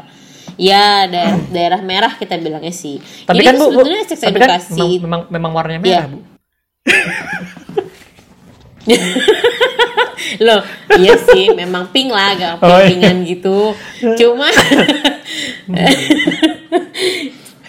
Ya, 0.54 1.04
daerah, 1.06 1.38
daerah 1.48 1.80
merah 1.80 2.12
kita 2.12 2.36
bilangnya 2.36 2.70
sih. 2.70 3.00
Tapi 3.24 3.40
Jadi 3.40 3.46
kan 3.46 3.54
bu, 3.56 3.64
bu 3.64 3.82
sebetulnya 3.82 4.04
seks 4.04 4.20
tapi 4.20 4.38
kan 4.38 4.48
edukasi. 4.52 4.78
memang, 5.00 5.00
memang, 5.00 5.20
memang 5.28 5.50
warnanya 5.52 5.80
Iya. 5.80 5.88
merah 5.98 6.06
bu. 6.06 6.18
Loh, 10.38 10.60
iya 10.96 11.14
sih, 11.18 11.50
memang 11.52 11.90
pink 11.90 12.08
lah, 12.08 12.32
agak 12.32 12.62
Oh, 12.62 12.78
iya. 12.80 13.10
gitu. 13.22 13.74
Cuma 14.20 14.46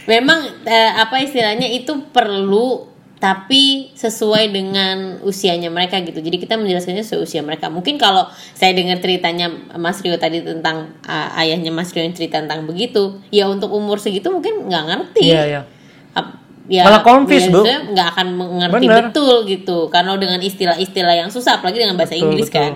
memang 0.09 0.39
eh, 0.67 0.91
apa 0.95 1.21
istilahnya 1.23 1.67
itu 1.69 2.09
perlu 2.11 2.91
tapi 3.19 3.87
sesuai 3.95 4.51
dengan 4.51 5.23
usianya 5.23 5.71
mereka 5.71 5.95
gitu. 6.03 6.19
Jadi 6.19 6.43
kita 6.43 6.59
menjelaskannya 6.59 7.07
sesuai 7.07 7.23
usia 7.23 7.39
mereka. 7.39 7.71
Mungkin 7.71 7.95
kalau 7.95 8.27
saya 8.51 8.75
dengar 8.75 8.99
ceritanya 8.99 9.47
Mas 9.79 10.03
Rio 10.03 10.19
tadi 10.19 10.43
tentang 10.43 10.91
ah, 11.07 11.31
ayahnya 11.39 11.71
Mas 11.71 11.95
Rio 11.95 12.03
yang 12.03 12.11
cerita 12.11 12.43
tentang 12.43 12.67
begitu, 12.67 13.23
ya 13.31 13.47
untuk 13.47 13.71
umur 13.71 13.95
segitu 14.03 14.27
mungkin 14.27 14.67
nggak 14.67 14.83
ngerti. 14.91 15.23
Iya 15.23 15.41
iya. 15.47 15.61
Ap- 16.11 16.43
ya 16.67 16.83
Malah 16.87 17.03
confused, 17.03 17.51
Bu. 17.51 17.63
nggak 17.63 18.07
akan 18.15 18.27
mengerti 18.39 18.87
Bener. 18.87 19.11
betul 19.11 19.43
gitu 19.47 19.91
karena 19.91 20.15
dengan 20.15 20.39
istilah-istilah 20.39 21.15
yang 21.19 21.29
susah 21.31 21.59
apalagi 21.59 21.83
dengan 21.83 21.99
bahasa 21.99 22.15
Betul, 22.15 22.23
Inggris 22.31 22.47
betul. 22.47 22.59
kan 22.59 22.73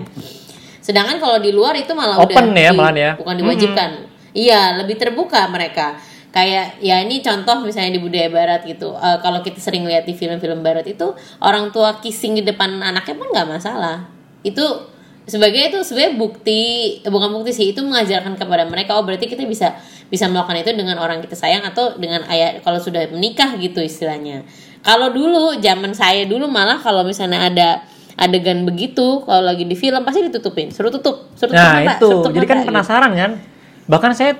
sedangkan 0.84 1.16
kalau 1.20 1.40
di 1.40 1.52
luar 1.52 1.72
itu 1.76 1.92
malah 1.92 2.20
Open 2.20 2.52
udah 2.52 2.64
ya, 2.68 2.72
malahan 2.72 2.96
ya. 2.96 3.12
bukan 3.16 3.34
diwajibkan 3.40 3.90
iya 4.36 4.76
lebih 4.76 4.96
terbuka 5.00 5.44
mereka 5.48 5.96
kayak 6.28 6.78
ya 6.84 7.00
ini 7.00 7.24
contoh 7.24 7.64
misalnya 7.64 7.96
di 7.96 8.00
budaya 8.02 8.28
barat 8.28 8.60
gitu. 8.68 8.92
Eh, 8.94 9.18
kalau 9.24 9.40
kita 9.40 9.58
sering 9.58 9.88
lihat 9.88 10.04
di 10.04 10.12
film-film 10.12 10.60
barat 10.60 10.84
itu 10.84 11.16
orang 11.40 11.72
tua 11.72 11.98
kissing 12.04 12.36
di 12.36 12.44
depan 12.44 12.78
anaknya 12.84 13.14
pun 13.16 13.28
nggak 13.32 13.48
masalah. 13.48 14.06
Itu 14.44 14.92
sebagai 15.28 15.60
itu 15.72 15.78
sebenarnya 15.84 16.14
bukti 16.16 16.60
eh, 17.00 17.10
bukan 17.12 17.28
bukti 17.32 17.52
sih 17.52 17.66
itu 17.72 17.80
mengajarkan 17.84 18.36
kepada 18.36 18.64
mereka 18.64 18.96
oh 18.96 19.04
berarti 19.04 19.28
kita 19.28 19.44
bisa 19.44 19.76
bisa 20.08 20.24
melakukan 20.24 20.64
itu 20.64 20.72
dengan 20.72 20.96
orang 20.96 21.20
kita 21.20 21.36
sayang 21.36 21.64
atau 21.68 22.00
dengan 22.00 22.24
ayah 22.32 22.60
kalau 22.64 22.80
sudah 22.80 23.08
menikah 23.12 23.56
gitu 23.60 23.80
istilahnya. 23.80 24.44
Kalau 24.84 25.12
dulu 25.12 25.58
zaman 25.60 25.92
saya 25.92 26.24
dulu 26.24 26.48
malah 26.48 26.80
kalau 26.80 27.04
misalnya 27.04 27.48
ada 27.48 27.68
adegan 28.18 28.66
begitu 28.66 29.22
kalau 29.22 29.46
lagi 29.46 29.64
di 29.64 29.76
film 29.76 30.04
pasti 30.04 30.28
ditutupin. 30.28 30.72
Suruh 30.72 30.92
tutup 30.92 31.32
suruh 31.36 31.52
tutup 31.52 31.60
Nah 31.60 31.84
mata, 31.84 31.96
itu, 31.96 32.08
suruh 32.08 32.20
tutup 32.20 32.32
jadi 32.36 32.46
kan 32.46 32.56
mata, 32.56 32.62
gitu. 32.64 32.70
penasaran 32.72 33.12
kan. 33.16 33.30
Bahkan 33.88 34.10
saya 34.12 34.32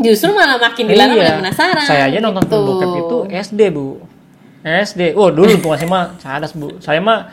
justru 0.00 0.32
malah 0.32 0.56
makin 0.56 0.84
dilarang 0.88 1.16
iya, 1.16 1.36
penasaran 1.38 1.86
saya 1.86 2.02
aja 2.08 2.18
nonton 2.18 2.42
gitu. 2.42 2.52
film 2.52 2.66
bokep 2.66 2.90
itu 3.00 3.16
SD 3.30 3.60
bu. 3.72 3.86
SD, 4.60 5.16
oh 5.16 5.32
dulu 5.32 5.56
tuh 5.56 5.72
masih 5.72 5.88
mah 5.88 6.20
cadas 6.20 6.52
bu. 6.52 6.76
Saya 6.84 7.00
mah, 7.00 7.32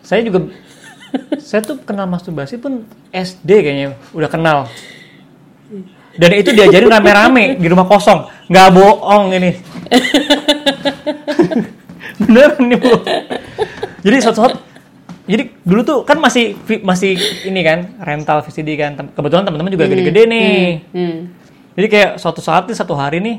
saya 0.00 0.24
juga, 0.24 0.48
saya 1.36 1.60
tuh 1.60 1.76
kenal 1.84 2.08
masturbasi 2.08 2.56
pun 2.56 2.88
SD 3.12 3.50
kayaknya 3.60 3.88
udah 4.16 4.30
kenal. 4.32 4.58
Dan 6.16 6.30
itu 6.32 6.56
diajarin 6.56 6.88
rame-rame 6.88 7.60
di 7.60 7.66
rumah 7.68 7.84
kosong. 7.84 8.24
nggak 8.52 8.68
bohong 8.76 9.32
ini 9.32 9.50
bener 12.20 12.50
nih 12.60 12.76
bu 12.76 12.92
jadi 14.04 14.16
suatu 14.20 14.44
jadi 15.24 15.48
dulu 15.64 15.80
tuh 15.80 15.98
kan 16.04 16.20
masih 16.20 16.52
masih 16.84 17.16
ini 17.48 17.64
kan 17.64 17.96
rental 17.96 18.44
VCD 18.44 18.76
kan 18.76 18.92
kebetulan 18.98 19.48
teman-teman 19.48 19.72
juga 19.72 19.88
gede-gede 19.88 20.22
nih 20.28 20.52
Hmm. 20.92 21.18
Jadi 21.72 21.86
kayak 21.88 22.10
suatu 22.16 22.40
saat 22.40 22.66
nih 22.66 22.76
satu 22.76 22.92
hari 22.92 23.18
nih 23.18 23.36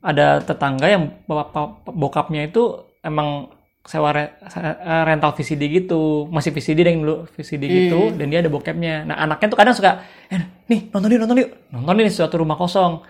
ada 0.00 0.40
tetangga 0.40 0.84
yang 0.84 1.16
bapak- 1.24 1.88
bokapnya 1.88 2.44
itu 2.44 2.62
emang 3.00 3.48
sewa 3.84 4.12
re- 4.12 4.36
eh, 4.40 5.02
rental 5.04 5.32
VCD 5.32 5.62
gitu. 5.68 6.28
Masih 6.28 6.52
VCD 6.52 6.84
dan 6.84 7.00
dulu. 7.00 7.28
VCD 7.30 7.62
gitu 7.64 8.12
dan 8.12 8.26
dia 8.28 8.40
ada 8.40 8.48
bokapnya. 8.48 9.04
Nah 9.04 9.16
anaknya 9.18 9.48
tuh 9.48 9.58
kadang 9.58 9.72
suka 9.72 10.00
eh, 10.28 10.40
nih 10.66 10.88
nonton 10.88 11.08
yuk 11.08 11.20
nonton 11.20 11.36
yuk. 11.40 11.50
Nonton 11.68 11.94
nih 11.98 12.08
suatu 12.08 12.36
rumah 12.36 12.56
kosong. 12.56 13.00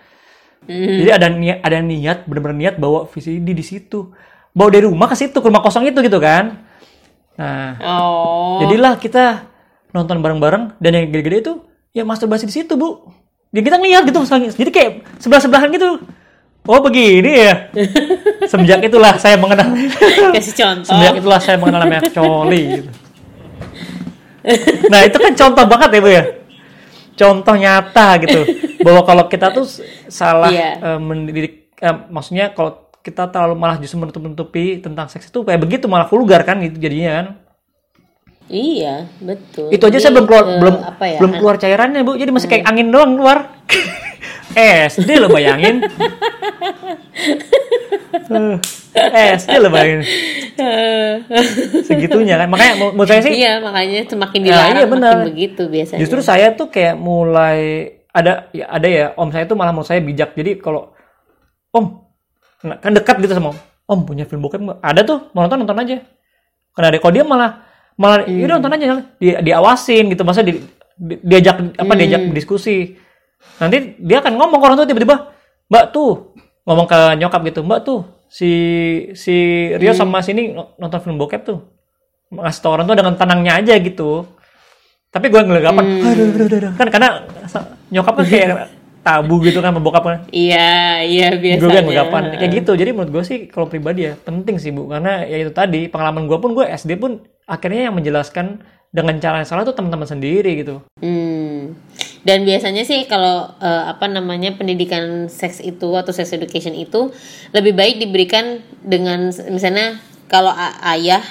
Jadi 0.65 1.11
ada 1.11 1.27
niat 1.27 1.59
ada 1.61 1.77
niat 1.79 2.17
bener-bener 2.25 2.57
niat 2.57 2.75
bawa 2.75 3.05
VCD 3.05 3.47
di 3.47 3.61
situ. 3.61 4.11
Bawa 4.51 4.71
dari 4.71 4.83
rumah 4.83 5.07
ke 5.07 5.15
situ 5.15 5.35
ke 5.35 5.47
rumah 5.47 5.59
kosong 5.59 5.83
itu 5.85 5.99
gitu 5.99 6.19
kan. 6.19 6.63
Nah 7.35 7.75
Oh. 7.83 8.63
jadilah 8.63 8.95
kita 8.95 9.47
nonton 9.91 10.19
bareng-bareng 10.19 10.75
dan 10.75 10.91
yang 10.91 11.07
gede-gede 11.07 11.37
itu 11.41 11.53
ya 11.91 12.03
masturbasi 12.03 12.43
di 12.43 12.53
situ 12.53 12.75
bu 12.75 13.14
ya 13.55 13.61
kita 13.63 13.75
ngeliat 13.79 14.03
gitu 14.03 14.19
misalnya. 14.19 14.51
jadi 14.51 14.71
kayak 14.75 14.91
sebelah 15.23 15.39
sebelahan 15.39 15.71
gitu 15.71 16.03
oh 16.67 16.79
begini 16.83 17.31
ya 17.47 17.53
semenjak 18.51 18.83
itulah 18.83 19.15
saya 19.15 19.39
mengenal 19.39 19.71
kasih 20.35 20.53
contoh. 20.59 20.91
semenjak 20.91 21.13
itulah 21.23 21.39
saya 21.39 21.55
mengenal 21.55 21.79
namanya 21.87 22.03
coli 22.11 22.83
gitu. 22.83 22.91
nah 24.91 24.99
itu 25.07 25.17
kan 25.17 25.31
contoh 25.33 25.63
banget 25.65 25.89
ya 25.95 25.99
bu 26.03 26.09
ya 26.11 26.23
contoh 27.15 27.55
nyata 27.55 28.07
gitu 28.27 28.41
bahwa 28.83 29.01
kalau 29.07 29.23
kita 29.31 29.47
tuh 29.55 29.65
salah 30.11 30.51
Iya. 30.51 30.69
eh, 30.83 30.99
mendidik 30.99 31.71
eh, 31.79 31.95
maksudnya 32.11 32.51
kalau 32.51 32.91
kita 32.99 33.29
terlalu 33.29 33.55
malah 33.55 33.77
justru 33.77 34.01
menutup-nutupi 34.01 34.81
tentang 34.81 35.07
seks 35.07 35.29
itu 35.29 35.45
kayak 35.45 35.61
begitu 35.61 35.85
malah 35.87 36.09
vulgar 36.09 36.41
kan 36.43 36.59
gitu 36.59 36.81
jadinya 36.81 37.11
kan 37.23 37.27
Iya, 38.45 39.09
betul. 39.17 39.73
itu 39.73 39.81
aja 39.81 39.89
Jadi, 39.91 40.03
saya 40.05 40.13
belum 40.13 40.27
keluar 40.29 40.45
eh, 40.45 40.59
belum 40.61 40.75
apa 40.77 41.05
ya? 41.09 41.17
belum 41.17 41.31
keluar 41.35 41.55
cairannya 41.57 42.01
bu. 42.05 42.13
Jadi 42.13 42.29
masih 42.29 42.47
kayak 42.47 42.65
angin 42.65 42.87
doang 42.93 43.17
keluar. 43.17 43.37
SD 44.91 45.09
lo 45.19 45.27
bayangin. 45.27 45.81
Eh, 48.95 49.35
SD 49.35 49.59
lo 49.59 49.67
bayangin. 49.67 50.07
Segitunya 51.83 52.39
kan. 52.39 52.47
Makanya 52.47 52.73
mau- 52.79 52.93
menurut 52.95 53.09
saya 53.11 53.21
sih 53.21 53.33
Iya, 53.35 53.59
makanya 53.59 54.07
semakin 54.07 54.39
Ya, 54.39 54.45
dilarang 54.47 54.71
iya, 54.71 54.85
benar. 54.87 55.13
makin 55.19 55.27
begitu 55.35 55.63
biasanya. 55.67 55.99
justru 55.99 56.19
saya 56.23 56.47
tuh 56.55 56.71
kayak 56.71 56.95
mulai 56.95 57.59
ada 58.15 58.47
ya 58.55 58.65
ada 58.71 58.87
ya 58.87 59.05
om 59.19 59.27
saya 59.29 59.43
tuh 59.43 59.59
malah 59.59 59.75
menurut 59.75 59.89
saya 59.89 59.99
bijak. 59.99 60.31
Jadi 60.33 60.57
kalau 60.57 60.95
om 61.69 62.07
nah, 62.63 62.79
kan 62.79 62.95
dekat 62.95 63.19
gitu 63.19 63.35
sama 63.35 63.51
om. 63.51 63.57
Om 63.85 63.99
punya 64.07 64.23
film 64.23 64.41
bokep 64.41 64.63
ada 64.79 65.01
tuh 65.03 65.27
mau 65.35 65.43
nonton 65.43 65.61
nonton 65.61 65.77
aja. 65.77 65.97
Karena 66.71 66.87
ada 66.89 66.97
kalau 66.97 67.13
dia 67.13 67.25
malah 67.27 67.64
malah 67.95 68.23
Hmm. 68.23 68.39
yaudah 68.39 68.55
nonton 68.59 68.75
aja 68.75 68.85
dia 69.17 69.35
diawasin 69.39 70.11
gitu 70.11 70.21
masa 70.21 70.41
di, 70.41 70.59
di- 70.93 71.21
diajak 71.21 71.55
apa 71.73 71.87
Hmm. 71.87 71.99
diajak 71.99 72.21
diskusi 72.31 72.99
nanti 73.55 73.95
dia 73.97 74.19
akan 74.19 74.35
ngomong 74.35 74.59
ke 74.59 74.65
orang 74.65 74.77
tuh 74.77 74.87
tiba-tiba 74.87 75.31
mbak 75.65 75.85
tuh 75.89 76.35
ngomong 76.63 76.85
ke 76.85 76.99
nyokap 77.15 77.41
gitu 77.45 77.61
mbak 77.61 77.79
tuh 77.81 78.03
si 78.27 78.49
si 79.13 79.35
Rio 79.73 79.91
Hmm. 79.91 79.99
sama 80.01 80.19
sini 80.19 80.51
nonton 80.75 80.99
film 80.99 81.15
bokep 81.15 81.41
tuh 81.41 81.59
ngasih 82.31 82.59
tau 82.59 82.73
orang 82.73 82.85
tuh 82.85 82.97
dengan 82.97 83.15
tenangnya 83.15 83.53
aja 83.55 83.77
gitu 83.77 84.27
tapi 85.07 85.31
gue 85.31 85.39
ngelegapan 85.39 85.85
Hmm. 86.03 86.75
kan 86.75 86.87
karena 86.89 87.09
nyokap 87.87 88.13
kan 88.13 88.25
kayak 88.25 88.74
tabu 89.05 89.37
gitu 89.45 89.61
kan 89.61 89.69
sama 89.69 89.85
bokap 89.85 90.01
kan 90.01 90.17
Iya, 90.33 91.05
iya 91.05 91.27
gue 91.37 91.61
biasanya. 91.61 91.69
kan 91.69 91.83
ngelegapan 91.85 92.23
kayak 92.41 92.51
gitu. 92.57 92.71
Jadi 92.73 92.89
menurut 92.89 93.11
gue 93.13 93.23
sih 93.23 93.37
kalau 93.45 93.69
pribadi 93.69 94.09
ya 94.09 94.17
penting 94.17 94.57
sih 94.57 94.73
bu. 94.73 94.89
Karena 94.89 95.21
ya 95.21 95.45
itu 95.45 95.53
tadi 95.53 95.85
pengalaman 95.85 96.25
gue 96.25 96.37
pun 96.41 96.57
gue 96.57 96.65
SD 96.65 96.97
pun 96.97 97.21
akhirnya 97.45 97.93
yang 97.93 97.95
menjelaskan 97.95 98.65
dengan 98.89 99.19
cara 99.21 99.43
yang 99.43 99.47
salah 99.47 99.61
tuh 99.61 99.77
teman-teman 99.77 100.09
sendiri 100.09 100.57
gitu. 100.57 100.81
Hmm. 101.05 101.77
Dan 102.25 102.41
biasanya 102.41 102.81
sih 102.81 103.05
kalau 103.05 103.53
eh, 103.61 103.83
apa 103.93 104.09
namanya 104.09 104.57
pendidikan 104.57 105.29
seks 105.29 105.61
itu 105.61 105.93
atau 105.93 106.09
sex 106.09 106.33
education 106.33 106.73
itu 106.73 107.13
lebih 107.53 107.77
baik 107.77 108.01
diberikan 108.01 108.65
dengan 108.81 109.29
misalnya 109.53 110.01
kalau 110.25 110.49
ayah 110.89 111.21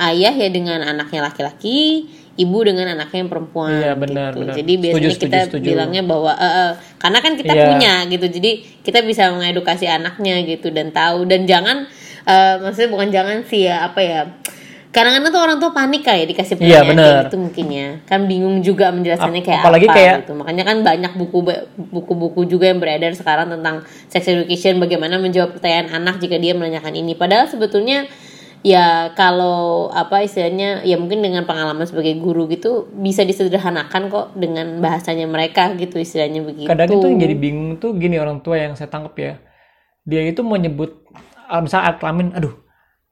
ayah 0.00 0.32
ya 0.32 0.48
dengan 0.48 0.80
anaknya 0.80 1.28
laki-laki, 1.28 2.08
ibu 2.40 2.58
dengan 2.60 2.88
anaknya 2.90 3.18
yang 3.20 3.30
perempuan. 3.30 3.70
Iya, 3.70 3.92
benar, 3.94 4.32
gitu. 4.32 4.40
benar. 4.42 4.54
Jadi 4.56 4.72
biasanya 4.74 5.10
Setuju, 5.12 5.24
kita 5.28 5.38
setuju. 5.46 5.66
bilangnya 5.68 6.02
bahwa 6.02 6.32
eh, 6.32 6.54
eh, 6.56 6.70
karena 6.96 7.18
kan 7.20 7.32
kita 7.36 7.52
Iya. 7.52 7.66
punya 7.68 7.92
gitu, 8.08 8.26
jadi 8.32 8.50
kita 8.80 8.98
bisa 9.04 9.22
mengedukasi 9.30 9.84
anaknya 9.84 10.40
gitu 10.42 10.72
dan 10.72 10.88
tahu 10.90 11.24
dan 11.24 11.44
jangan 11.44 11.84
eh, 12.22 12.54
maksudnya 12.58 12.88
bukan 12.88 13.08
jangan 13.10 13.36
sih 13.44 13.68
ya 13.68 13.84
apa 13.84 14.00
ya. 14.00 14.20
Kadang-kadang 14.90 15.30
tuh 15.30 15.38
orang 15.38 15.58
tua 15.62 15.70
panik 15.70 16.02
kayak 16.02 16.26
dikasih 16.26 16.58
Iya, 16.58 16.82
pertanyaan 16.82 16.88
benar. 16.90 17.06
kayak 17.06 17.22
gitu 17.30 17.36
mungkin 17.38 17.66
ya 17.70 17.88
kan 18.02 18.20
bingung 18.26 18.56
juga 18.58 18.90
menjelaskannya 18.90 19.38
kayak 19.40 19.62
apalagi 19.62 19.86
apa 19.86 19.94
kayak- 19.94 20.18
gitu 20.26 20.32
makanya 20.34 20.64
kan 20.66 20.76
banyak 20.82 21.12
buku 21.14 21.38
buku-buku 21.78 22.40
juga 22.50 22.66
yang 22.66 22.82
beredar 22.82 23.14
sekarang 23.14 23.46
tentang 23.48 23.86
sex 24.10 24.26
education 24.26 24.82
bagaimana 24.82 25.14
menjawab 25.16 25.54
pertanyaan 25.54 25.94
anak 25.94 26.18
jika 26.18 26.36
dia 26.36 26.58
menanyakan 26.58 26.90
ini 26.92 27.14
padahal 27.14 27.46
sebetulnya 27.46 28.10
ya 28.60 29.12
kalau 29.16 29.88
apa 29.88 30.20
istilahnya 30.20 30.84
ya 30.84 31.00
mungkin 31.00 31.24
dengan 31.24 31.48
pengalaman 31.48 31.88
sebagai 31.88 32.16
guru 32.20 32.44
gitu 32.52 32.92
bisa 32.92 33.24
disederhanakan 33.24 34.12
kok 34.12 34.26
dengan 34.36 34.80
bahasanya 34.84 35.24
mereka 35.24 35.72
gitu 35.80 35.96
istilahnya 35.96 36.44
begitu. 36.44 36.68
Kadang 36.68 36.88
itu 36.92 37.06
yang 37.08 37.20
jadi 37.20 37.36
bingung 37.36 37.70
tuh 37.80 37.96
gini 37.96 38.20
orang 38.20 38.44
tua 38.44 38.60
yang 38.60 38.76
saya 38.76 38.92
tangkap 38.92 39.14
ya. 39.16 39.32
Dia 40.04 40.28
itu 40.28 40.44
mau 40.44 40.60
nyebut 40.60 41.04
ah, 41.48 41.60
misalnya 41.64 41.92
alat 41.92 41.98
kelamin 42.00 42.28
aduh 42.36 42.54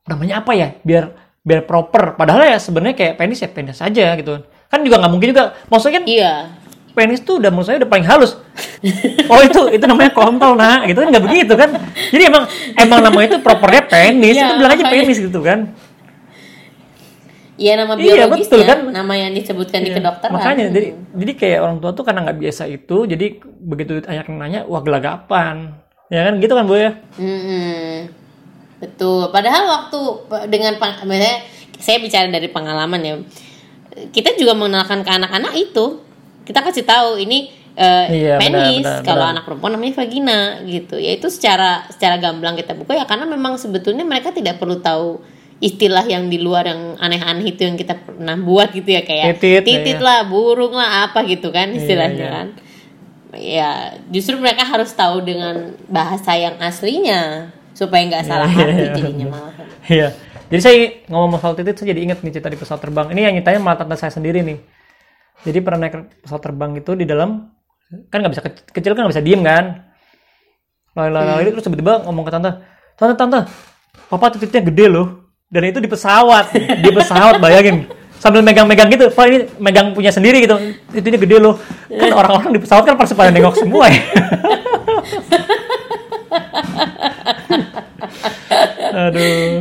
namanya 0.04 0.44
apa 0.44 0.52
ya? 0.52 0.68
Biar 0.84 1.16
biar 1.40 1.64
proper. 1.64 2.20
Padahal 2.20 2.44
ya 2.44 2.58
sebenarnya 2.60 2.96
kayak 2.96 3.14
penis 3.16 3.40
ya 3.40 3.48
penis 3.48 3.80
aja 3.80 4.06
gitu. 4.20 4.44
Kan 4.68 4.84
juga 4.84 5.00
nggak 5.00 5.12
mungkin 5.12 5.28
juga. 5.32 5.56
Maksudnya 5.72 6.02
kan 6.02 6.04
iya 6.04 6.34
penis 6.98 7.22
tuh 7.22 7.38
udah 7.38 7.54
menurut 7.54 7.70
saya 7.70 7.78
udah 7.78 7.90
paling 7.94 8.06
halus. 8.10 8.34
Oh 9.30 9.38
itu 9.38 9.70
itu 9.70 9.84
namanya 9.86 10.10
kontol 10.10 10.58
nah 10.58 10.82
gitu 10.82 10.98
kan 10.98 11.14
nggak 11.14 11.24
begitu 11.30 11.54
kan? 11.54 11.70
Jadi 12.10 12.22
emang 12.26 12.44
emang 12.74 12.98
namanya 13.06 13.26
itu 13.30 13.38
propernya 13.38 13.86
penis. 13.86 14.34
Iya, 14.34 14.42
itu 14.50 14.54
bilang 14.58 14.72
aja 14.74 14.84
penis 14.90 15.18
gitu 15.22 15.40
kan. 15.46 15.58
Iya 17.58 17.74
nama 17.74 17.98
Iya, 17.98 18.26
biologisnya 18.26 18.54
betul 18.54 18.62
kan? 18.70 18.78
nama 18.94 19.14
yang 19.18 19.30
disebutkan 19.34 19.78
di 19.82 19.90
Iya, 19.90 19.96
kedokteran. 20.02 20.34
Makanya 20.34 20.64
jadi 20.74 20.88
jadi 21.14 21.32
kayak 21.38 21.58
orang 21.62 21.76
tua 21.78 21.90
tuh 21.94 22.02
karena 22.06 22.20
nggak 22.26 22.38
biasa 22.38 22.62
itu 22.66 22.96
jadi 23.06 23.26
begitu 23.62 24.02
yang 24.06 24.26
nanya 24.34 24.66
wah 24.66 24.82
gelagapan. 24.82 25.74
Ya 26.10 26.26
kan? 26.30 26.42
Gitu 26.42 26.52
kan 26.54 26.64
bu 26.66 26.74
ya? 26.78 26.98
Mm-mm. 27.18 28.08
Betul. 28.78 29.34
Padahal 29.34 29.66
waktu 29.66 30.00
dengan 30.48 30.78
misalnya 30.78 31.42
saya 31.82 31.98
bicara 31.98 32.30
dari 32.30 32.46
pengalaman 32.46 33.00
ya, 33.02 33.14
kita 34.14 34.38
juga 34.38 34.54
mengenalkan 34.54 35.02
ke 35.02 35.10
anak-anak 35.10 35.52
itu, 35.58 35.98
kita 36.48 36.64
kasih 36.64 36.88
tahu 36.88 37.20
ini 37.20 37.52
eh, 37.76 38.06
Iya, 38.24 38.34
penis, 38.40 38.88
benar, 38.88 39.04
kalau 39.04 39.24
benar. 39.28 39.34
anak 39.36 39.44
perempuan 39.44 39.72
namanya 39.76 39.94
vagina 40.00 40.40
gitu. 40.64 40.96
Ya 40.96 41.12
itu 41.12 41.28
secara 41.28 41.84
secara 41.92 42.16
gamblang 42.16 42.56
kita 42.56 42.72
buka 42.72 42.96
ya 42.96 43.04
karena 43.04 43.28
memang 43.28 43.60
sebetulnya 43.60 44.08
mereka 44.08 44.32
tidak 44.32 44.56
perlu 44.56 44.80
tahu 44.80 45.20
istilah 45.58 46.06
yang 46.06 46.30
di 46.30 46.38
luar 46.38 46.70
yang 46.70 46.94
aneh-aneh 47.02 47.50
itu 47.50 47.66
yang 47.66 47.74
kita 47.74 47.98
pernah 47.98 48.38
buat 48.38 48.70
gitu 48.70 48.94
ya 48.94 49.02
kayak 49.02 49.42
Titit, 49.42 49.66
titit 49.66 49.98
iya. 49.98 50.06
lah, 50.06 50.18
burung 50.24 50.70
lah 50.70 51.10
apa 51.10 51.26
gitu 51.26 51.50
kan 51.50 51.68
istilahnya 51.74 52.24
iya. 52.24 52.30
kan. 52.30 52.48
Ya, 53.28 53.70
justru 54.08 54.40
mereka 54.40 54.64
harus 54.64 54.88
tahu 54.96 55.20
dengan 55.20 55.76
bahasa 55.84 56.32
yang 56.32 56.56
aslinya 56.64 57.52
supaya 57.76 58.00
nggak 58.08 58.24
salah 58.24 58.48
Iya, 58.48 58.64
arti 58.64 58.80
iya, 58.80 58.94
jadinya 58.96 59.26
malah. 59.28 59.54
Iya. 59.84 60.08
Jadi 60.48 60.60
saya 60.64 60.76
ngomong 61.12 61.36
soal 61.44 61.52
titit, 61.52 61.76
saya 61.76 61.92
jadi 61.92 62.00
ingat 62.08 62.24
nih 62.24 62.32
cerita 62.40 62.48
di 62.48 62.56
pesawat 62.56 62.80
terbang. 62.80 63.12
Ini 63.12 63.20
yang 63.28 63.34
nyitanya 63.36 63.60
malah 63.60 63.84
tante 63.84 64.00
saya 64.00 64.08
sendiri 64.08 64.40
nih. 64.40 64.77
Jadi 65.46 65.58
pernah 65.62 65.86
naik 65.86 66.22
pesawat 66.24 66.42
terbang 66.42 66.70
itu 66.78 66.94
di 66.98 67.06
dalam 67.06 67.46
kan 68.10 68.18
nggak 68.20 68.32
bisa 68.34 68.42
ke- 68.44 68.68
kecil 68.74 68.92
kan 68.92 69.06
nggak 69.06 69.14
bisa 69.14 69.24
diem 69.24 69.42
kan. 69.42 69.64
Lalu-lalu 70.98 71.54
terus 71.54 71.64
tiba-tiba 71.64 72.02
ngomong 72.02 72.24
ke 72.26 72.32
tante, 72.34 72.50
tante 72.98 73.14
tante, 73.14 73.40
papa 74.10 74.34
titiknya 74.34 74.66
gede 74.66 74.86
loh. 74.90 75.06
Dan 75.48 75.64
itu 75.70 75.80
di 75.80 75.88
pesawat, 75.88 76.52
di 76.52 76.90
pesawat 76.92 77.40
bayangin 77.44 77.88
sambil 78.18 78.42
megang-megang 78.42 78.90
gitu, 78.90 79.08
Pak 79.14 79.24
ini 79.30 79.46
megang 79.62 79.94
punya 79.94 80.10
sendiri 80.10 80.42
gitu, 80.42 80.58
titiknya 80.90 81.22
gede 81.22 81.36
loh. 81.38 81.54
Kan 81.86 82.10
orang-orang 82.12 82.50
di 82.58 82.60
pesawat 82.60 82.84
kan 82.84 82.98
pasti 82.98 83.14
pada 83.14 83.30
nengok 83.30 83.56
semua 83.56 83.86
ya. 83.88 84.02
Aduh. 89.08 89.57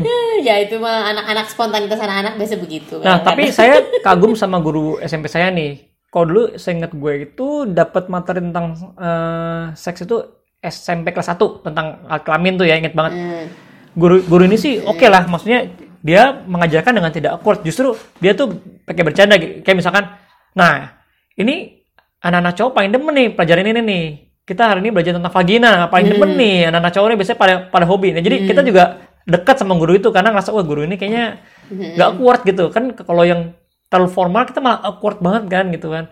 Itu 0.60 0.76
mah 0.78 1.14
anak-anak 1.14 1.48
spontanitas 1.48 2.00
anak-anak 2.00 2.34
biasa 2.36 2.56
begitu. 2.58 2.96
Nah, 3.02 3.22
kan. 3.22 3.34
tapi 3.34 3.50
saya 3.50 3.82
kagum 4.02 4.34
sama 4.34 4.58
guru 4.60 4.98
SMP 5.00 5.30
saya 5.30 5.50
nih. 5.50 5.86
Kalau 6.08 6.26
dulu 6.26 6.44
saya 6.56 6.74
ingat 6.80 6.92
gue 6.96 7.14
itu 7.26 7.48
dapat 7.68 8.08
materi 8.08 8.40
tentang 8.40 8.74
eh, 8.96 9.64
seks 9.76 10.08
itu 10.08 10.18
SMP 10.58 11.12
kelas 11.12 11.36
1 11.36 11.66
tentang 11.68 12.02
kelamin 12.24 12.58
tuh 12.58 12.66
ya, 12.66 12.76
inget 12.80 12.98
banget. 12.98 13.14
Hmm. 13.14 13.46
Guru 13.94 14.22
guru 14.26 14.44
ini 14.46 14.58
sih 14.58 14.82
oke 14.82 15.06
lah, 15.06 15.26
maksudnya 15.28 15.68
dia 16.02 16.32
mengajarkan 16.48 16.94
dengan 16.98 17.12
tidak 17.12 17.38
awkward. 17.38 17.62
Justru 17.62 17.94
dia 18.18 18.34
tuh 18.34 18.56
pakai 18.86 19.04
bercanda 19.04 19.36
kayak 19.38 19.78
misalkan, 19.78 20.10
nah, 20.54 20.96
ini 21.36 21.78
anak-anak 22.18 22.54
cowok 22.58 22.72
paling 22.74 22.92
demen 22.92 23.14
nih 23.14 23.28
pelajaran 23.34 23.68
ini 23.68 23.82
nih. 23.84 24.06
kita 24.48 24.64
hari 24.64 24.80
ini 24.80 24.96
belajar 24.96 25.12
tentang 25.12 25.28
vagina 25.28 25.92
paling 25.92 26.08
demen 26.08 26.32
Hmm. 26.32 26.40
nih 26.40 26.72
anak-anak 26.72 26.96
cowok 26.96 27.08
ini 27.12 27.16
biasanya 27.20 27.36
pada 27.36 27.56
pada 27.68 27.84
hobi 27.84 28.16
nah 28.16 28.24
jadi 28.24 28.48
kita 28.48 28.64
juga 28.64 29.07
dekat 29.28 29.60
sama 29.60 29.76
guru 29.76 30.00
itu 30.00 30.08
karena 30.10 30.32
ngerasa 30.32 30.56
wah 30.56 30.64
guru 30.64 30.88
ini 30.88 30.96
kayaknya 30.96 31.44
Hmm. 31.68 32.00
nggak 32.00 32.08
awkward 32.16 32.42
gitu. 32.48 32.72
Kan 32.72 32.96
kalau 32.96 33.28
yang 33.28 33.52
terlalu 33.92 34.10
formal 34.10 34.48
kita 34.48 34.64
malah 34.64 34.80
awkward 34.88 35.20
banget 35.20 35.44
kan 35.52 35.66
gitu 35.70 35.92
kan. 35.92 36.08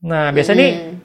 Nah 0.00 0.32
biasanya 0.32 0.58
nih 0.58 0.72
Hmm. 0.72 0.96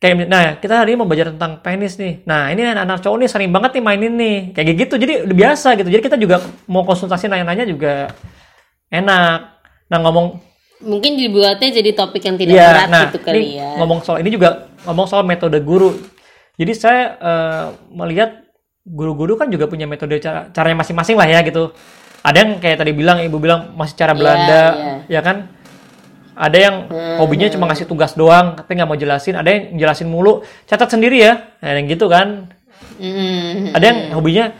kayak 0.00 0.14
nah 0.26 0.42
kita 0.56 0.74
hari 0.80 0.92
ini 0.92 0.98
mau 0.98 1.08
belajar 1.08 1.28
tentang 1.32 1.60
penis 1.60 1.96
nih. 1.96 2.24
Nah 2.24 2.48
ini 2.48 2.64
anak-anak 2.64 3.00
cowok 3.00 3.16
nih 3.20 3.28
sering 3.28 3.52
banget 3.52 3.76
nih 3.76 3.84
mainin 3.84 4.14
nih. 4.16 4.36
Kayak 4.52 4.74
gitu 4.80 4.94
jadi 4.96 5.12
udah 5.24 5.36
biasa 5.36 5.68
gitu. 5.76 5.88
Jadi 5.92 6.02
kita 6.02 6.16
juga 6.16 6.40
mau 6.66 6.82
konsultasi 6.82 7.28
nanya-nanya 7.28 7.64
juga 7.64 8.08
enak. 8.88 9.38
Nah 9.88 9.98
ngomong 10.00 10.26
mungkin 10.84 11.16
dibuatnya 11.16 11.70
jadi 11.70 11.90
topik 11.92 12.20
yang 12.20 12.36
tidak 12.36 12.52
Iya, 12.52 12.68
berat 12.68 12.88
nah, 12.88 13.02
gitu 13.08 13.18
kali 13.22 13.40
ini 13.40 13.56
ya. 13.56 13.70
ngomong 13.80 13.98
soal 14.04 14.20
ini 14.20 14.28
juga 14.28 14.68
ngomong 14.84 15.06
soal 15.06 15.24
metode 15.24 15.56
guru. 15.60 15.96
Jadi 16.54 16.72
saya 16.72 17.02
eh, 17.16 17.64
melihat 17.90 18.43
guru-guru 18.84 19.34
kan 19.34 19.48
juga 19.48 19.64
punya 19.64 19.88
metode 19.88 20.20
cara 20.20 20.52
caranya 20.52 20.84
masing-masing 20.84 21.16
lah 21.16 21.24
ya 21.24 21.40
gitu 21.40 21.72
ada 22.20 22.36
yang 22.36 22.60
kayak 22.60 22.76
tadi 22.76 22.92
bilang 22.92 23.16
ibu 23.18 23.40
bilang 23.40 23.72
masih 23.74 23.96
cara 23.96 24.12
Iya, 24.12 24.18
Belanda 24.20 24.62
iya. 24.62 24.94
ya 25.08 25.20
kan 25.20 25.36
ada 26.34 26.58
yang 26.58 26.76
hobinya 27.16 27.48
cuma 27.48 27.64
ngasih 27.64 27.86
tugas 27.86 28.12
doang 28.12 28.52
tapi 28.54 28.76
nggak 28.76 28.84
mau 28.84 28.98
jelasin 28.98 29.38
ada 29.38 29.48
yang 29.48 29.78
jelasin 29.78 30.04
mulu 30.04 30.42
catat 30.64 30.90
sendiri 30.90 31.16
ya 31.18 31.32
nah, 31.58 31.72
yang 31.72 31.88
gitu 31.88 32.06
kan 32.06 32.52
Mm. 32.94 33.74
ada 33.74 33.84
yang 33.90 33.98
hobinya 34.14 34.54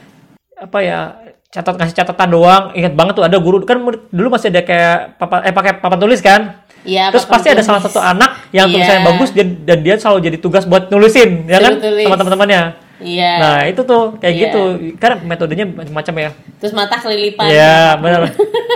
apa 0.57 0.79
ya 0.81 0.99
catat 1.47 1.79
ngasih 1.79 1.95
catatan 1.95 2.29
doang 2.31 2.64
ingat 2.75 2.95
banget 2.95 3.14
tuh 3.14 3.22
ada 3.22 3.39
guru 3.39 3.62
kan 3.62 3.79
dulu 4.11 4.27
masih 4.27 4.51
ada 4.51 4.66
kayak 4.66 5.18
papan 5.18 5.39
eh 5.45 5.55
pakai 5.55 5.72
papan 5.79 5.99
tulis 6.01 6.18
kan 6.18 6.41
Iya, 6.83 7.09
terus 7.09 7.25
pasti 7.25 7.49
ada 7.49 7.62
tulis. 7.62 7.68
salah 7.70 7.81
satu 7.81 7.97
anak 7.97 8.51
yang 8.51 8.66
Iya. 8.66 8.75
tulisannya 8.75 9.03
bagus 9.07 9.31
dan, 9.33 9.79
dia 9.81 9.95
selalu 9.97 10.18
jadi 10.20 10.37
tugas 10.37 10.66
buat 10.66 10.91
nulisin 10.91 11.47
ya 11.47 11.59
kan 11.59 11.79
tulis. 11.79 12.03
sama 12.03 12.16
teman-temannya 12.18 12.62
Iya. 13.05 13.32
nah 13.36 13.59
itu 13.62 13.84
tuh 13.84 14.16
kayak 14.16 14.32
Iya. 14.34 14.42
gitu 14.48 14.61
karena 14.96 15.16
metodenya 15.20 15.68
macam-macam 15.68 16.14
ya 16.18 16.30
Terus 16.57 16.72
mata 16.72 16.96
kelilipan. 16.96 17.44
Iya 17.46 18.00
benar 18.00 18.32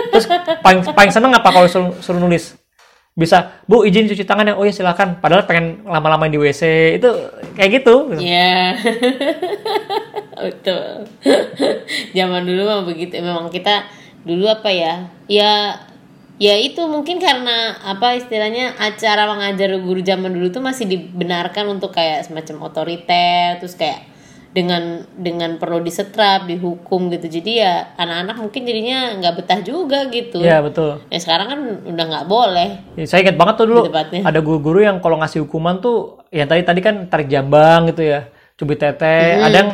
terus 0.09 0.25
paling 0.61 0.85
paling 0.85 1.09
seneng 1.09 1.33
apa 1.33 1.49
kalau 1.49 1.65
suruh, 1.65 1.89
suruh 1.99 2.21
nulis 2.21 2.53
bisa 3.13 3.59
bu 3.65 3.83
izin 3.83 4.07
cuci 4.07 4.23
tangan 4.23 4.47
ya 4.47 4.55
oh 4.55 4.63
ya 4.63 4.71
silakan 4.71 5.19
padahal 5.19 5.43
pengen 5.43 5.83
lama-lama 5.83 6.29
di 6.29 6.39
WC 6.39 6.61
itu 6.95 7.09
kayak 7.53 7.81
gitu 7.81 8.13
Iya. 8.15 8.77
Betul. 10.39 11.03
Zaman 12.15 12.47
dulu 12.47 12.61
mah 12.63 12.87
begitu. 12.87 13.19
Memang 13.19 13.51
kita 13.51 13.83
dulu 14.23 14.47
apa 14.47 14.71
ya? 14.71 15.11
Ya 15.27 15.83
ya 16.39 16.55
itu 16.55 16.79
mungkin 16.87 17.19
karena 17.19 17.75
apa 17.83 18.15
istilahnya 18.15 18.71
acara 18.79 19.27
mengajar 19.27 19.75
guru 19.75 19.99
zaman 19.99 20.31
dulu 20.31 20.47
tuh 20.47 20.63
masih 20.63 20.87
dibenarkan 20.87 21.67
untuk 21.67 21.91
kayak 21.91 22.23
semacam 22.23 22.71
otoriter 22.71 23.59
terus 23.59 23.75
kayak 23.75 24.07
dengan 24.49 25.05
dengan 25.13 25.61
perlu 25.61 25.79
disetrap 25.85 26.49
dihukum 26.49 27.13
gitu. 27.13 27.29
Jadi 27.29 27.61
ya 27.61 27.93
anak-anak 27.95 28.37
mungkin 28.41 28.61
jadinya 28.65 28.99
nggak 29.21 29.33
betah 29.41 29.59
juga 29.61 30.09
gitu. 30.09 30.41
Iya 30.41 30.65
betul. 30.65 31.05
Ya 31.13 31.19
sekarang 31.21 31.47
kan 31.47 31.59
udah 31.85 32.05
nggak 32.09 32.25
boleh. 32.25 32.69
Ya, 32.97 33.05
saya 33.05 33.25
ingat 33.25 33.37
banget 33.37 33.55
tuh 33.61 33.67
dulu 33.69 33.81
ada 33.93 34.39
guru-guru 34.41 34.81
yang 34.81 34.97
kalau 34.99 35.21
ngasih 35.21 35.45
hukuman 35.45 35.77
tuh 35.77 36.25
ya 36.33 36.49
tadi 36.49 36.65
tadi 36.65 36.81
kan 36.81 37.05
tarik 37.07 37.29
jambang 37.29 37.93
gitu 37.93 38.09
ya 38.09 38.29
cubit 38.57 38.81
tete. 38.81 39.37
Ada 39.37 39.55
yang 39.55 39.71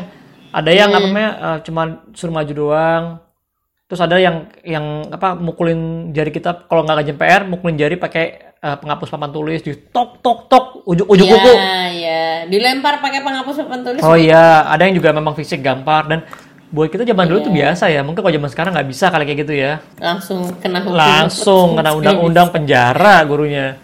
ada 0.55 0.71
yang 0.71 0.89
apa 0.91 1.03
namanya 1.03 1.31
eh, 1.39 1.57
cuma 1.63 1.81
suruh 2.15 2.35
maju 2.35 2.53
doang 2.55 3.03
terus 3.85 4.01
ada 4.01 4.17
yang 4.17 4.49
yang 4.65 5.13
apa 5.13 5.37
mukulin 5.37 6.09
jari 6.09 6.33
kita 6.33 6.65
kalau 6.65 6.81
nggak 6.81 7.05
ngajen 7.05 7.17
PR 7.21 7.41
mukulin 7.45 7.77
jari 7.77 7.95
pakai 7.95 8.25
eh, 8.57 8.75
penghapus 8.81 9.13
papan 9.13 9.29
tulis 9.29 9.61
di 9.61 9.77
tok 9.93 10.25
tok 10.25 10.39
tok 10.49 10.65
ujuk 10.85 11.05
ujuk 11.05 11.27
kuku 11.29 11.53
Iya, 11.53 11.85
ya 11.93 12.23
dilempar 12.49 12.97
pakai 12.97 13.21
penghapus 13.21 13.61
papan 13.61 13.81
tulis. 13.85 14.01
Oh 14.01 14.17
iya 14.17 14.65
ada 14.65 14.89
yang 14.89 14.97
juga 14.97 15.13
memang 15.13 15.37
fisik 15.37 15.61
gampar 15.61 16.09
dan 16.09 16.25
buat 16.73 16.89
kita 16.89 17.05
zaman 17.05 17.29
dulu 17.29 17.39
tuh 17.41 17.53
Iya. 17.53 17.57
biasa 17.71 17.85
ya 17.87 18.01
mungkin 18.01 18.25
kalau 18.25 18.33
zaman 18.33 18.49
sekarang 18.49 18.71
nggak 18.73 18.89
bisa 18.89 19.05
kali 19.13 19.23
kayak 19.23 19.39
gitu 19.45 19.53
ya. 19.53 19.73
Langsung 20.01 20.49
kena 20.57 20.81
hukum 20.81 20.97
langsung 20.97 21.67
kena 21.77 21.93
undang-undang 21.93 22.49
penjara 22.49 23.21
gurunya. 23.21 23.77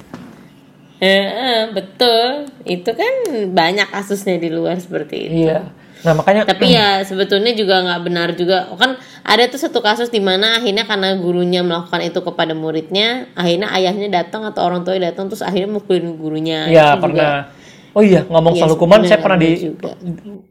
Heeh, 0.97 1.73
betul. 1.73 2.45
Itu 2.61 2.93
kan 2.93 3.13
banyak 3.49 3.89
kasusnya 3.89 4.37
di 4.37 4.49
luar 4.49 4.77
seperti 4.77 5.15
itu. 5.29 5.45
Iya 5.45 5.61
nah 6.01 6.13
makanya 6.13 6.43
tapi 6.43 6.73
ya 6.73 7.05
sebetulnya 7.05 7.53
juga 7.53 7.81
nggak 7.81 8.01
benar 8.01 8.29
juga 8.33 8.65
kan 8.73 8.97
ada 9.21 9.43
tuh 9.45 9.61
satu 9.61 9.79
kasus 9.79 10.09
di 10.09 10.17
mana 10.17 10.57
akhirnya 10.57 10.83
karena 10.83 11.13
gurunya 11.13 11.61
melakukan 11.61 12.01
itu 12.01 12.19
kepada 12.19 12.57
muridnya 12.57 13.29
akhirnya 13.33 13.69
ayahnya 13.71 14.09
datang 14.09 14.41
atau 14.43 14.65
orang 14.65 14.81
tuanya 14.81 15.13
datang 15.13 15.29
terus 15.29 15.45
akhirnya 15.45 15.77
mukulin 15.77 16.17
gurunya 16.17 16.65
Iya 16.65 16.97
Itu 16.97 16.97
juga- 16.97 17.03
pernah. 17.05 17.33
Oh 17.91 17.99
iya 18.01 18.23
ngomong 18.23 18.55
Iya, 18.55 18.61
soal 18.63 18.71
hukuman, 18.73 18.99
saya 19.03 19.19
pernah 19.19 19.35
di 19.35 19.51
juga. 19.59 19.91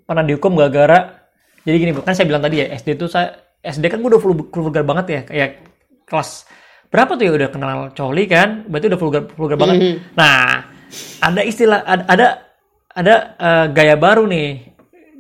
pernah 0.04 0.20
dihukum 0.20 0.52
gara-gara. 0.54 1.24
Jadi 1.64 1.76
gini, 1.76 1.90
kan 1.96 2.12
saya 2.12 2.28
bilang 2.28 2.44
tadi 2.44 2.60
ya 2.60 2.68
SD 2.70 3.00
itu 3.00 3.08
saya 3.08 3.32
SD 3.58 3.88
kan 3.88 3.96
gue 3.98 4.12
udah 4.12 4.20
vul- 4.20 4.44
vulgar 4.46 4.84
banget 4.84 5.06
ya, 5.08 5.20
kayak 5.24 5.50
kelas 6.04 6.44
berapa 6.88 7.16
tuh 7.16 7.24
ya 7.24 7.32
udah 7.32 7.48
kenal 7.48 7.78
coli 7.90 8.28
kan, 8.28 8.68
berarti 8.68 8.92
udah 8.92 9.00
vulgar 9.00 9.22
vulgar 9.32 9.56
banget. 9.56 9.76
Mhm. 9.78 9.96
Nah 10.14 10.68
ada 11.18 11.40
istilah 11.40 11.80
ada 11.80 12.04
ada, 12.04 12.26
ada, 12.92 13.14
eh, 13.34 13.66
gaya 13.72 13.96
baru 13.96 14.28
nih. 14.28 14.69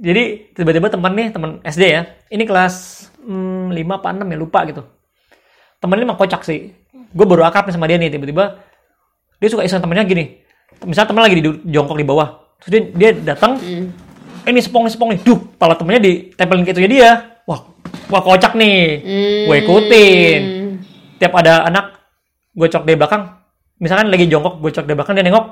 Jadi 0.00 0.56
tiba-tiba 0.56 0.88
teman 0.88 1.12
nih 1.12 1.28
teman 1.28 1.50
SD 1.60 1.84
ya, 1.84 2.02
ini 2.32 2.48
kelas 2.48 3.06
hmm, 3.20 3.68
5 3.68 3.98
apa 4.00 4.08
6 4.16 4.24
ya 4.24 4.38
lupa 4.40 4.64
gitu. 4.64 4.82
Temen 5.76 5.96
ini 6.00 6.04
emang 6.08 6.16
kocak 6.16 6.40
sih. 6.40 6.72
Gue 7.12 7.26
baru 7.28 7.44
akrab 7.44 7.68
sama 7.68 7.84
dia 7.84 8.00
nih 8.00 8.08
tiba-tiba 8.08 8.64
dia 9.36 9.48
suka 9.52 9.60
iseng 9.60 9.84
temennya 9.84 10.08
gini. 10.08 10.40
Misalnya 10.88 11.12
temen 11.12 11.20
lagi 11.20 11.36
di 11.36 11.44
jongkok 11.68 12.00
di 12.00 12.06
bawah. 12.08 12.48
Terus 12.64 12.70
dia, 12.72 12.80
dia 12.96 13.10
datang 13.36 13.60
Hmm. 13.60 13.92
ini 14.48 14.60
sepong 14.64 14.88
nih 14.88 14.92
sepong 14.96 15.10
nih. 15.12 15.20
Duh 15.20 15.40
pala 15.60 15.76
temennya 15.76 16.00
ditempelin 16.00 16.64
ke 16.64 16.72
itunya 16.72 16.90
dia. 16.90 17.10
Wah 17.44 17.60
wah 18.08 18.22
kocak 18.24 18.56
nih. 18.56 19.04
Hmm. 19.04 19.44
gue 19.52 19.56
ikutin. 19.68 20.40
Tiap 21.20 21.32
ada 21.36 21.68
anak 21.68 22.00
gue 22.56 22.68
cok 22.72 22.88
dari 22.88 22.96
belakang. 22.96 23.36
Misalkan 23.76 24.08
lagi 24.08 24.24
jongkok 24.32 24.64
gue 24.64 24.70
cok 24.72 24.84
dari 24.88 24.96
belakang 24.96 25.12
dia 25.20 25.24
nengok 25.28 25.46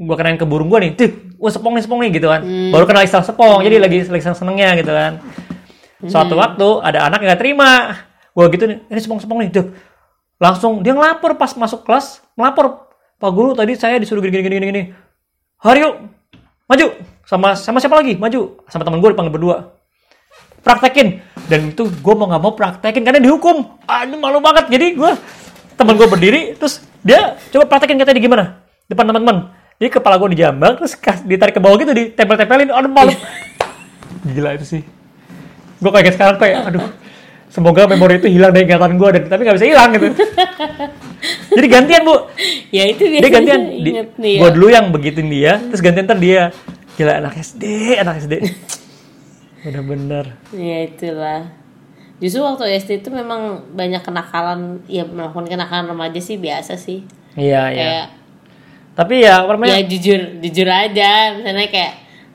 gue 0.00 0.16
kenain 0.16 0.40
ke 0.40 0.48
burung 0.48 0.72
gue 0.72 0.80
nih 0.80 0.90
tuh 0.96 1.12
wah 1.36 1.52
sepong 1.52 1.76
nih 1.76 1.84
sepong 1.84 2.00
nih 2.00 2.10
gitu 2.16 2.26
kan. 2.32 2.40
Hmm. 2.40 2.72
baru 2.72 2.84
kenal 2.88 3.04
istilah 3.04 3.26
sepong 3.26 3.60
jadi 3.60 3.76
lagi 3.76 4.08
lagi 4.08 4.22
seneng 4.24 4.38
senengnya 4.38 4.70
gitu 4.80 4.92
kan. 4.92 5.12
Suatu 6.08 6.32
Hmm. 6.32 6.40
waktu 6.40 6.68
ada 6.80 6.98
anak 7.12 7.20
yang 7.20 7.36
gak 7.36 7.40
terima. 7.44 7.70
Gue 8.32 8.48
gitu 8.56 8.64
nih 8.64 8.78
ini 8.88 9.00
sepong 9.04 9.20
sepong 9.20 9.38
nih 9.44 9.50
tuh 9.52 9.66
langsung 10.40 10.80
dia 10.80 10.96
ngelapor 10.96 11.36
pas 11.36 11.52
masuk 11.52 11.84
kelas 11.84 12.24
ngelapor 12.32 12.88
pak 13.20 13.30
guru 13.36 13.52
tadi 13.52 13.76
saya 13.76 14.00
disuruh 14.00 14.24
gini 14.24 14.40
gini 14.40 14.56
gini 14.56 14.66
gini 14.72 14.82
maju. 16.70 16.86
Sama 17.26 17.54
sama 17.58 17.78
siapa 17.82 17.98
lagi? 17.98 18.16
Maju. 18.16 18.62
Sama 18.70 18.86
teman 18.86 19.02
gue 19.02 19.10
dipanggil 19.12 19.34
berdua. 19.34 19.76
Praktekin. 20.64 21.20
Dan 21.50 21.74
itu 21.74 21.84
gue 21.86 22.14
mau 22.16 22.30
nggak 22.30 22.42
mau 22.42 22.54
praktekin 22.56 23.02
karena 23.04 23.20
dihukum. 23.20 23.76
Aduh 23.84 24.16
malu 24.16 24.40
banget. 24.40 24.72
Jadi 24.72 24.96
gue 24.96 25.12
teman 25.76 25.94
gue 26.00 26.08
berdiri 26.08 26.56
terus 26.56 26.80
dia 27.04 27.36
coba 27.52 27.68
praktekin 27.68 28.00
katanya 28.00 28.16
di 28.16 28.24
gimana? 28.24 28.44
Depan 28.88 29.04
teman-teman 29.12 29.59
jadi 29.80 29.88
kepala 29.88 30.20
gue 30.20 30.36
dijambak 30.36 30.76
terus 30.76 30.92
kas- 30.92 31.24
ditarik 31.24 31.56
ke 31.56 31.60
bawah 31.64 31.80
gitu 31.80 31.88
ditempel-tempelin 31.96 32.68
aduh 32.68 32.92
malu. 32.92 33.16
Gila 34.28 34.52
itu 34.60 34.68
sih. 34.68 34.82
Gue 35.80 35.88
kayak 35.88 36.12
sekarang 36.12 36.36
kayak 36.36 36.68
aduh 36.68 36.84
semoga 37.48 37.88
memori 37.88 38.20
itu 38.20 38.28
hilang 38.28 38.52
dari 38.52 38.68
ingatan 38.68 39.00
gue 39.00 39.08
dan 39.16 39.22
tapi 39.32 39.48
nggak 39.48 39.56
bisa 39.56 39.68
hilang 39.72 39.88
gitu. 39.96 40.06
Jadi 41.56 41.66
gantian 41.72 42.04
bu. 42.04 42.28
Ya 42.68 42.84
itu 42.92 43.08
dia 43.08 43.24
biasanya 43.24 43.36
gantian. 43.40 43.60
di, 43.80 43.90
nih 44.20 44.32
ya. 44.36 44.40
gue 44.44 44.50
dulu 44.52 44.68
yang 44.68 44.86
begitin 44.92 45.32
dia 45.32 45.56
terus 45.56 45.80
gantian 45.80 46.04
ntar 46.04 46.20
dia. 46.20 46.52
Gila 47.00 47.16
anak 47.16 47.40
SD 47.40 47.64
anak 47.96 48.20
SD 48.20 48.34
bener-bener. 49.64 50.36
Ya 50.52 50.84
itulah. 50.84 51.48
Justru 52.20 52.44
waktu 52.44 52.76
SD 52.76 53.00
itu 53.00 53.08
memang 53.08 53.64
banyak 53.72 54.04
kenakalan, 54.04 54.84
ya 54.84 55.08
melakukan 55.08 55.48
kenakalan 55.48 55.88
remaja 55.88 56.20
sih 56.20 56.36
biasa 56.36 56.76
sih. 56.76 57.08
iya 57.32 57.72
iya. 57.72 57.80
Kayak 57.80 58.06
tapi 59.00 59.24
ya 59.24 59.40
apa 59.40 59.56
namanya? 59.56 59.80
Ya 59.80 59.88
jujur 59.88 60.20
jujur 60.44 60.68
aja, 60.68 61.32
misalnya 61.40 61.68
kayak 61.72 61.92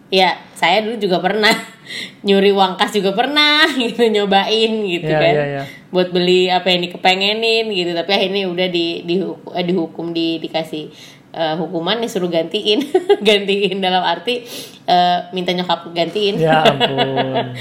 ya 0.10 0.30
saya 0.58 0.82
dulu 0.82 0.98
juga 0.98 1.18
pernah 1.22 1.54
nyuri 2.26 2.50
uang 2.54 2.74
kas 2.82 2.94
juga 2.98 3.14
pernah 3.14 3.70
gitu 3.86 4.10
nyobain 4.10 4.72
gitu 4.90 5.06
Iya, 5.06 5.20
kan. 5.22 5.34
iya, 5.34 5.46
iya. 5.46 5.64
Buat 5.94 6.10
beli 6.10 6.50
apa 6.50 6.74
yang 6.74 6.82
dikepengenin 6.90 7.70
gitu, 7.70 7.92
tapi 7.94 8.12
akhirnya 8.18 8.50
udah 8.50 8.68
di 8.74 9.06
dihukum, 9.06 9.52
eh, 9.54 9.66
dihukum 9.66 10.06
di 10.12 10.42
dikasih 10.42 10.90
eh, 11.36 11.56
hukuman 11.56 12.02
disuruh 12.02 12.28
gantiin. 12.32 12.82
Gantiin 13.28 13.80
dalam 13.80 14.02
arti 14.04 14.44
eh, 14.88 15.18
minta 15.32 15.54
nyokap 15.54 15.92
gantiin. 15.94 16.36
Ya 16.42 16.64
ampun. 16.66 17.54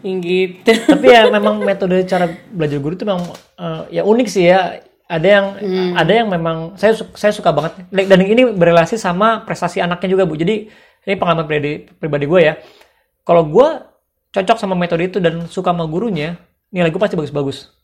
Gitu. 0.00 0.72
Tapi 0.72 1.06
ya 1.12 1.28
memang 1.28 1.60
metode 1.60 2.00
cara 2.08 2.24
belajar 2.48 2.80
guru 2.80 2.96
itu 2.96 3.04
memang 3.04 3.24
eh, 3.60 4.00
ya 4.00 4.02
unik 4.08 4.28
sih 4.28 4.48
ya 4.48 4.80
ada 5.10 5.26
yang 5.26 5.46
Hmm. 5.58 5.92
ada 5.98 6.12
yang 6.14 6.28
memang 6.30 6.78
saya 6.78 6.94
saya 7.18 7.34
suka 7.34 7.50
banget. 7.50 7.82
Dan 7.90 8.18
ini 8.22 8.46
berrelasi 8.54 8.94
sama 8.94 9.42
prestasi 9.42 9.82
anaknya 9.82 10.14
juga 10.14 10.22
bu. 10.30 10.38
Jadi 10.38 10.70
ini 11.02 11.14
pengalaman 11.18 11.50
pribadi 11.50 11.90
pribadi 11.98 12.24
gue 12.30 12.40
ya. 12.46 12.54
Kalau 13.26 13.42
gue 13.50 13.68
cocok 14.30 14.56
sama 14.62 14.78
metode 14.78 15.10
itu 15.10 15.18
dan 15.18 15.50
suka 15.50 15.74
sama 15.74 15.90
gurunya 15.90 16.38
nilai 16.70 16.94
gue 16.94 17.02
pasti 17.02 17.18
bagus-bagus. 17.18 17.74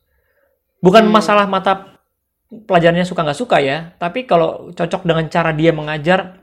Bukan 0.78 1.10
Hmm. 1.10 1.12
masalah 1.12 1.50
mata 1.50 1.98
pelajarannya 2.46 3.02
suka 3.02 3.26
nggak 3.26 3.40
suka 3.42 3.58
ya 3.58 3.90
tapi 3.98 4.22
kalau 4.22 4.70
cocok 4.70 5.02
dengan 5.02 5.26
cara 5.26 5.50
dia 5.50 5.74
mengajar 5.74 6.38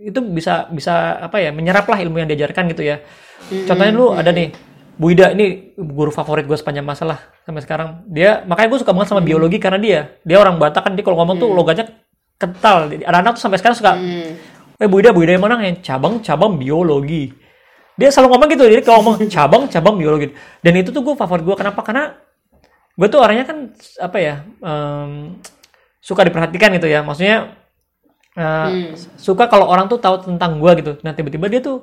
itu 0.00 0.16
bisa 0.24 0.72
bisa 0.72 1.20
apa 1.20 1.36
ya 1.36 1.52
menyerap 1.52 1.84
lah 1.84 2.00
ilmu 2.00 2.16
yang 2.16 2.28
diajarkan 2.32 2.72
gitu 2.72 2.80
ya. 2.80 3.04
Contohnya 3.68 3.92
lu 3.92 4.16
ada 4.16 4.32
nih 4.32 4.48
Bu 4.94 5.10
Ida 5.10 5.34
ini 5.34 5.74
guru 5.74 6.14
favorit 6.14 6.46
gue 6.46 6.54
sepanjang 6.54 6.86
masa 6.86 7.02
lah 7.02 7.18
sampai 7.42 7.62
sekarang. 7.66 8.06
Dia 8.06 8.46
makanya 8.46 8.68
gue 8.70 8.80
suka 8.86 8.94
banget 8.94 9.10
sama 9.10 9.22
biologi 9.26 9.58
karena 9.58 9.78
dia 9.82 10.00
dia 10.22 10.38
orang 10.38 10.58
Batak 10.62 10.86
kan 10.86 10.92
dia 10.94 11.02
kalau 11.02 11.18
ngomong 11.18 11.36
tuh 11.42 11.50
logatnya 11.50 11.90
kental. 12.38 12.86
Jadi 12.86 13.02
anak-anak 13.02 13.32
tuh 13.34 13.42
sampai 13.42 13.58
sekarang 13.58 13.76
suka 13.76 13.92
eh 14.78 14.86
Bu 14.86 15.02
Ida 15.02 15.10
Bu 15.10 15.26
Ida 15.26 15.34
yang 15.34 15.42
mana? 15.42 15.58
Yang 15.66 15.82
cabang 15.82 16.22
cabang 16.22 16.54
biologi. 16.54 17.34
Dia 17.98 18.10
selalu 18.10 18.38
ngomong 18.38 18.48
gitu 18.54 18.64
jadi 18.70 18.82
kalau 18.86 18.98
ngomong 19.02 19.16
cabang 19.34 19.62
cabang 19.66 19.94
biologi. 19.98 20.30
Dan 20.62 20.78
itu 20.78 20.94
tuh 20.94 21.02
gue 21.02 21.14
favorit 21.18 21.42
gue 21.42 21.56
kenapa? 21.58 21.82
Karena 21.82 22.14
gue 22.94 23.08
tuh 23.10 23.18
orangnya 23.18 23.44
kan 23.50 23.74
apa 23.98 24.18
ya 24.22 24.34
em, 24.62 25.42
suka 25.98 26.22
diperhatikan 26.22 26.70
gitu 26.78 26.86
ya. 26.86 27.02
Maksudnya 27.02 27.50
eh, 28.38 28.94
suka 29.18 29.50
kalau 29.50 29.66
orang 29.66 29.90
tuh 29.90 29.98
tahu 29.98 30.22
tentang 30.22 30.62
gue 30.62 30.70
gitu. 30.78 30.92
Nah 31.02 31.18
tiba-tiba 31.18 31.50
dia 31.50 31.58
tuh 31.58 31.82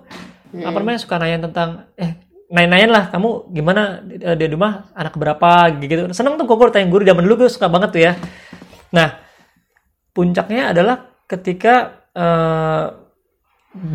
apa 0.51 0.79
namanya 0.79 0.99
suka 0.99 1.15
nanya 1.19 1.47
tentang 1.47 1.91
eh 1.99 2.30
nanya-nanyain 2.51 2.91
lah 2.91 3.03
kamu 3.07 3.29
gimana? 3.55 4.03
Eh, 4.03 4.35
di 4.35 4.45
rumah 4.51 4.91
anak 4.91 5.15
berapa? 5.15 5.71
Gitu 5.79 6.11
seneng 6.11 6.35
tuh 6.35 6.45
gue 6.45 6.67
tanya 6.69 6.87
guru 6.91 7.07
zaman 7.07 7.23
dulu 7.23 7.47
gue 7.47 7.49
suka 7.49 7.71
banget 7.71 7.89
tuh 7.95 8.01
ya. 8.03 8.13
Nah 8.91 9.17
puncaknya 10.11 10.75
adalah 10.75 11.23
ketika 11.25 12.03
eh, 12.11 12.85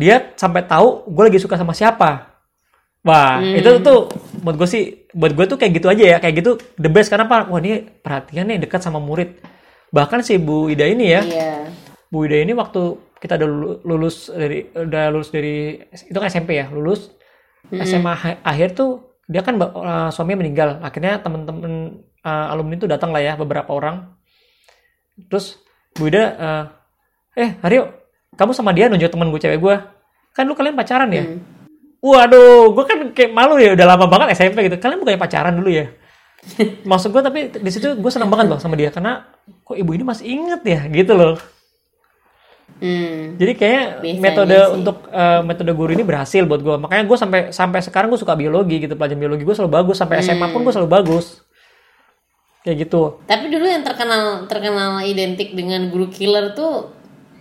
dia 0.01 0.33
sampai 0.33 0.65
tahu 0.65 1.05
gue 1.05 1.23
lagi 1.29 1.39
suka 1.39 1.53
sama 1.53 1.77
siapa. 1.77 2.33
Wah 3.05 3.39
itu 3.39 3.69
tuh 3.85 4.09
buat 4.41 4.57
gue 4.57 4.67
sih 4.67 4.83
buat 5.13 5.31
gue 5.31 5.45
tuh 5.45 5.55
kayak 5.61 5.71
gitu 5.77 5.87
aja 5.87 6.03
ya. 6.03 6.17
Kayak 6.17 6.35
gitu 6.41 6.51
the 6.81 6.89
best. 6.89 7.13
Karena 7.13 7.29
apa? 7.29 7.45
Wah 7.45 7.61
ini 7.61 7.85
perhatian 7.85 8.49
nih 8.49 8.65
dekat 8.65 8.81
sama 8.81 8.97
murid. 8.97 9.37
Bahkan 9.93 10.25
si 10.25 10.35
Bu 10.41 10.67
Ida 10.67 10.89
ini 10.89 11.13
ya. 11.13 11.21
Iya. 11.23 11.53
Bu 12.09 12.25
Ida 12.25 12.41
ini 12.41 12.57
waktu 12.57 13.05
kita 13.21 13.37
udah 13.37 13.49
lulu- 13.49 13.79
lulus 13.85 14.29
dari 14.29 14.65
udah 14.73 15.03
lulus 15.13 15.29
dari 15.33 15.77
itu 15.89 16.17
kan 16.17 16.29
SMP 16.29 16.57
ya 16.57 16.69
lulus 16.69 17.17
SMA 17.83 18.13
ha- 18.15 18.41
akhir 18.43 18.77
tuh 18.77 19.19
dia 19.27 19.43
kan 19.43 19.59
uh, 19.59 20.09
suaminya 20.09 20.45
meninggal. 20.45 20.79
Akhirnya 20.79 21.19
temen-temen 21.19 21.99
uh, 22.23 22.53
alumni 22.53 22.75
tuh 22.79 22.87
datang 22.87 23.11
lah 23.11 23.19
ya 23.19 23.33
beberapa 23.35 23.67
orang. 23.75 24.15
Terus 25.27 25.59
Bu 25.97 26.07
Ida 26.07 26.23
uh, 26.23 26.63
eh 27.35 27.57
Haryo 27.61 27.91
kamu 28.37 28.51
sama 28.53 28.71
dia 28.71 28.87
nunjuk 28.87 29.09
temen 29.09 29.33
gue 29.33 29.41
cewek 29.41 29.59
gue 29.59 29.75
kan 30.31 30.45
lu 30.45 30.53
kalian 30.53 30.77
pacaran 30.77 31.09
ya? 31.11 31.23
Waduh 31.99 32.71
gue 32.71 32.85
kan 32.85 32.99
kayak 33.11 33.31
malu 33.33 33.57
ya 33.57 33.73
udah 33.73 33.85
lama 33.89 34.05
banget 34.07 34.37
SMP 34.37 34.69
gitu. 34.69 34.77
Kalian 34.77 35.01
bukannya 35.01 35.19
pacaran 35.19 35.53
dulu 35.57 35.69
ya? 35.73 35.91
Maksud 36.89 37.09
gue 37.11 37.21
tapi 37.25 37.39
di 37.51 37.71
situ 37.73 37.97
gue 37.97 38.11
senang 38.13 38.29
banget 38.29 38.47
loh 38.53 38.59
sama 38.61 38.77
dia 38.77 38.93
karena 38.93 39.25
kok 39.65 39.75
ibu 39.75 39.91
ini 39.91 40.03
masih 40.05 40.25
inget 40.29 40.61
ya 40.63 40.79
gitu 40.87 41.17
loh 41.17 41.35
Hmm. 42.77 43.41
jadi 43.41 43.53
kayak 43.57 43.83
Biasanya 44.05 44.21
metode 44.21 44.53
sih. 44.53 44.69
untuk 44.69 44.97
eh, 45.09 45.41
metode 45.41 45.71
guru 45.73 45.91
ini 45.91 46.05
berhasil 46.05 46.45
buat 46.45 46.61
gue. 46.61 46.75
Makanya 46.77 47.03
gue 47.03 47.17
sampai 47.17 47.39
sampai 47.49 47.79
sekarang 47.81 48.13
gue 48.13 48.21
suka 48.21 48.37
biologi 48.37 48.77
gitu. 48.77 48.93
Pelajaran 48.93 49.17
biologi 49.17 49.41
gue 49.41 49.55
selalu 49.55 49.71
bagus. 49.73 49.97
Sampai 49.97 50.21
SMA 50.21 50.45
pun 50.47 50.61
gue 50.61 50.69
selalu 50.69 50.91
bagus. 50.91 51.41
Kayak 52.61 52.85
gitu. 52.85 53.23
Tapi 53.23 53.49
dulu 53.49 53.65
yang 53.65 53.81
terkenal 53.81 54.45
terkenal 54.45 55.01
identik 55.01 55.51
dengan 55.51 55.89
guru 55.89 56.05
killer 56.07 56.53
tuh 56.53 56.93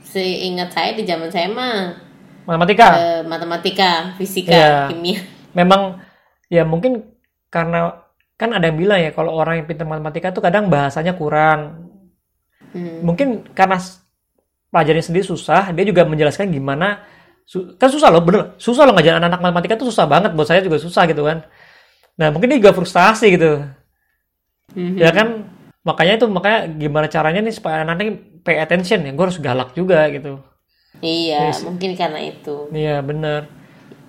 seingat 0.02 0.70
saya 0.70 0.94
di 0.94 1.02
zaman 1.02 1.28
saya 1.28 1.50
mah 1.50 2.00
Matematika. 2.46 2.88
eh, 2.94 3.22
matematika, 3.26 4.14
fisika, 4.14 4.54
Iya. 4.54 4.76
kimia. 4.88 5.20
Memang 5.52 5.98
ya 6.46 6.62
mungkin 6.62 7.02
karena 7.50 8.06
kan 8.36 8.54
ada 8.54 8.70
yang 8.70 8.78
bilang 8.78 9.00
ya 9.00 9.10
kalau 9.10 9.34
orang 9.34 9.60
yang 9.60 9.66
pintar 9.66 9.84
matematika 9.84 10.30
tuh 10.30 10.40
kadang 10.40 10.70
bahasanya 10.70 11.12
kurang. 11.12 11.90
Hmm. 12.70 13.02
Mungkin 13.02 13.50
karena 13.52 13.76
pelajarannya 14.68 15.04
sendiri 15.04 15.24
susah, 15.24 15.70
dia 15.72 15.84
juga 15.86 16.02
menjelaskan 16.04 16.50
gimana 16.50 17.02
kan 17.78 17.88
susah 17.88 18.10
loh, 18.10 18.22
bener 18.26 18.58
susah 18.58 18.82
loh 18.82 18.92
ngajarin 18.98 19.22
anak-anak 19.22 19.40
matematika 19.40 19.74
tuh 19.78 19.88
susah 19.88 20.04
banget 20.04 20.34
buat 20.34 20.46
saya 20.46 20.60
juga 20.60 20.82
susah 20.82 21.06
gitu 21.06 21.22
kan. 21.22 21.46
Nah 22.18 22.28
mungkin 22.34 22.50
dia 22.50 22.58
juga 22.58 22.74
frustasi 22.74 23.34
gitu. 23.34 23.62
Mhm. 24.76 24.98
ya 24.98 25.08
kan 25.14 25.46
makanya 25.86 26.18
itu 26.20 26.26
makanya 26.26 26.58
gimana 26.68 27.06
caranya 27.06 27.40
nih 27.40 27.54
supaya 27.54 27.86
anak-anak 27.86 28.18
pay 28.42 28.58
attention 28.58 29.06
ya 29.06 29.14
gue 29.14 29.24
harus 29.24 29.38
galak 29.38 29.72
juga 29.72 30.04
gitu 30.10 30.42
Iya, 30.98 31.52
mungkin 31.62 31.92
karena 31.94 32.18
itu. 32.24 32.66
iya 32.74 32.98
bener 33.00 33.46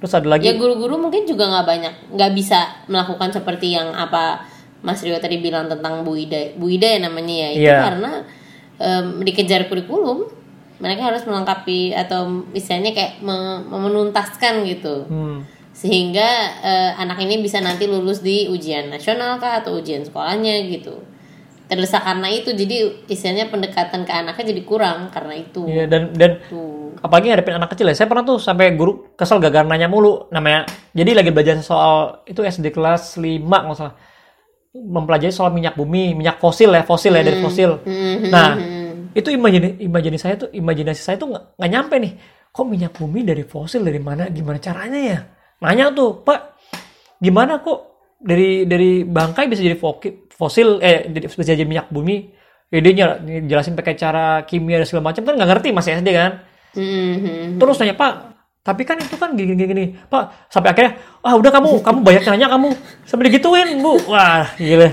terus 0.02 0.12
ada 0.18 0.28
lagi 0.28 0.50
Ya 0.50 0.58
guru-guru 0.58 0.98
mungkin 0.98 1.24
juga 1.26 1.46
nggak 1.46 1.66
banyak, 1.68 1.94
nggak 2.16 2.32
bisa 2.34 2.60
melakukan 2.90 3.30
seperti 3.32 3.78
yang 3.78 3.94
apa 3.94 4.46
Mas 4.82 5.02
Rio 5.02 5.18
tadi 5.18 5.38
bilang 5.38 5.70
tentang 5.70 6.02
Bu 6.02 6.18
Ida, 6.18 6.54
Bu 6.58 6.70
Ida 6.70 6.96
ya 6.96 7.00
namanya 7.06 7.34
ya 7.34 7.50
itu 7.54 7.66
Iya. 7.66 7.78
karena 7.86 8.12
em, 8.78 9.06
dikejar 9.22 9.62
kurikulum, 9.70 10.30
mereka 10.78 11.02
harus 11.06 11.24
melengkapi 11.24 11.92
atau 11.92 12.26
misalnya 12.48 12.92
kayak 12.92 13.20
me- 13.20 13.66
menuntaskan 13.66 14.62
gitu, 14.64 15.06
hmm, 15.06 15.38
sehingga 15.72 16.30
eh, 16.60 16.92
anak 16.96 17.18
ini 17.20 17.38
bisa 17.38 17.58
nanti 17.58 17.86
lulus 17.86 18.20
di 18.20 18.46
ujian 18.46 18.88
nasional 18.88 19.38
kah 19.38 19.60
atau 19.60 19.76
ujian 19.76 20.02
sekolahnya 20.02 20.62
gitu. 20.68 21.02
Terdesak 21.68 22.00
karena 22.00 22.32
itu, 22.32 22.50
jadi 22.52 22.76
istilahnya 23.06 23.48
pendekatan 23.48 24.02
ke 24.02 24.14
anaknya 24.14 24.56
jadi 24.56 24.62
kurang 24.64 25.12
karena 25.12 25.36
itu. 25.36 25.68
iya 25.68 25.84
dan 25.84 26.14
dan 26.14 26.40
Tuh. 26.48 26.96
apalagi 26.98 27.28
ngadepin 27.28 27.56
anak 27.56 27.70
kecil 27.70 27.86
ya 27.86 27.94
saya 27.94 28.08
pernah 28.08 28.24
tuh 28.24 28.40
sampai 28.40 28.72
guru 28.72 29.12
kesel 29.14 29.38
gagal 29.38 29.66
nanya 29.66 29.86
mulu 29.86 30.26
namanya 30.30 30.64
jadi 30.92 31.12
lagi 31.14 31.30
belajar 31.30 31.60
soal 31.60 32.24
itu 32.24 32.40
SD 32.40 32.72
kelas 32.72 33.20
5 33.20 33.38
nggak 33.44 33.76
salah 33.76 33.94
mempelajari 34.74 35.30
soal 35.30 35.50
minyak 35.50 35.74
bumi 35.74 36.14
minyak 36.14 36.38
fosil 36.38 36.70
ya 36.70 36.82
fosil 36.82 37.12
ya 37.12 37.22
dari 37.22 37.38
fosil 37.38 37.82
Mhm. 37.82 38.30
nah 38.30 38.50
itu 39.18 39.34
imajinasi 39.34 39.74
imajinasi 39.90 40.22
saya 40.22 40.36
tuh 40.38 40.50
imajinasi 40.54 41.02
saya 41.02 41.18
tuh 41.18 41.34
nggak 41.34 41.70
nyampe 41.74 41.96
nih. 41.98 42.14
Kok 42.54 42.66
minyak 42.70 42.94
bumi 42.94 43.26
dari 43.26 43.42
fosil 43.42 43.82
dari 43.82 43.98
mana? 43.98 44.30
Gimana 44.30 44.62
caranya 44.62 45.00
ya? 45.02 45.20
Nanya 45.66 45.90
tuh 45.90 46.22
pak 46.22 46.54
gimana 47.18 47.58
kok 47.66 48.14
dari 48.22 48.70
dari 48.70 49.02
bangkai 49.02 49.50
bisa 49.50 49.66
jadi 49.66 49.78
fosil 50.30 50.78
eh 50.86 51.10
jadi- 51.10 51.30
bisa 51.34 51.54
jadi 51.58 51.66
minyak 51.66 51.90
bumi? 51.90 52.38
Ya, 52.68 52.84
dia 52.84 53.16
jelasin 53.48 53.80
pakai 53.80 53.96
cara 53.96 54.44
kimia 54.44 54.84
dan 54.84 54.86
segala 54.86 55.10
macam 55.10 55.24
kan 55.24 55.34
nggak 55.40 55.50
ngerti 55.50 55.70
masih 55.74 55.98
SD 55.98 56.10
kan? 56.14 56.32
Mhm. 56.78 57.58
terus 57.58 57.80
nanya 57.82 57.98
pak 57.98 58.37
tapi 58.68 58.84
kan 58.84 59.00
itu 59.00 59.16
kan 59.16 59.32
gini 59.32 59.56
gini 59.56 59.64
gini. 59.66 59.86
Pak 60.06 60.52
sampai 60.52 60.70
akhirnya 60.70 60.92
ah 61.22 61.34
udah 61.34 61.48
kamu 61.50 61.80
kamu 61.80 62.00
banyak 62.04 62.24
nanya 62.28 62.48
kamu. 62.50 62.70
Sampai 63.02 63.24
digituin 63.26 63.80
bu. 63.80 63.96
Wah 64.06 64.52
gila. 64.54 64.92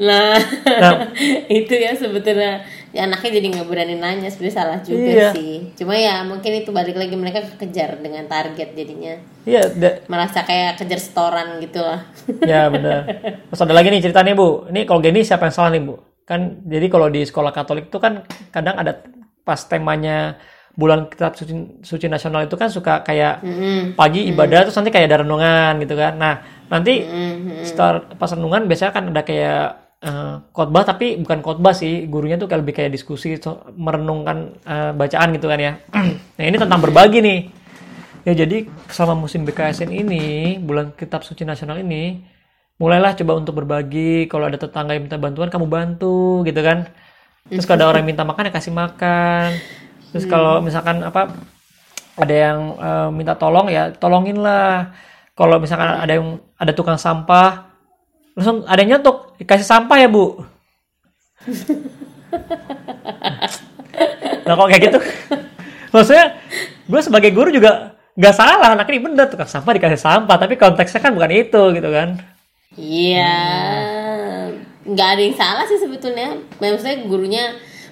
Nah, 0.00 0.40
Nah. 0.80 0.92
itu 1.52 1.74
ya 1.74 1.92
sebetulnya. 1.92 2.64
Ya 2.90 3.06
anaknya 3.06 3.38
jadi 3.38 3.46
nggak 3.52 3.68
berani 3.68 3.94
nanya 3.94 4.26
sebenarnya 4.26 4.56
salah 4.56 4.78
juga 4.80 4.98
Iya. 5.06 5.30
sih. 5.30 5.70
Cuma 5.76 5.94
ya 5.94 6.24
mungkin 6.24 6.50
itu 6.56 6.72
balik 6.72 6.96
lagi 6.96 7.14
mereka 7.14 7.44
kejar 7.54 8.00
dengan 8.00 8.26
target 8.26 8.74
jadinya. 8.74 9.14
Iya 9.44 9.62
da- 9.70 10.02
merasa 10.06 10.42
kayak 10.42 10.74
kejar 10.76 10.98
setoran 10.98 11.60
gitu 11.60 11.78
lah. 11.78 12.02
ya 12.42 12.66
benar. 12.66 13.06
Terus 13.46 13.60
ada 13.60 13.70
lagi 13.70 13.92
nih 13.92 14.02
ceritanya 14.02 14.32
bu. 14.32 14.66
Ini 14.66 14.82
kalau 14.84 14.98
gini 14.98 15.20
siapa 15.20 15.44
yang 15.44 15.54
salah 15.54 15.70
nih 15.70 15.84
bu? 15.84 15.94
Kan 16.24 16.64
jadi 16.64 16.86
kalau 16.86 17.06
di 17.06 17.22
sekolah 17.22 17.52
Katolik 17.52 17.86
itu 17.86 17.98
kan 17.98 18.24
kadang 18.48 18.74
ada 18.74 18.98
pas 19.40 19.60
temanya 19.62 20.34
bulan 20.74 21.10
kitab 21.10 21.34
suci, 21.34 21.52
suci 21.82 22.06
nasional 22.06 22.46
itu 22.46 22.54
kan 22.54 22.70
suka 22.70 23.02
kayak 23.02 23.42
Mm-mm. 23.42 23.98
pagi 23.98 24.26
ibadah 24.26 24.64
terus 24.66 24.76
nanti 24.78 24.90
kayak 24.90 25.06
ada 25.10 25.22
renungan 25.22 25.72
gitu 25.82 25.94
kan. 25.94 26.14
Nah 26.16 26.34
nanti 26.66 27.02
Mhm. 27.02 27.66
setelah 27.66 28.06
pas 28.14 28.30
renungan 28.30 28.64
biasanya 28.64 28.92
kan 28.92 29.04
ada 29.10 29.22
kayak 29.22 29.62
eh, 30.00 30.34
khotbah 30.50 30.80
tapi 30.82 31.20
bukan 31.20 31.44
khotbah 31.44 31.76
sih. 31.76 32.08
Gurunya 32.08 32.40
tuh 32.40 32.48
kayak 32.48 32.60
lebih 32.64 32.72
kayak 32.72 32.90
diskusi 32.90 33.36
so- 33.36 33.60
merenungkan 33.76 34.56
eh, 34.64 34.92
bacaan 34.96 35.28
gitu 35.36 35.46
kan 35.46 35.60
ya. 35.60 35.72
Nah 36.40 36.44
ini 36.44 36.56
tentang 36.56 36.80
berbagi 36.80 37.20
nih. 37.20 37.40
Ya 38.24 38.32
jadi 38.36 38.64
selama 38.88 39.24
musim 39.24 39.44
BKSN 39.44 39.90
ini 39.90 40.24
bulan 40.56 40.92
kitab 40.92 41.20
suci 41.20 41.44
nasional 41.44 41.80
ini 41.80 42.20
mulailah 42.76 43.12
coba 43.12 43.32
untuk 43.36 43.60
berbagi. 43.60 44.24
Kalau 44.24 44.48
ada 44.48 44.56
tetangga 44.56 44.96
yang 44.96 45.04
minta 45.04 45.20
bantuan 45.20 45.52
kamu 45.52 45.66
bantu 45.68 46.44
gitu 46.44 46.60
kan. 46.60 46.88
Terus 47.48 47.64
kalau 47.64 47.76
ada 47.80 47.86
orang 47.90 48.00
yang 48.04 48.16
minta 48.16 48.24
makan 48.24 48.48
ya 48.48 48.52
kasih 48.54 48.72
makan 48.72 49.48
terus 50.10 50.26
kalau 50.26 50.58
misalkan 50.58 51.02
apa 51.06 51.30
ada 52.18 52.34
yang 52.34 52.58
eh, 52.76 53.08
minta 53.14 53.38
tolong 53.38 53.70
ya 53.70 53.94
tolongin 53.94 54.42
lah 54.42 54.92
kalau 55.38 55.56
misalkan 55.56 55.88
ada 55.88 56.12
yang 56.12 56.36
ada 56.60 56.72
tukang 56.76 57.00
sampah 57.00 57.70
langsung 58.36 58.62
ada 58.68 58.78
yang 58.82 58.98
nyetok 58.98 59.38
dikasih 59.40 59.66
sampah 59.66 59.96
ya 59.98 60.08
bu. 60.08 60.44
Nah 64.46 64.54
kalau 64.58 64.68
kayak 64.68 64.82
gitu? 64.90 64.98
Maksudnya 65.90 66.38
gue 66.86 67.00
sebagai 67.02 67.30
guru 67.34 67.50
juga 67.50 67.94
nggak 68.18 68.34
salah 68.34 68.74
anak 68.74 68.90
ini 68.90 69.00
bener 69.00 69.26
tukang 69.30 69.46
sampah 69.46 69.72
dikasih 69.74 70.00
sampah 70.00 70.36
tapi 70.36 70.58
konteksnya 70.58 71.00
kan 71.00 71.14
bukan 71.14 71.30
itu 71.30 71.62
gitu 71.74 71.88
kan? 71.90 72.18
Iya, 72.78 73.36
nggak 74.86 75.08
ada 75.14 75.22
yang 75.22 75.36
salah 75.36 75.64
sih 75.66 75.78
sebetulnya. 75.82 76.38
Maksudnya 76.62 77.02
gurunya 77.06 77.44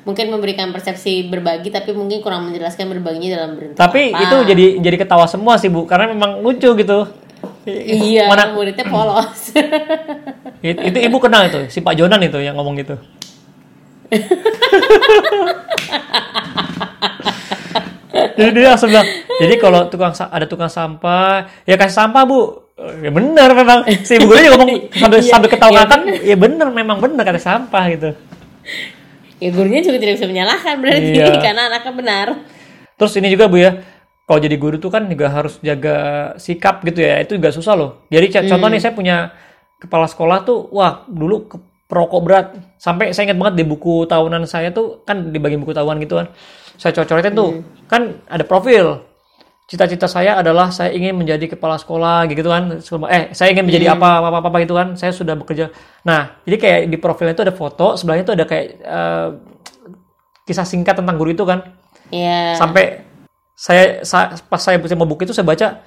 mungkin 0.08 0.32
memberikan 0.32 0.72
persepsi 0.72 1.28
berbagi, 1.28 1.68
tapi 1.68 1.92
mungkin 1.92 2.24
kurang 2.24 2.48
menjelaskan 2.48 2.88
berbaginya 2.88 3.36
dalam 3.36 3.60
bentuk 3.60 3.76
tapi 3.76 4.08
apa. 4.16 4.24
itu 4.24 4.36
jadi 4.48 4.80
jadi 4.80 4.96
ketawa 5.04 5.28
semua 5.28 5.60
sih 5.60 5.68
bu 5.68 5.84
karena 5.84 6.16
memang 6.16 6.40
lucu 6.40 6.72
gitu. 6.72 7.04
Iya, 7.68 8.32
mana 8.32 8.56
muridnya 8.56 8.88
polos. 8.88 9.52
itu, 10.64 10.80
itu 10.80 10.98
ibu 11.04 11.20
kenal 11.20 11.44
itu 11.44 11.68
si 11.68 11.84
Pak 11.84 11.92
Jonan 12.00 12.24
itu 12.24 12.40
yang 12.40 12.56
ngomong 12.56 12.80
gitu. 12.80 12.96
Jadi 18.38 18.50
dia 18.54 18.70
langsung 18.72 18.88
bilang 18.88 19.06
jadi 19.42 19.54
kalau 19.60 19.86
tukang 19.90 20.14
ada 20.14 20.46
tukang 20.48 20.70
sampah 20.70 21.46
ya 21.68 21.76
kasih 21.76 21.96
sampah 22.02 22.22
bu. 22.24 22.64
Ya 23.04 23.10
bener 23.12 23.50
memang. 23.52 23.84
Si 24.06 24.16
ibu 24.16 24.32
gurunya 24.32 24.56
ngomong 24.56 24.70
sambil 25.02 25.20
Iya, 25.20 25.28
sambil 25.28 25.48
ketawa 25.52 25.70
iya. 25.70 25.78
ngakak 25.84 26.00
ya 26.24 26.36
bener 26.40 26.66
memang 26.72 26.96
bener 27.02 27.22
kata 27.22 27.38
sampah 27.42 27.84
gitu 27.92 28.10
ya 29.38 29.48
gurunya 29.50 29.80
juga 29.80 29.96
tidak 29.96 30.14
bisa 30.18 30.26
menyalahkan 30.26 30.74
berarti 30.78 31.10
Iya. 31.14 31.38
karena 31.46 31.62
anaknya 31.70 31.92
benar. 31.94 32.26
Terus 32.94 33.12
ini 33.16 33.30
juga 33.30 33.46
bu 33.46 33.58
ya. 33.58 33.72
Kalau 34.28 34.38
jadi 34.38 34.56
guru 34.60 34.76
tuh 34.76 34.92
kan 34.92 35.08
juga 35.08 35.32
harus 35.32 35.56
jaga 35.58 35.96
sikap 36.36 36.84
gitu 36.84 37.00
ya. 37.00 37.24
Itu 37.24 37.40
juga 37.40 37.48
susah 37.48 37.72
loh. 37.72 38.04
Jadi 38.12 38.28
Hmm. 38.28 38.48
contoh 38.50 38.68
nih 38.68 38.80
saya 38.80 38.92
punya 38.92 39.16
kepala 39.78 40.04
sekolah 40.04 40.44
tuh 40.44 40.68
wah 40.68 41.06
dulu 41.08 41.48
ke 41.48 41.56
perokok 41.88 42.20
berat. 42.20 42.46
Sampai 42.76 43.16
saya 43.16 43.32
ingat 43.32 43.38
banget 43.40 43.54
di 43.56 43.64
buku 43.64 44.04
tahunan 44.04 44.44
saya 44.44 44.68
tuh 44.68 45.00
kan 45.02 45.32
di 45.32 45.38
bagian 45.40 45.64
buku 45.64 45.72
tahunan 45.72 45.96
gitu 46.04 46.20
kan. 46.20 46.28
Saya 46.76 46.92
cocoretin 46.92 47.32
tuh 47.32 47.50
Hmm. 47.56 47.64
kan 47.88 48.02
ada 48.28 48.44
profil 48.44 49.00
cita-cita 49.68 50.08
saya 50.08 50.40
adalah 50.40 50.72
saya 50.72 50.90
ingin 50.90 51.12
menjadi 51.12 51.44
kepala 51.52 51.76
sekolah 51.76 52.24
gitu 52.26 52.48
kan. 52.48 52.80
Eh 53.06 53.36
saya 53.36 53.52
ingin 53.52 53.68
menjadi 53.68 53.92
Hmm. 53.92 54.00
apa 54.00 54.08
apa 54.18 54.28
apa, 54.34 54.48
apa 54.48 54.56
gitu 54.64 54.72
kan. 54.72 54.96
Saya 54.96 55.12
sudah 55.12 55.36
bekerja. 55.36 55.68
Nah 56.02 56.40
jadi 56.42 56.56
kayak 56.56 56.80
di 56.88 56.96
profilnya 56.96 57.36
itu 57.36 57.44
ada 57.44 57.52
foto 57.52 57.92
sebelahnya 57.94 58.24
itu 58.24 58.32
ada 58.32 58.44
kayak 58.44 58.66
eh, 58.80 59.28
kisah 60.42 60.64
singkat 60.64 60.96
tentang 60.96 61.14
guru 61.14 61.30
itu 61.30 61.44
kan. 61.44 61.68
Ya 62.08 62.56
sampai 62.56 63.04
saya, 63.52 64.00
sa- 64.02 64.32
pas 64.40 64.56
saya 64.56 64.80
baca 64.80 64.94
buku 64.96 65.22
itu 65.22 65.36
saya 65.36 65.44
baca 65.44 65.84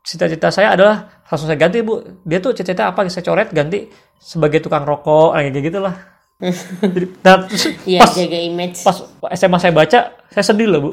cita-cita 0.00 0.54
saya 0.54 0.70
adalah 0.70 1.10
langsung 1.26 1.50
saya 1.50 1.58
ganti 1.58 1.82
bu 1.82 1.98
dia 2.22 2.38
tuh 2.38 2.54
cita-cita 2.54 2.86
apa? 2.86 3.02
Saya 3.10 3.26
coret 3.26 3.50
ganti 3.50 3.90
sebagai 4.16 4.62
tukang 4.62 4.86
rokok 4.86 5.34
kayak 5.34 5.50
gitu 5.58 5.82
lah. 5.82 5.94
Jadi, 6.84 7.06
nah, 7.24 7.48
terus 7.48 7.64
ya 7.82 8.04
pas 8.04 8.12
jaga 8.12 8.38
image. 8.38 8.84
pas 8.84 8.96
SMA 9.32 9.58
saya 9.58 9.72
baca 9.72 9.98
saya 10.30 10.44
sedih 10.44 10.68
loh 10.68 10.80
bu 10.80 10.90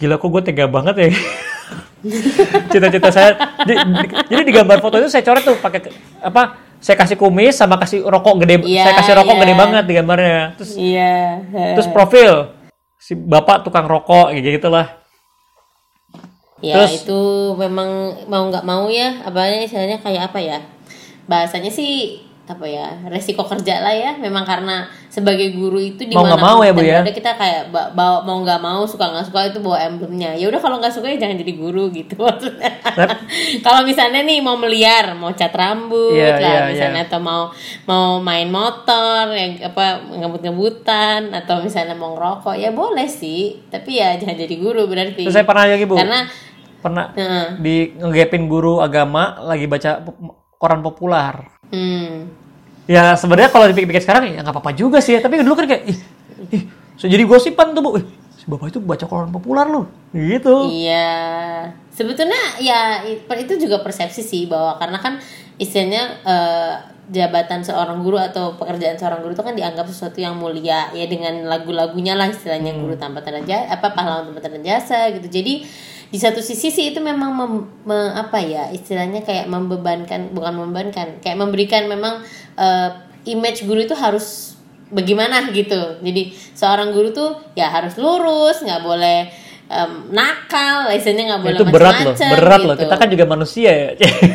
gila 0.00 0.16
kok 0.16 0.28
gue 0.32 0.42
tega 0.42 0.64
banget 0.64 0.94
ya? 0.96 1.08
Cita-cita 2.72 3.12
saya 3.12 3.30
jadi, 3.68 3.76
jadi 4.26 4.42
di 4.42 4.52
gambar 4.56 4.80
foto 4.80 4.96
itu 4.96 5.12
saya 5.12 5.20
coret 5.20 5.44
tuh 5.44 5.60
pakai 5.60 5.92
apa 6.24 6.56
saya 6.80 6.96
kasih 6.96 7.20
kumis 7.20 7.60
sama 7.60 7.76
kasih 7.76 8.00
rokok 8.08 8.40
gede 8.40 8.64
Iya, 8.64 8.88
saya 8.88 8.94
kasih 9.04 9.12
rokok 9.20 9.36
iya. 9.36 9.40
gede 9.44 9.54
banget 9.54 9.84
di 9.84 9.92
gambarnya 9.92 10.40
terus 10.56 10.72
iya. 10.80 11.44
terus 11.76 11.92
profil 11.92 12.56
si 12.96 13.12
bapak 13.12 13.68
tukang 13.68 13.84
rokok 13.84 14.32
gitu 14.32 14.72
lah 14.72 15.00
Ya 16.60 16.76
Terus- 16.76 17.08
itu 17.08 17.20
memang 17.56 18.20
mau 18.28 18.44
nggak 18.52 18.64
mau 18.68 18.84
ya, 18.92 19.24
apa 19.24 19.48
istilahnya 19.64 19.96
kayak 19.96 20.28
apa 20.28 20.38
ya? 20.44 20.58
Bahasanya 21.24 21.72
sih 21.72 22.20
apa 22.50 22.66
ya 22.66 22.98
resiko 23.06 23.46
kerja 23.46 23.78
lah 23.78 23.94
ya. 23.94 24.18
Memang 24.18 24.42
karena 24.42 24.90
sebagai 25.06 25.54
guru 25.54 25.78
itu 25.78 26.02
di 26.02 26.14
Mau 26.18 26.26
nggak 26.26 26.42
mau 26.42 26.58
ya, 26.66 26.74
Bu, 26.74 26.82
ya? 26.82 27.00
berada, 27.06 27.14
kita 27.14 27.38
kayak 27.38 27.62
ba- 27.70 27.90
bawa 27.94 28.26
mau 28.26 28.42
nggak 28.42 28.58
mau 28.58 28.82
suka 28.82 29.06
nggak 29.06 29.26
suka 29.30 29.54
itu 29.54 29.58
bawa 29.62 29.78
emblemnya. 29.86 30.34
Ya 30.34 30.50
udah 30.50 30.58
kalau 30.58 30.82
nggak 30.82 30.90
suka 30.90 31.06
ya 31.14 31.22
jangan 31.22 31.38
jadi 31.38 31.52
guru 31.54 31.94
gitu. 31.94 32.18
Maksudnya 32.26 32.70
kalau 33.62 33.86
misalnya 33.86 34.26
nih 34.26 34.42
mau 34.42 34.58
meliar 34.58 35.14
mau 35.14 35.30
cat 35.30 35.54
rambut 35.54 36.18
Iya, 36.18 36.42
lah 36.42 36.50
iya, 36.50 36.60
misalnya 36.74 37.02
atau 37.06 37.20
mau 37.22 37.54
mau 37.86 38.18
main 38.18 38.50
motor 38.50 39.30
yang 39.30 39.62
apa 39.62 40.02
ngebut-ngebutan 40.10 41.30
atau 41.30 41.62
misalnya 41.62 41.94
mau 41.94 42.18
ngerokok 42.18 42.58
ya 42.58 42.74
boleh 42.74 43.06
sih. 43.06 43.62
Tapi 43.70 44.02
ya 44.02 44.18
jangan 44.18 44.34
jadi 44.34 44.54
guru 44.58 44.90
berarti. 44.90 45.22
Terus 45.24 45.36
saya 45.38 45.46
pernah 45.46 45.70
lagi 45.70 45.86
bu. 45.86 45.94
Karena 45.94 46.26
pernah 46.80 47.12
Heeh. 47.12 47.46
di 47.60 47.76
ngegapin 47.92 48.48
guru 48.48 48.80
agama 48.80 49.36
lagi 49.44 49.68
baca 49.68 50.00
koran 50.56 50.80
populer 50.80 51.36
hmm, 51.68 52.39
ya 52.90 53.14
sebenarnya 53.14 53.54
kalau 53.54 53.70
dipikir-pikir 53.70 54.02
sekarang 54.02 54.34
ya 54.34 54.42
nggak 54.42 54.50
apa-apa 54.50 54.74
juga 54.74 54.98
sih. 54.98 55.14
Ya 55.14 55.22
tapi 55.22 55.38
dulu 55.38 55.54
kan 55.54 55.70
kayak 55.70 55.86
ih, 55.86 55.98
ih 56.50 56.62
so 56.98 57.06
jadi 57.06 57.22
gosipan 57.22 57.70
tuh 57.70 57.82
bu. 57.86 57.90
Ih, 58.02 58.04
si 58.34 58.50
bapak 58.50 58.74
itu 58.74 58.82
baca 58.82 59.06
koran 59.06 59.30
populer 59.30 59.70
loh. 59.70 59.86
Gitu. 60.10 60.54
Iya, 60.74 61.70
sebetulnya 61.94 62.58
ya 62.58 63.06
itu 63.06 63.54
juga 63.62 63.78
persepsi 63.86 64.26
sih 64.26 64.50
bahwa 64.50 64.74
karena 64.82 64.98
kan 64.98 65.22
istilahnya 65.62 66.02
eh, 66.26 66.74
jabatan 67.10 67.62
seorang 67.62 68.02
guru 68.02 68.18
atau 68.18 68.54
pekerjaan 68.58 68.98
seorang 68.98 69.22
guru 69.22 69.34
itu 69.34 69.44
kan 69.46 69.54
dianggap 69.54 69.86
sesuatu 69.86 70.18
yang 70.18 70.34
mulia. 70.34 70.90
Ya 70.90 71.06
dengan 71.06 71.46
lagu-lagunya 71.46 72.18
lah 72.18 72.26
istilahnya 72.26 72.74
guru 72.74 72.98
tanpa 72.98 73.22
tanda 73.22 73.42
jasa 73.46 73.70
apa 73.70 73.94
pahlawan 73.94 74.34
tanpa 74.34 74.40
tanda 74.42 74.58
jasa 74.66 75.14
gitu. 75.14 75.30
Jadi 75.30 75.62
di 76.10 76.18
satu 76.18 76.42
sisi 76.42 76.74
sih 76.74 76.90
itu 76.90 76.98
memang 76.98 77.30
mem- 77.30 77.68
me- 77.86 78.14
apa 78.18 78.42
ya 78.42 78.66
istilahnya 78.74 79.22
kayak 79.22 79.46
membebankan 79.46 80.34
bukan 80.34 80.52
membebankan 80.58 81.22
kayak 81.22 81.38
memberikan 81.38 81.86
memang 81.86 82.18
eh, 82.58 82.90
image 83.30 83.62
guru 83.62 83.86
itu 83.86 83.94
harus 83.94 84.58
bagaimana 84.90 85.54
gitu 85.54 86.02
jadi 86.02 86.34
seorang 86.58 86.90
guru 86.90 87.14
tuh 87.14 87.30
ya 87.54 87.70
harus 87.70 87.94
lurus 87.94 88.58
nggak 88.66 88.82
boleh 88.82 89.30
em, 89.70 89.92
nakal 90.10 90.90
istilahnya 90.90 91.24
nggak 91.30 91.42
boleh 91.46 91.58
itu 91.62 91.66
berat 91.70 91.96
loh 92.02 92.14
berat 92.18 92.60
loh 92.66 92.74
gitu. 92.74 92.82
kita 92.84 92.94
kan 92.98 93.08
juga 93.08 93.24
manusia 93.30 93.70
ya 93.70 93.90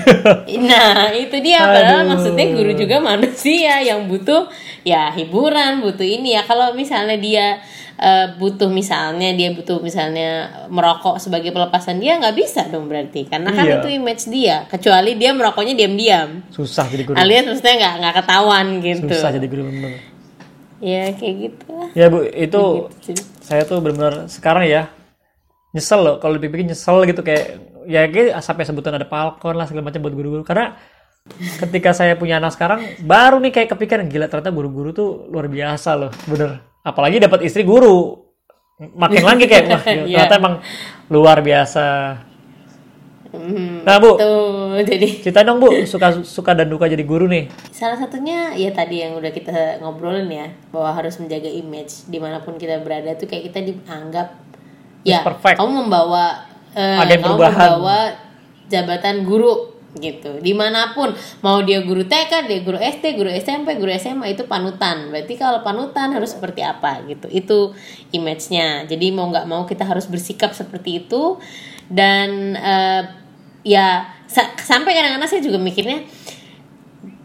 nah 0.71 1.11
itu 1.11 1.35
dia 1.43 1.59
padahal 1.59 2.01
Aduh. 2.07 2.09
maksudnya 2.15 2.45
guru 2.55 2.71
juga 2.71 2.97
manusia 3.03 3.83
yang 3.83 4.07
butuh 4.07 4.47
ya 4.87 5.11
hiburan 5.11 5.83
butuh 5.83 6.07
ini 6.07 6.39
ya 6.39 6.47
kalau 6.47 6.71
misalnya 6.71 7.19
dia 7.19 7.59
eh, 7.95 8.27
butuh 8.35 8.67
misalnya 8.67 9.31
dia 9.35 9.55
butuh 9.55 9.79
misalnya 9.79 10.65
merokok 10.67 11.19
sebagai 11.19 11.55
pelepasan 11.55 11.99
dia 12.03 12.19
nggak 12.19 12.35
bisa 12.35 12.67
dong 12.67 12.91
berarti. 12.91 13.27
Karena 13.27 13.51
kan 13.55 13.65
Iya. 13.65 13.79
itu 13.79 13.87
image 13.95 14.23
dia. 14.31 14.67
Kecuali 14.67 15.15
dia 15.15 15.31
merokoknya 15.31 15.73
diam-diam. 15.75 16.43
Susah 16.51 16.85
jadi 16.91 17.03
guru. 17.07 17.15
Alias 17.15 17.47
maksudnya 17.47 17.75
nggak 17.79 17.93
nggak 18.03 18.15
ketahuan 18.23 18.67
gitu. 18.83 19.07
Susah 19.11 19.31
jadi 19.31 19.47
guru 19.47 19.63
bener. 19.71 19.91
Ya 20.83 21.07
kayak 21.15 21.35
gitu 21.39 21.65
lah 21.71 21.89
ya 21.95 22.05
bu 22.11 22.27
itu 22.27 22.63
Gitu 22.99 23.21
saya 23.39 23.63
tuh 23.63 23.79
benar-benar 23.79 24.27
sekarang 24.27 24.67
ya 24.67 24.91
nyesel 25.71 26.03
loh. 26.03 26.15
Kalau 26.19 26.35
dipikir 26.35 26.67
nyesel 26.67 27.07
gitu 27.07 27.23
kayak 27.23 27.63
ya 27.87 28.03
kayak 28.11 28.43
sampai 28.43 28.67
sebutan 28.67 28.99
ada 28.99 29.07
palkon 29.07 29.55
lah 29.55 29.65
segala 29.65 29.87
macam 29.87 30.03
buat 30.03 30.11
guru-guru. 30.11 30.43
Karena 30.43 30.75
ketika 31.63 31.89
saya 31.95 32.13
punya 32.19 32.37
anak 32.37 32.53
sekarang 32.53 32.85
baru 33.01 33.41
nih 33.41 33.49
kayak 33.49 33.69
kepikiran 33.73 34.05
gila 34.05 34.29
ternyata 34.29 34.53
guru-guru 34.53 34.93
tuh 34.93 35.25
luar 35.33 35.49
biasa 35.49 35.97
loh 35.97 36.11
bener 36.29 36.61
apalagi 36.85 37.17
dapat 37.17 37.41
istri 37.43 37.65
guru 37.65 38.13
makin 38.93 39.25
lagi 39.27 39.45
kayak 39.45 39.65
wah 39.67 39.81
Iya. 39.81 40.21
ternyata 40.21 40.33
emang 40.35 40.55
luar 41.07 41.41
biasa 41.41 41.85
Mhm. 43.27 43.83
nah 43.83 43.99
bu 43.99 44.15
tuh 44.15 44.79
jadi 44.79 45.07
cerita 45.19 45.43
dong 45.43 45.59
bu 45.59 45.67
suka 45.83 46.23
suka 46.23 46.55
dan 46.55 46.71
duka 46.71 46.87
jadi 46.87 47.03
guru 47.03 47.27
nih 47.27 47.51
salah 47.67 47.99
satunya 47.99 48.55
ya 48.55 48.71
tadi 48.71 49.03
yang 49.03 49.11
udah 49.13 49.27
kita 49.29 49.83
ngobrolin 49.83 50.29
ya 50.29 50.47
bahwa 50.71 50.95
harus 50.95 51.19
menjaga 51.19 51.51
image 51.51 52.07
di 52.07 52.15
mana 52.15 52.39
pun 52.39 52.55
kita 52.55 52.79
berada 52.79 53.11
tuh 53.13 53.27
kayak 53.27 53.51
kita 53.51 53.59
dianggap 53.65 54.39
ya 55.03 55.19
perfect. 55.19 55.59
kamu 55.59 55.83
membawa 55.83 56.47
eh, 56.71 56.95
Agen 56.97 57.19
kamu 57.19 57.27
perubahan. 57.27 57.51
membawa 57.75 57.97
jabatan 58.65 59.15
guru 59.21 59.51
gitu. 59.95 60.37
Di 60.37 60.51
mana 60.51 60.91
pun 60.91 61.11
mau 61.39 61.59
dia 61.59 61.79
guru 61.79 62.03
TK 62.03 62.45
dia 62.45 62.59
guru 62.59 62.75
SD 62.75 63.15
guru 63.15 63.29
SMP 63.29 63.75
guru 63.75 63.91
SMA 63.91 64.29
itu 64.29 64.43
panutan. 64.43 65.07
Berarti 65.07 65.33
kalau 65.33 65.59
panutan 65.59 66.11
harus 66.11 66.31
seperti 66.31 66.61
apa 66.61 67.03
gitu. 67.05 67.27
Itu 67.27 67.71
image-nya. 68.11 68.83
Jadi 68.83 69.09
mau 69.09 69.27
nggak 69.27 69.45
mau 69.45 69.63
kita 69.63 69.83
harus 69.83 70.05
bersikap 70.05 70.51
seperti 70.51 71.01
itu. 71.01 71.39
Dan 71.85 72.53
eh, 72.53 73.01
ya 73.63 73.87
sa- 74.25 74.51
sampai 74.53 74.91
kadang-kadang 74.91 75.27
saya 75.27 75.39
juga 75.39 75.57
mikirnya 75.57 76.03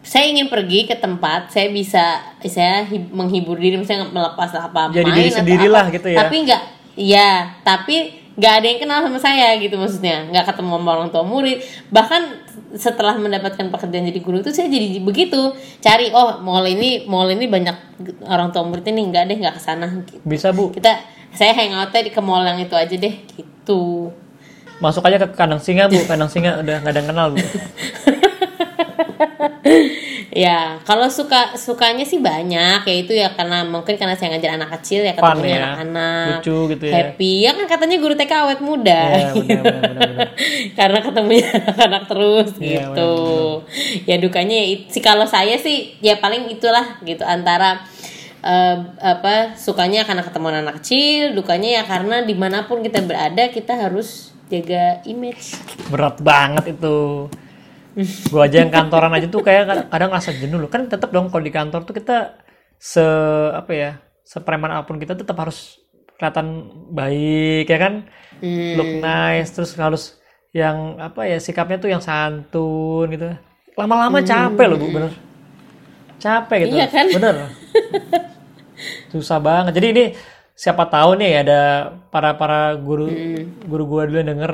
saya 0.00 0.26
ingin 0.26 0.48
pergi 0.48 0.84
ke 0.84 0.96
tempat 0.96 1.48
saya 1.48 1.68
bisa 1.68 2.18
saya 2.40 2.82
hib- 2.82 3.12
menghibur 3.12 3.54
diri 3.54 3.76
misalnya 3.76 4.08
melepas 4.08 4.48
apa 4.54 4.88
Jadi 4.90 5.06
main 5.06 5.44
diri 5.44 5.68
atau 5.68 5.76
apa. 5.76 5.92
gitu 5.92 6.08
ya. 6.08 6.18
tapi 6.18 6.36
nggak 6.42 6.62
ya 6.96 7.30
tapi 7.60 7.96
nggak 8.40 8.54
ada 8.56 8.66
yang 8.72 8.80
kenal 8.80 8.98
sama 9.04 9.20
saya 9.20 9.52
gitu 9.60 9.76
maksudnya. 9.76 10.24
Nggak 10.32 10.44
ketemu 10.48 10.80
sama 10.80 10.90
orang 10.96 11.08
tua 11.12 11.20
murid. 11.20 11.60
Bahkan 11.92 12.22
setelah 12.72 13.20
mendapatkan 13.20 13.68
pekerjaan 13.68 14.08
jadi 14.08 14.20
guru 14.24 14.40
itu 14.40 14.50
saya 14.56 14.72
jadi 14.72 14.96
begitu. 15.04 15.52
Cari 15.84 16.08
oh 16.16 16.40
mall 16.40 16.64
ini 16.64 17.04
mall 17.04 17.28
ini 17.28 17.44
banyak 17.44 18.00
orang 18.24 18.48
tua 18.48 18.64
murid 18.64 18.88
ini. 18.88 19.12
Nggak 19.12 19.22
deh 19.28 19.36
nggak 19.44 19.54
ke 19.54 19.62
sana. 19.62 19.86
Gitu. 20.08 20.24
bisa 20.24 20.56
bu. 20.56 20.72
Kita 20.72 20.96
saya 21.36 21.52
hangoutnya 21.52 22.00
di 22.00 22.10
ke 22.10 22.20
mall 22.24 22.48
yang 22.48 22.56
itu 22.56 22.72
aja 22.72 22.96
deh. 22.96 23.14
Gitu. 23.28 24.08
Masuk 24.80 25.04
aja 25.04 25.20
ke 25.20 25.36
kandang 25.36 25.60
singa 25.60 25.92
bu. 25.92 26.00
Kandang 26.08 26.32
singa 26.32 26.64
udah 26.64 26.80
nggak 26.80 26.92
ada 26.96 26.98
yang 27.04 27.08
kenal 27.12 27.26
bu 27.36 27.44
Ya, 30.30 30.78
kalau 30.86 31.10
suka 31.10 31.58
sukanya 31.58 32.06
sih 32.06 32.22
banyak, 32.22 32.86
ya 32.86 32.94
itu 32.94 33.10
ya 33.10 33.34
karena 33.34 33.66
mungkin 33.66 33.98
karena 33.98 34.14
saya 34.14 34.38
ngajar 34.38 34.54
anak 34.54 34.78
kecil 34.78 35.02
ya 35.02 35.18
ketemunya 35.18 35.50
ya, 35.50 35.58
anak-anak, 35.66 36.26
lucu 36.38 36.58
gitu 36.70 36.84
ya. 36.86 36.92
happy. 36.94 37.32
Ya 37.42 37.50
kan 37.58 37.66
katanya 37.66 37.96
guru 37.98 38.14
TK 38.14 38.32
awet 38.46 38.60
muda, 38.62 39.02
Iya, 39.10 39.34
benar, 39.34 39.42
benar, 39.42 39.82
benar, 39.82 40.02
benar. 40.06 40.28
karena 40.78 40.98
ketemunya 41.02 41.50
anak 41.74 42.02
terus 42.06 42.50
Iya, 42.62 42.94
gitu. 42.94 43.14
Ya 44.06 44.16
dukanya 44.22 44.54
ya 44.54 44.66
sih 44.86 45.02
kalau 45.02 45.26
saya 45.26 45.58
sih 45.58 45.98
ya 45.98 46.22
paling 46.22 46.46
itulah 46.46 47.02
gitu 47.02 47.26
antara 47.26 47.82
eh, 48.46 48.76
apa 49.02 49.58
sukanya 49.58 50.06
karena 50.06 50.22
ketemu 50.22 50.46
anak 50.62 50.78
kecil, 50.78 51.34
dukanya 51.34 51.82
ya 51.82 51.90
karena 51.90 52.22
di 52.22 52.38
mana 52.38 52.70
pun 52.70 52.86
kita 52.86 53.02
berada 53.02 53.50
kita 53.50 53.74
harus 53.74 54.30
jaga 54.46 55.02
image. 55.10 55.58
berat 55.90 56.22
banget 56.22 56.78
itu 56.78 57.26
gua 58.28 58.46
aja 58.46 58.56
yang 58.58 58.70
kantoran 58.70 59.10
aja 59.10 59.26
tuh 59.26 59.40
kayak 59.40 59.64
kadang- 59.64 59.88
kadang 59.88 60.08
ngerasa 60.10 60.30
jenuh 60.34 60.58
loh 60.58 60.68
kan 60.68 60.86
tetap 60.86 61.10
dong 61.10 61.26
kalau 61.26 61.40
di 61.40 61.50
kantor 61.50 61.82
tuh 61.82 61.92
kita 61.92 62.38
se 62.76 63.02
apa 63.50 63.70
ya 63.70 63.90
sepreman 64.22 64.70
apa 64.70 64.84
pun 64.84 64.96
kita 64.96 65.12
tetap 65.12 65.34
harus 65.36 65.82
kelihatan 66.14 66.46
baik 66.88 67.66
ya 67.66 67.78
kan 67.78 67.94
Hmm. 68.38 68.72
look 68.74 68.92
nice 68.98 69.50
terus 69.50 69.74
harus 69.74 70.16
yang 70.50 70.96
apa 70.96 71.24
ya 71.24 71.36
sikapnya 71.36 71.76
tuh 71.76 71.88
yang 71.88 72.00
santun 72.00 73.06
gitu 73.08 73.36
lama-lama 73.74 74.20
capek 74.20 74.66
loh 74.66 74.76
bu 74.76 74.86
bener 74.88 75.12
capek 76.16 76.56
gitu 76.62 76.70
Hmm. 76.70 76.78
Iya 76.78 76.86
kan? 76.88 77.06
bener 77.10 77.34
susah 79.10 79.38
banget 79.38 79.72
jadi 79.74 79.86
ini 79.90 80.04
siapa 80.54 80.86
tahu 80.86 81.16
nih 81.16 81.42
ada 81.42 81.60
para 82.08 82.32
para 82.32 82.72
guru 82.74 83.08
Hmm. 83.08 83.44
guru 83.66 83.84
gua 83.86 84.02
dulu 84.04 84.16
yang 84.16 84.30
denger 84.30 84.52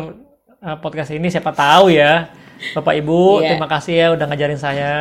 uh, 0.59 0.77
podcast 0.79 1.11
ini 1.11 1.29
siapa 1.29 1.51
tahu 1.51 1.93
ya 1.93 2.31
bapak 2.73 2.95
ibu 2.97 3.41
Iya. 3.41 3.53
terima 3.53 3.69
kasih 3.69 3.95
ya 3.95 4.07
udah 4.17 4.25
ngajarin 4.29 4.57
saya 4.57 4.95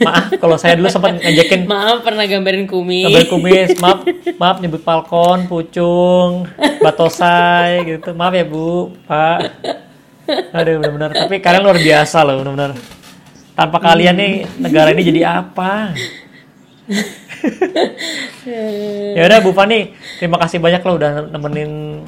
maaf 0.00 0.30
kalau 0.38 0.56
saya 0.56 0.78
dulu 0.78 0.86
sempat 0.86 1.18
ngajakin 1.18 1.66
Maaf 1.66 2.06
pernah 2.06 2.24
gambarin 2.24 2.66
kumis. 2.66 3.06
Gambar 3.10 3.26
kumis, 3.26 3.68
maaf, 3.82 3.98
maaf 4.38 4.56
nyebut 4.62 4.82
palkon, 4.82 5.50
pucung, 5.50 6.46
batosai 6.78 7.82
gitu. 7.84 8.14
Maaf 8.14 8.32
ya 8.32 8.46
Bu, 8.46 8.94
Pak. 9.04 9.38
Aduh 10.54 10.78
benar-benar. 10.78 11.10
Tapi 11.14 11.42
kalian 11.42 11.62
luar 11.62 11.78
biasa 11.78 12.22
loh, 12.22 12.42
benar-benar. 12.42 12.78
Tanpa 13.56 13.78
kalian 13.80 14.14
nih 14.14 14.32
negara 14.58 14.92
ini 14.94 15.02
jadi 15.02 15.20
apa? 15.42 15.90
ya 19.16 19.22
udah 19.26 19.38
Bu 19.42 19.50
Fani, 19.50 19.90
terima 20.18 20.38
kasih 20.38 20.58
banyak 20.62 20.82
loh 20.82 20.94
udah 20.98 21.10
nemenin 21.34 22.02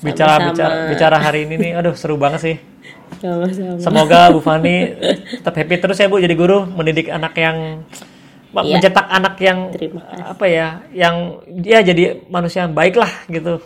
bicara 0.00 0.40
Sama-sama. 0.40 0.48
bicara 0.50 0.74
bicara 0.90 1.16
hari 1.20 1.46
ini 1.46 1.54
nih. 1.60 1.72
Aduh 1.78 1.94
seru 1.94 2.16
banget 2.16 2.40
sih. 2.42 2.56
Sama-sama. 3.18 3.76
Semoga 3.78 4.20
Bu 4.30 4.38
Fani 4.38 4.94
tetap 5.32 5.52
happy 5.52 5.74
terus 5.76 5.96
ya 5.96 6.06
Bu 6.06 6.16
jadi 6.16 6.32
guru 6.32 6.64
mendidik 6.64 7.08
anak 7.08 7.34
yang 7.34 7.82
Iya. 8.50 8.82
mencetak 8.82 9.06
anak 9.06 9.38
yang 9.38 9.70
apa 10.20 10.42
ya 10.44 10.82
yang 10.90 11.38
ya 11.56 11.78
jadi 11.80 12.26
manusia 12.26 12.66
yang 12.66 12.74
baik 12.74 12.98
lah 12.98 13.06
gitu. 13.26 13.62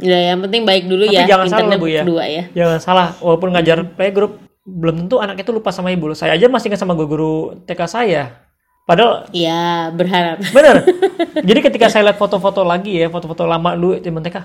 Ya, 0.00 0.32
yang 0.32 0.40
penting 0.40 0.64
baik 0.64 0.88
dulu 0.88 1.04
Tapi 1.04 1.14
ya. 1.14 1.28
jangan 1.28 1.46
salah 1.46 1.76
Bu 1.76 1.84
ya. 1.86 2.00
kedua 2.00 2.24
ya. 2.24 2.44
Jangan 2.50 2.78
salah 2.80 3.06
walaupun 3.20 3.52
ngajar 3.52 3.84
playgroup 3.86 4.40
belum 4.64 5.04
tentu 5.04 5.20
anak 5.20 5.36
itu 5.36 5.52
lupa 5.52 5.68
sama 5.68 5.92
ibu. 5.92 6.16
Saya 6.16 6.32
aja 6.32 6.48
masih 6.48 6.72
ingat 6.72 6.80
sama 6.80 6.96
guru 6.96 7.60
TK 7.68 7.80
saya. 7.84 8.40
Padahal 8.82 9.28
Ya, 9.30 9.92
berharap. 9.92 10.40
bener. 10.48 10.80
jadi 11.48 11.60
ketika 11.62 11.86
saya 11.86 12.08
lihat 12.08 12.16
foto-foto 12.16 12.64
lagi 12.64 12.98
ya, 12.98 13.06
foto-foto 13.06 13.44
lama 13.44 13.76
dulu 13.76 14.00
zaman 14.00 14.24
TK. 14.24 14.36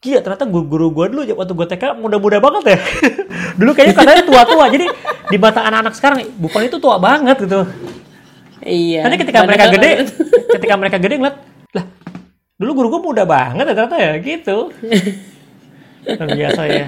Gila 0.00 0.24
ternyata 0.24 0.48
guru-guru 0.48 0.88
gue 0.96 1.06
dulu 1.12 1.22
waktu 1.36 1.52
gue 1.52 1.66
TK 1.76 2.00
muda-muda 2.00 2.40
banget 2.40 2.72
ya. 2.72 2.78
dulu 3.60 3.76
kayaknya 3.76 3.94
katanya 4.00 4.24
tua-tua. 4.24 4.64
Jadi 4.72 4.86
di 5.28 5.36
mata 5.36 5.60
anak-anak 5.60 5.92
sekarang 5.92 6.18
bukan 6.40 6.60
itu 6.64 6.80
tua 6.80 6.96
banget 6.96 7.36
gitu. 7.44 7.68
Iya. 8.64 9.04
Nanti 9.04 9.16
ketika 9.20 9.44
mereka 9.44 9.68
gede, 9.68 10.08
ketika 10.56 10.74
mereka 10.80 10.96
gede 10.96 11.14
ngeliat, 11.20 11.36
lah 11.76 11.84
dulu 12.56 12.70
guru 12.80 12.86
gue 12.96 13.00
muda 13.12 13.24
banget 13.28 13.64
ya 13.68 13.74
ternyata 13.76 13.96
ya 14.00 14.12
gitu. 14.24 14.58
Luar 16.04 16.28
biasa 16.32 16.62
ya. 16.66 16.86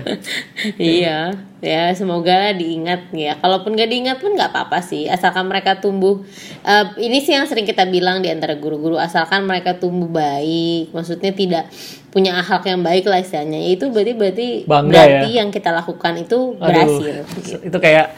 iya, 0.80 1.18
ya 1.60 1.92
semoga 1.92 2.56
diingat 2.56 3.12
ya. 3.12 3.36
Kalaupun 3.38 3.76
gak 3.76 3.90
diingat 3.92 4.18
pun 4.18 4.32
nggak 4.32 4.50
apa-apa 4.52 4.80
sih, 4.80 5.06
asalkan 5.08 5.46
mereka 5.46 5.78
tumbuh. 5.78 6.24
eh, 6.64 6.84
ini 7.02 7.20
sih 7.20 7.36
yang 7.36 7.44
sering 7.44 7.68
kita 7.68 7.84
bilang 7.88 8.24
di 8.24 8.32
antara 8.32 8.56
guru-guru, 8.56 8.96
asalkan 8.96 9.44
mereka 9.44 9.76
tumbuh 9.76 10.08
baik, 10.08 10.90
maksudnya 10.96 11.32
tidak 11.36 11.64
punya 12.08 12.36
akhlak 12.40 12.64
yang 12.68 12.80
baik 12.80 13.04
lah 13.08 13.20
istilahnya. 13.20 13.60
Itu 13.72 13.92
berarti 13.92 14.12
berarti 14.16 14.48
Bangga 14.64 14.92
berarti 14.92 15.28
ya. 15.32 15.38
yang 15.44 15.48
kita 15.52 15.70
lakukan 15.72 16.12
itu 16.20 16.38
Aduh, 16.56 17.00
berhasil. 17.00 17.24
itu 17.68 17.78
kayak 17.80 18.12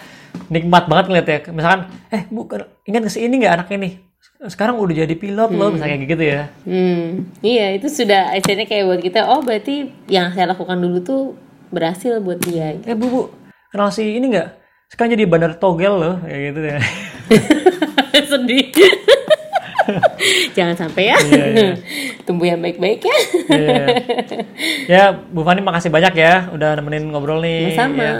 nikmat 0.50 0.86
banget 0.90 1.04
ngeliat 1.10 1.26
ya. 1.26 1.38
Misalkan, 1.50 1.80
eh 2.10 2.22
bu, 2.30 2.46
ingat 2.86 3.00
nggak 3.06 3.14
sih 3.14 3.22
ini 3.26 3.34
nggak 3.42 3.54
anak 3.62 3.68
ini? 3.74 4.13
Sekarang 4.44 4.76
udah 4.76 4.92
jadi 4.92 5.14
pilot 5.16 5.50
loh, 5.56 5.72
misalnya 5.72 5.96
kayak 5.96 6.10
gitu 6.12 6.24
ya. 6.24 6.42
Hmm, 6.68 7.32
iya 7.40 7.72
itu 7.72 7.88
sudah 7.88 8.36
istilahnya 8.36 8.68
kayak 8.68 8.84
buat 8.84 9.00
kita. 9.00 9.20
Oh 9.32 9.40
berarti 9.40 9.88
yang 10.08 10.36
saya 10.36 10.52
lakukan 10.52 10.76
dulu 10.76 11.00
tuh 11.00 11.22
berhasil 11.72 12.20
buat 12.20 12.38
dia. 12.44 12.76
Eh 12.84 12.92
bu, 12.92 13.06
bu, 13.08 13.20
kenal 13.72 13.88
si 13.88 14.04
ini 14.04 14.36
nggak? 14.36 14.48
Sekarang 14.92 15.16
jadi 15.16 15.24
bandar 15.24 15.56
togel 15.56 15.96
loh, 15.96 16.16
kayak 16.22 16.40
gitu 16.52 16.60
ya. 16.60 16.78
Sedih. 18.30 18.68
Jangan 20.56 20.76
sampai 20.76 21.12
ya. 21.12 21.18
Iya, 21.20 21.44
iya. 21.52 21.72
Tumbuh 22.24 22.48
yang 22.48 22.60
baik-baik 22.60 23.04
ya. 23.04 23.18
Iya. 23.52 23.84
Ya, 24.88 25.02
Bu 25.12 25.44
Fani 25.44 25.60
makasih 25.60 25.92
banyak 25.92 26.14
ya 26.16 26.48
udah 26.52 26.80
nemenin 26.80 27.08
ngobrol 27.12 27.40
nih. 27.44 27.74
Sama-sama. 27.76 28.00
Ya. 28.00 28.12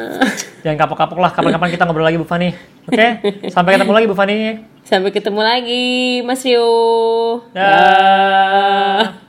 Jangan 0.65 0.77
kapok-kapok 0.85 1.19
lah, 1.21 1.31
kapan-kapan 1.33 1.69
kita 1.73 1.85
ngobrol 1.89 2.05
lagi 2.05 2.21
Bu 2.21 2.29
Fani. 2.29 2.53
Oke, 2.89 3.09
sampai 3.49 3.77
ketemu 3.77 3.93
lagi 3.93 4.07
Bu 4.09 4.17
Fani. 4.17 4.74
Sampai 4.85 5.17
ketemu 5.17 5.41
lagi, 5.41 6.21
Mas 6.29 6.45
Rio. 6.45 7.41
Dah. 7.57 9.24